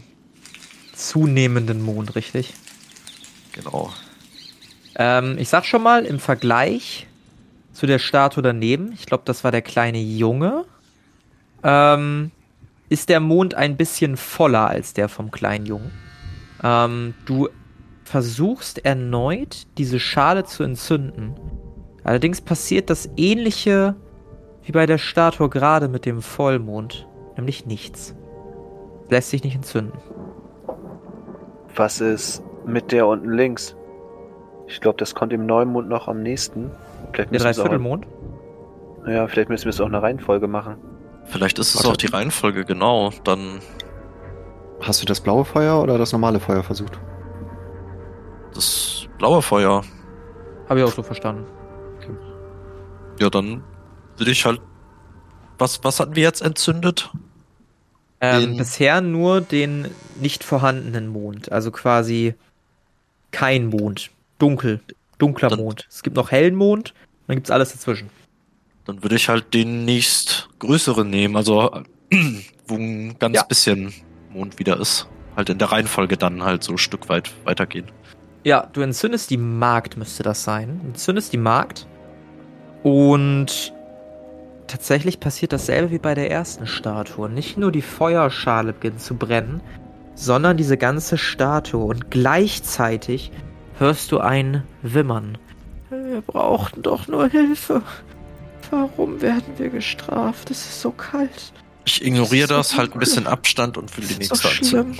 zunehmenden 0.94 1.82
Mond, 1.82 2.16
richtig? 2.16 2.54
Genau. 3.52 3.92
Ähm, 4.96 5.36
ich 5.38 5.50
sag 5.50 5.66
schon 5.66 5.82
mal, 5.82 6.06
im 6.06 6.18
Vergleich 6.18 7.06
zu 7.72 7.86
der 7.86 7.98
Statue 7.98 8.42
daneben, 8.42 8.92
ich 8.92 9.04
glaube, 9.04 9.24
das 9.26 9.44
war 9.44 9.50
der 9.50 9.60
kleine 9.60 10.00
Junge, 10.00 10.64
ähm, 11.62 12.30
ist 12.88 13.10
der 13.10 13.20
Mond 13.20 13.54
ein 13.54 13.76
bisschen 13.76 14.16
voller 14.16 14.68
als 14.68 14.94
der 14.94 15.10
vom 15.10 15.30
kleinen 15.30 15.66
Jungen. 15.66 15.90
Ähm, 16.62 17.12
du 17.26 17.50
versuchst 18.04 18.84
erneut, 18.84 19.66
diese 19.76 20.00
Schale 20.00 20.44
zu 20.44 20.62
entzünden. 20.62 21.34
Allerdings 22.04 22.40
passiert 22.40 22.88
das 22.88 23.08
ähnliche 23.16 23.96
wie 24.64 24.72
bei 24.72 24.86
der 24.86 24.98
Statue 24.98 25.48
gerade 25.48 25.88
mit 25.88 26.06
dem 26.06 26.22
Vollmond, 26.22 27.06
nämlich 27.36 27.66
nichts. 27.66 28.14
Lässt 29.10 29.30
sich 29.30 29.42
nicht 29.44 29.54
entzünden. 29.56 29.92
Was 31.74 32.00
ist 32.00 32.42
mit 32.66 32.92
der 32.92 33.06
unten 33.06 33.30
links? 33.32 33.76
Ich 34.66 34.80
glaube, 34.80 34.98
das 34.98 35.14
kommt 35.14 35.32
im 35.32 35.46
Neumond 35.46 35.88
noch 35.88 36.08
am 36.08 36.22
nächsten. 36.22 36.70
Vielleicht 37.12 37.30
Der 37.30 37.40
müssen, 37.40 37.44
wir 37.44 37.50
es 37.50 37.58
auch, 37.58 37.62
Dreiviertelmond? 37.64 38.06
ja, 39.06 39.26
vielleicht 39.26 39.48
müssen 39.48 39.64
wir 39.64 39.70
es 39.70 39.80
auch 39.80 39.86
eine 39.86 40.00
Reihenfolge 40.02 40.46
machen. 40.46 40.76
Vielleicht 41.24 41.58
ist 41.58 41.74
es 41.74 41.76
Warte. 41.76 41.88
auch 41.90 41.96
die 41.96 42.06
Reihenfolge 42.06 42.64
genau. 42.64 43.10
Dann 43.24 43.60
Hast 44.80 45.02
du 45.02 45.06
das 45.06 45.20
blaue 45.20 45.44
Feuer 45.44 45.82
oder 45.82 45.98
das 45.98 46.12
normale 46.12 46.40
Feuer 46.40 46.62
versucht? 46.62 46.98
das 48.54 49.06
blaue 49.18 49.42
Feuer. 49.42 49.82
Habe 50.68 50.80
ich 50.80 50.84
auch 50.86 50.92
so 50.92 51.02
verstanden. 51.02 51.44
Ja, 53.20 53.28
dann 53.30 53.62
würde 54.16 54.30
ich 54.30 54.44
halt. 54.46 54.60
Was, 55.58 55.84
was 55.84 56.00
hatten 56.00 56.16
wir 56.16 56.22
jetzt 56.22 56.40
entzündet? 56.42 57.10
Ähm, 58.22 58.56
bisher 58.58 59.00
nur 59.00 59.40
den 59.40 59.88
nicht 60.20 60.44
vorhandenen 60.44 61.08
Mond, 61.08 61.50
also 61.50 61.70
quasi 61.70 62.34
kein 63.30 63.66
Mond. 63.66 64.10
Dunkel. 64.38 64.80
Dunkler 65.18 65.48
Dann- 65.50 65.58
Mond. 65.60 65.86
Es 65.90 66.02
gibt 66.02 66.16
noch 66.16 66.30
hellen 66.30 66.54
Mond, 66.54 66.94
dann 67.26 67.36
gibt's 67.36 67.50
alles 67.50 67.72
dazwischen. 67.72 68.10
Dann 68.86 69.02
würde 69.02 69.16
ich 69.16 69.28
halt 69.28 69.52
den 69.54 69.84
nächst 69.84 70.48
größeren 70.58 71.08
nehmen, 71.08 71.36
also 71.36 71.82
wo 72.66 72.74
ein 72.76 73.18
ganz 73.18 73.36
Ja. 73.36 73.42
bisschen 73.44 73.92
Mond 74.32 74.58
wieder 74.58 74.78
ist. 74.80 75.06
Halt 75.36 75.48
in 75.50 75.58
der 75.58 75.70
Reihenfolge 75.72 76.16
dann 76.16 76.42
halt 76.42 76.62
so 76.64 76.72
ein 76.72 76.78
Stück 76.78 77.08
weit 77.08 77.30
weitergehen. 77.44 77.86
Ja, 78.44 78.68
du 78.72 78.80
entzündest 78.80 79.30
die 79.30 79.36
Magd, 79.36 79.96
müsste 79.96 80.22
das 80.22 80.42
sein. 80.44 80.80
Entzündest 80.84 81.32
die 81.32 81.38
Magd. 81.38 81.86
Und 82.82 83.72
tatsächlich 84.70 85.20
passiert 85.20 85.52
dasselbe 85.52 85.90
wie 85.90 85.98
bei 85.98 86.14
der 86.14 86.30
ersten 86.30 86.66
Statue. 86.66 87.28
Nicht 87.28 87.58
nur 87.58 87.72
die 87.72 87.82
Feuerschale 87.82 88.72
beginnt 88.72 89.00
zu 89.00 89.14
brennen, 89.14 89.60
sondern 90.14 90.56
diese 90.56 90.76
ganze 90.76 91.18
Statue. 91.18 91.84
Und 91.84 92.10
gleichzeitig 92.10 93.32
hörst 93.78 94.12
du 94.12 94.18
ein 94.18 94.62
Wimmern. 94.82 95.38
Wir 95.90 96.20
brauchten 96.20 96.82
doch 96.82 97.08
nur 97.08 97.28
Hilfe. 97.28 97.82
Warum 98.70 99.20
werden 99.20 99.54
wir 99.58 99.70
gestraft? 99.70 100.50
Es 100.50 100.60
ist 100.60 100.80
so 100.80 100.92
kalt. 100.92 101.52
Ich 101.84 102.04
ignoriere 102.04 102.46
Das 102.46 102.68
das, 102.68 102.70
so 102.70 102.78
halt 102.78 102.94
ein 102.94 103.00
bisschen 103.00 103.26
Abstand 103.26 103.76
und 103.76 103.96
will 103.96 104.06
die 104.06 104.16
nächste 104.16 104.48
anzünden. 104.48 104.98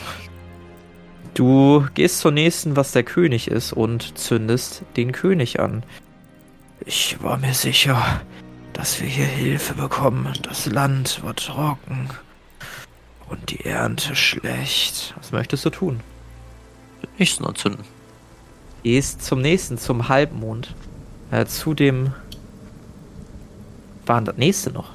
Du 1.35 1.87
gehst 1.95 2.19
zur 2.19 2.33
nächsten, 2.33 2.75
was 2.75 2.91
der 2.91 3.05
König 3.05 3.49
ist, 3.49 3.73
und 3.73 4.19
zündest 4.19 4.83
den 4.97 5.13
König 5.13 5.61
an. 5.61 5.85
Ich 6.85 7.23
war 7.23 7.37
mir 7.37 7.55
sicher, 7.55 8.21
dass 8.81 8.99
wir 8.99 9.09
hier 9.09 9.27
Hilfe 9.27 9.75
bekommen. 9.75 10.33
Das 10.41 10.65
Land 10.65 11.23
war 11.23 11.37
trocken 11.37 12.09
und 13.29 13.51
die 13.51 13.63
Ernte 13.67 14.17
schlecht. 14.17 15.13
Was 15.19 15.33
möchtest 15.33 15.67
du 15.67 15.71
tun? 15.71 16.01
Den 17.03 17.11
nächsten 17.19 17.45
anzünden. 17.45 17.85
Gehst 18.83 19.23
zum 19.23 19.43
nächsten, 19.43 19.77
zum 19.77 20.09
Halbmond. 20.09 20.75
Äh, 21.31 21.45
zu 21.45 21.75
dem. 21.75 22.15
War 24.07 24.23
das 24.23 24.39
nächste 24.39 24.73
noch? 24.73 24.93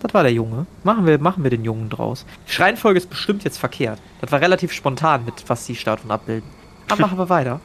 Das 0.00 0.12
war 0.12 0.24
der 0.24 0.32
Junge. 0.32 0.66
Machen 0.82 1.06
wir, 1.06 1.20
machen 1.20 1.44
wir 1.44 1.50
den 1.52 1.62
Jungen 1.62 1.90
draus. 1.90 2.26
Die 2.48 2.52
Schreienfolge 2.52 2.98
ist 2.98 3.08
bestimmt 3.08 3.44
jetzt 3.44 3.58
verkehrt. 3.58 4.00
Das 4.20 4.32
war 4.32 4.40
relativ 4.40 4.72
spontan 4.72 5.24
mit, 5.24 5.48
was 5.48 5.64
die 5.64 5.76
Statuen 5.76 6.10
abbilden. 6.10 6.50
Aber 6.88 7.02
machen 7.02 7.18
wir 7.18 7.28
weiter. 7.28 7.60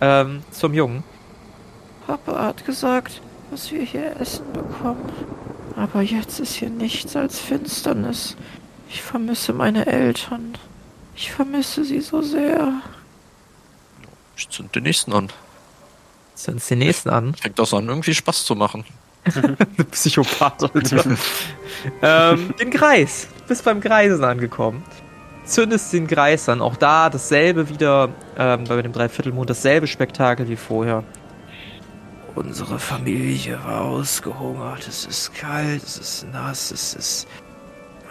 Ähm, 0.00 0.44
zum 0.52 0.72
Jungen. 0.72 1.02
Papa 2.06 2.44
hat 2.44 2.64
gesagt, 2.64 3.20
dass 3.56 3.72
wir 3.72 3.80
hier 3.80 4.20
Essen 4.20 4.52
bekommen. 4.52 5.10
Aber 5.76 6.02
jetzt 6.02 6.40
ist 6.40 6.56
hier 6.56 6.68
nichts 6.68 7.16
als 7.16 7.40
Finsternis. 7.40 8.36
Ich 8.90 9.00
vermisse 9.00 9.54
meine 9.54 9.86
Eltern. 9.86 10.58
Ich 11.14 11.32
vermisse 11.32 11.82
sie 11.82 12.02
so 12.02 12.20
sehr. 12.20 12.82
Ich 14.36 14.46
zünd 14.50 14.74
den 14.74 14.82
nächsten 14.82 15.14
an. 15.14 15.30
Zündest 16.34 16.70
den 16.70 16.80
nächsten 16.80 17.08
an. 17.08 17.34
Fängt 17.34 17.58
das 17.58 17.72
an, 17.72 17.88
irgendwie 17.88 18.12
Spaß 18.12 18.44
zu 18.44 18.54
machen. 18.56 18.84
Psychopath, 19.90 20.74
Alter. 20.74 21.16
ähm, 22.02 22.54
den 22.60 22.68
Kreis. 22.68 23.26
Du 23.38 23.48
bist 23.48 23.64
beim 23.64 23.80
Kreisen 23.80 24.22
angekommen. 24.22 24.84
Zündest 25.46 25.94
den 25.94 26.06
Kreis 26.06 26.46
an. 26.50 26.60
Auch 26.60 26.76
da 26.76 27.08
dasselbe 27.08 27.70
wieder, 27.70 28.10
ähm, 28.36 28.64
bei 28.64 28.82
dem 28.82 28.92
Dreiviertelmond, 28.92 29.48
dasselbe 29.48 29.86
Spektakel 29.86 30.46
wie 30.46 30.56
vorher. 30.56 31.04
Unsere 32.36 32.78
Familie 32.78 33.58
war 33.64 33.80
ausgehungert. 33.80 34.86
Es 34.86 35.06
ist 35.06 35.34
kalt, 35.34 35.82
es 35.82 35.96
ist 35.96 36.26
nass, 36.32 36.70
es 36.70 36.94
ist. 36.94 37.28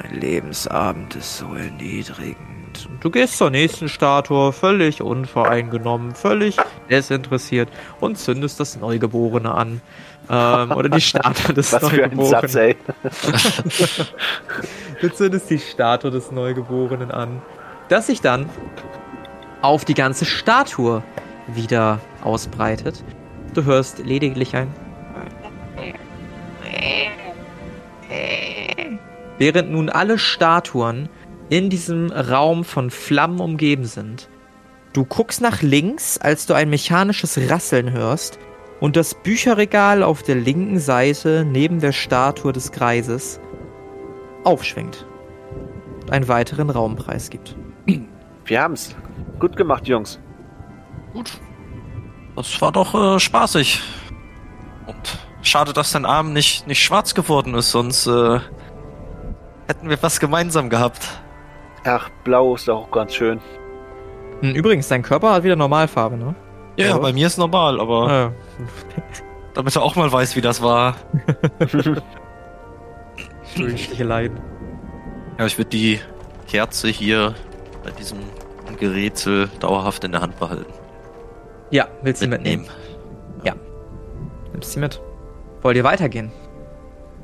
Mein 0.02 0.20
Lebensabend 0.20 1.16
ist 1.16 1.38
so 1.38 1.54
erniedrigend. 1.54 2.88
Und 2.90 3.04
du 3.04 3.12
gehst 3.12 3.38
zur 3.38 3.52
nächsten 3.52 3.88
Statue, 3.88 4.52
völlig 4.52 5.04
unvoreingenommen, 5.04 6.16
völlig 6.16 6.58
desinteressiert 6.90 7.70
und 8.02 8.18
zündest 8.18 8.60
das 8.60 8.78
Neugeborene 8.78 9.54
an. 9.54 9.82
Ähm, 10.28 10.72
oder 10.72 10.90
die 10.90 11.02
Statue 11.02 11.54
des 11.54 11.72
Was 11.74 11.88
für 11.88 12.04
ein 12.04 12.16
Neugeborenen. 12.16 12.42
Satz, 12.42 12.56
ey. 12.56 12.76
Du 15.02 15.14
zündest 15.14 15.50
die 15.52 15.60
Statue 15.60 16.10
des 16.10 16.32
Neugeborenen 16.32 17.12
an, 17.12 17.44
das 17.90 18.08
sich 18.08 18.22
dann 18.22 18.50
auf 19.62 19.86
die 19.86 19.94
ganze 19.94 20.26
Statue 20.26 21.04
wieder 21.48 22.00
ausbreitet. 22.24 23.04
Du 23.56 23.64
hörst 23.64 24.00
lediglich 24.00 24.54
ein. 24.54 24.68
Während 29.38 29.72
nun 29.72 29.90
alle 29.90 30.20
Statuen 30.20 31.08
in 31.50 31.70
diesem 31.70 32.12
Raum 32.12 32.66
von 32.66 32.90
Flammen 32.90 33.40
umgeben 33.40 33.86
sind. 33.86 34.30
Du 34.92 35.06
guckst 35.06 35.40
nach 35.40 35.62
links, 35.62 36.18
als 36.18 36.46
du 36.46 36.54
ein 36.54 36.70
mechanisches 36.70 37.50
Rasseln 37.50 37.94
hörst 37.94 38.40
und 38.82 38.98
das 38.98 39.14
Bücherregal 39.14 40.04
auf 40.04 40.22
der 40.22 40.36
linken 40.36 40.80
Seite 40.80 41.46
neben 41.50 41.80
der 41.80 41.94
Statue 41.94 42.52
des 42.52 42.74
Greises 42.74 43.40
aufschwingt 44.44 45.06
und 46.02 46.12
einen 46.12 46.28
weiteren 46.28 46.70
Raumpreis 46.70 47.30
gibt. 47.30 47.56
Wir 48.46 48.62
haben's. 48.62 48.96
Gut 49.40 49.56
gemacht, 49.56 49.88
Jungs. 49.88 50.20
Gut. 51.14 51.40
Das 52.36 52.62
war 52.62 52.72
doch 52.72 52.94
äh, 53.16 53.20
spaßig. 53.20 53.82
Und 54.88 55.18
schade, 55.42 55.74
dass 55.74 55.92
dein 55.94 56.06
Arm 56.06 56.34
nicht, 56.34 56.68
nicht 56.68 56.84
schwarz 56.84 57.14
geworden 57.16 57.54
ist, 57.56 57.72
sonst 57.72 58.08
äh, 58.08 58.40
hätten 59.68 59.90
wir 59.90 60.02
was 60.04 60.20
gemeinsam 60.20 60.70
gehabt. 60.70 61.08
Ach, 61.86 62.10
blau 62.24 62.56
ist 62.56 62.68
doch 62.68 62.82
auch 62.84 62.92
ganz 62.92 63.14
schön. 63.16 63.40
Hm, 64.42 64.54
Übrigens, 64.56 64.88
dein 64.88 65.02
Körper 65.02 65.34
hat 65.34 65.44
wieder 65.44 65.56
Normalfarbe, 65.56 66.18
ne? 66.18 66.36
Ja, 66.78 66.88
Ja. 66.88 66.98
bei 66.98 67.14
mir 67.14 67.28
ist 67.28 67.38
normal, 67.38 67.80
aber 67.80 68.12
Ja. 68.12 68.32
damit 69.54 69.76
er 69.76 69.82
auch 69.84 69.96
mal 69.96 70.12
weiß, 70.12 70.36
wie 70.36 70.42
das 70.42 70.62
war. 70.62 70.96
Schuldige 73.56 74.04
Leiden. 74.04 74.40
Ja, 75.40 75.46
ich 75.46 75.58
würde 75.58 75.70
die 75.70 76.00
Kerze 76.48 76.90
hier 76.90 77.34
bei 77.84 77.92
diesem 77.92 78.20
Gerätsel 78.80 79.50
dauerhaft 79.60 80.04
in 80.04 80.12
der 80.12 80.22
Hand 80.22 80.38
behalten. 80.40 80.66
Ja, 81.72 81.88
willst 82.04 82.22
du 82.22 82.28
mitnehmen? 82.28 82.66
Nimmst 84.54 84.72
sie 84.72 84.80
mit. 84.80 85.02
Wollt 85.64 85.76
ihr 85.76 85.84
weitergehen? 85.84 86.32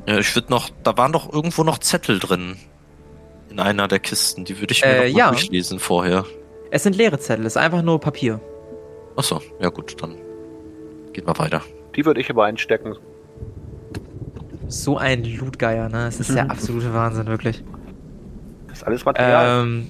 Ja, 0.06 0.18
ich 0.18 0.36
würde 0.36 0.50
noch, 0.50 0.70
da 0.84 0.98
waren 0.98 1.14
doch 1.14 1.32
irgendwo 1.32 1.64
noch 1.64 1.78
Zettel 1.78 2.20
drin. 2.20 2.58
In 3.50 3.58
einer 3.60 3.88
der 3.88 4.00
Kisten. 4.00 4.44
Die 4.44 4.60
würde 4.60 4.74
ich 4.74 4.82
mir 4.84 4.90
Äh, 4.90 4.96
noch 4.96 5.02
mal 5.14 5.18
ja. 5.18 5.30
durchlesen 5.30 5.80
vorher. 5.80 6.26
Es 6.72 6.84
sind 6.84 6.98
leere 6.98 7.20
Zettel, 7.20 7.46
es 7.46 7.54
ist 7.54 7.58
einfach 7.58 7.84
nur 7.84 8.02
Papier. 8.02 8.42
Achso, 9.16 9.42
ja 9.62 9.70
gut, 9.70 9.96
dann 10.02 10.16
geht 11.14 11.26
mal 11.26 11.38
weiter. 11.40 11.62
Die 11.96 12.06
würde 12.06 12.20
ich 12.20 12.30
aber 12.30 12.44
einstecken. 12.44 12.98
So 14.68 14.98
ein 14.98 15.24
Lootgeier, 15.24 15.88
ne? 15.88 16.08
Es 16.08 16.20
ist 16.20 16.36
der 16.36 16.46
Mhm. 16.46 16.52
absolute 16.52 16.94
Wahnsinn, 16.94 17.28
wirklich. 17.28 17.64
Das 18.68 18.80
ist 18.80 18.84
alles 18.88 19.06
Material. 19.06 19.64
Ähm, 19.64 19.90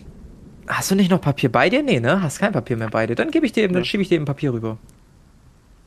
hast 0.71 0.89
du 0.91 0.95
nicht 0.95 1.11
noch 1.11 1.21
Papier 1.21 1.51
bei 1.51 1.69
dir? 1.69 1.83
Nee, 1.83 1.99
ne? 1.99 2.21
Hast 2.21 2.39
kein 2.39 2.51
Papier 2.53 2.77
mehr 2.77 2.89
bei 2.89 3.05
dir. 3.07 3.15
Dann 3.15 3.31
gebe 3.31 3.45
ich 3.45 3.51
dir 3.51 3.63
eben, 3.63 3.73
dann 3.73 3.81
Nee. 3.83 3.87
schiebe 3.87 4.03
ich 4.03 4.09
dir 4.09 4.15
eben 4.15 4.25
Papier 4.25 4.53
rüber. 4.53 4.77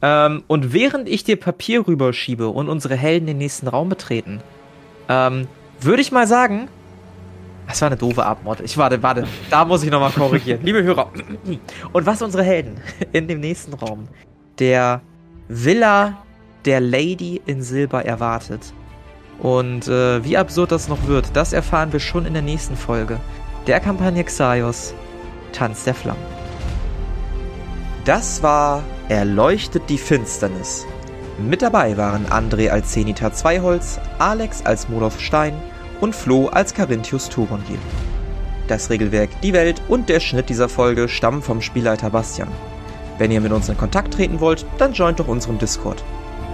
Ähm, 0.03 0.45
und 0.47 0.73
während 0.73 1.09
ich 1.09 1.25
dir 1.25 1.37
Papier 1.37 1.87
rüberschiebe 1.87 2.49
und 2.49 2.69
unsere 2.69 2.95
Helden 2.95 3.27
den 3.27 3.39
nächsten 3.39 3.69
Raum 3.69 3.89
betreten, 3.89 4.41
ähm, 5.09 5.49
würde 5.81 6.03
ich 6.03 6.13
mal 6.13 6.27
sagen, 6.27 6.69
das 7.67 7.81
war 7.81 7.87
eine 7.89 7.97
doofe 7.97 8.25
Abmord. 8.25 8.61
Ich 8.61 8.77
warte, 8.77 9.03
warte, 9.03 9.27
da 9.51 9.65
muss 9.65 9.83
ich 9.83 9.91
nochmal 9.91 10.11
korrigieren. 10.11 10.61
Liebe 10.63 10.83
Hörer, 10.83 11.11
und 11.93 12.05
was 12.07 12.21
unsere 12.21 12.43
Helden 12.43 12.77
in 13.13 13.27
dem 13.27 13.41
nächsten 13.41 13.73
Raum, 13.73 14.09
der 14.59 15.01
Villa 15.49 16.19
der 16.67 16.81
Lady 16.81 17.41
in 17.47 17.63
Silber 17.63 18.05
erwartet. 18.05 18.73
Und 19.39 19.89
äh, 19.89 20.23
wie 20.25 20.37
absurd 20.37 20.73
das 20.73 20.89
noch 20.89 21.07
wird, 21.07 21.29
das 21.35 21.53
erfahren 21.53 21.93
wir 21.93 22.01
schon 22.01 22.25
in 22.27 22.35
der 22.35 22.43
nächsten 22.43 22.77
Folge 22.77 23.19
der 23.67 23.81
Kampagne 23.81 24.23
Xaios 24.25 24.95
Tanz 25.53 25.85
der 25.85 25.95
Flammen. 25.95 26.23
Das 28.05 28.43
war 28.43 28.83
Erleuchtet 29.09 29.89
die 29.89 29.99
Finsternis. 29.99 30.87
Mit 31.39 31.63
dabei 31.63 31.97
waren 31.97 32.27
André 32.27 32.71
als 32.71 32.93
Zenita 32.93 33.33
Zweiholz, 33.33 34.01
Alex 34.19 34.65
als 34.65 34.89
Molov 34.89 35.21
Stein 35.21 35.55
und 36.01 36.15
Flo 36.15 36.49
als 36.49 36.75
Carinthius 36.75 37.29
Turondil. 37.29 37.79
Das 38.69 38.89
Regelwerk, 38.89 39.31
die 39.43 39.53
Welt 39.53 39.81
und 39.89 40.09
der 40.09 40.21
Schnitt 40.21 40.49
dieser 40.49 40.69
Folge 40.69 41.09
stammen 41.09 41.43
vom 41.43 41.61
Spielleiter 41.61 42.11
Bastian. 42.11 42.49
Wenn 43.19 43.31
ihr 43.31 43.41
mit 43.41 43.53
uns 43.53 43.69
in 43.69 43.77
Kontakt 43.77 44.15
treten 44.15 44.41
wollt, 44.41 44.65
dann 44.79 44.93
joint 44.93 45.21
doch 45.21 45.29
unserem 45.29 45.59
Discord. 45.59 46.03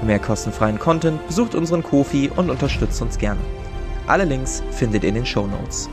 Für 0.00 0.06
mehr 0.06 0.18
kostenfreien 0.18 0.78
Content 0.78 1.24
besucht 1.26 1.54
unseren 1.54 1.82
Kofi 1.82 2.30
und 2.34 2.50
unterstützt 2.50 3.00
uns 3.02 3.18
gerne. 3.18 3.40
Alle 4.06 4.24
Links 4.24 4.62
findet 4.70 5.04
ihr 5.04 5.10
in 5.10 5.14
den 5.16 5.26
Show 5.26 5.46
Notes. 5.46 5.88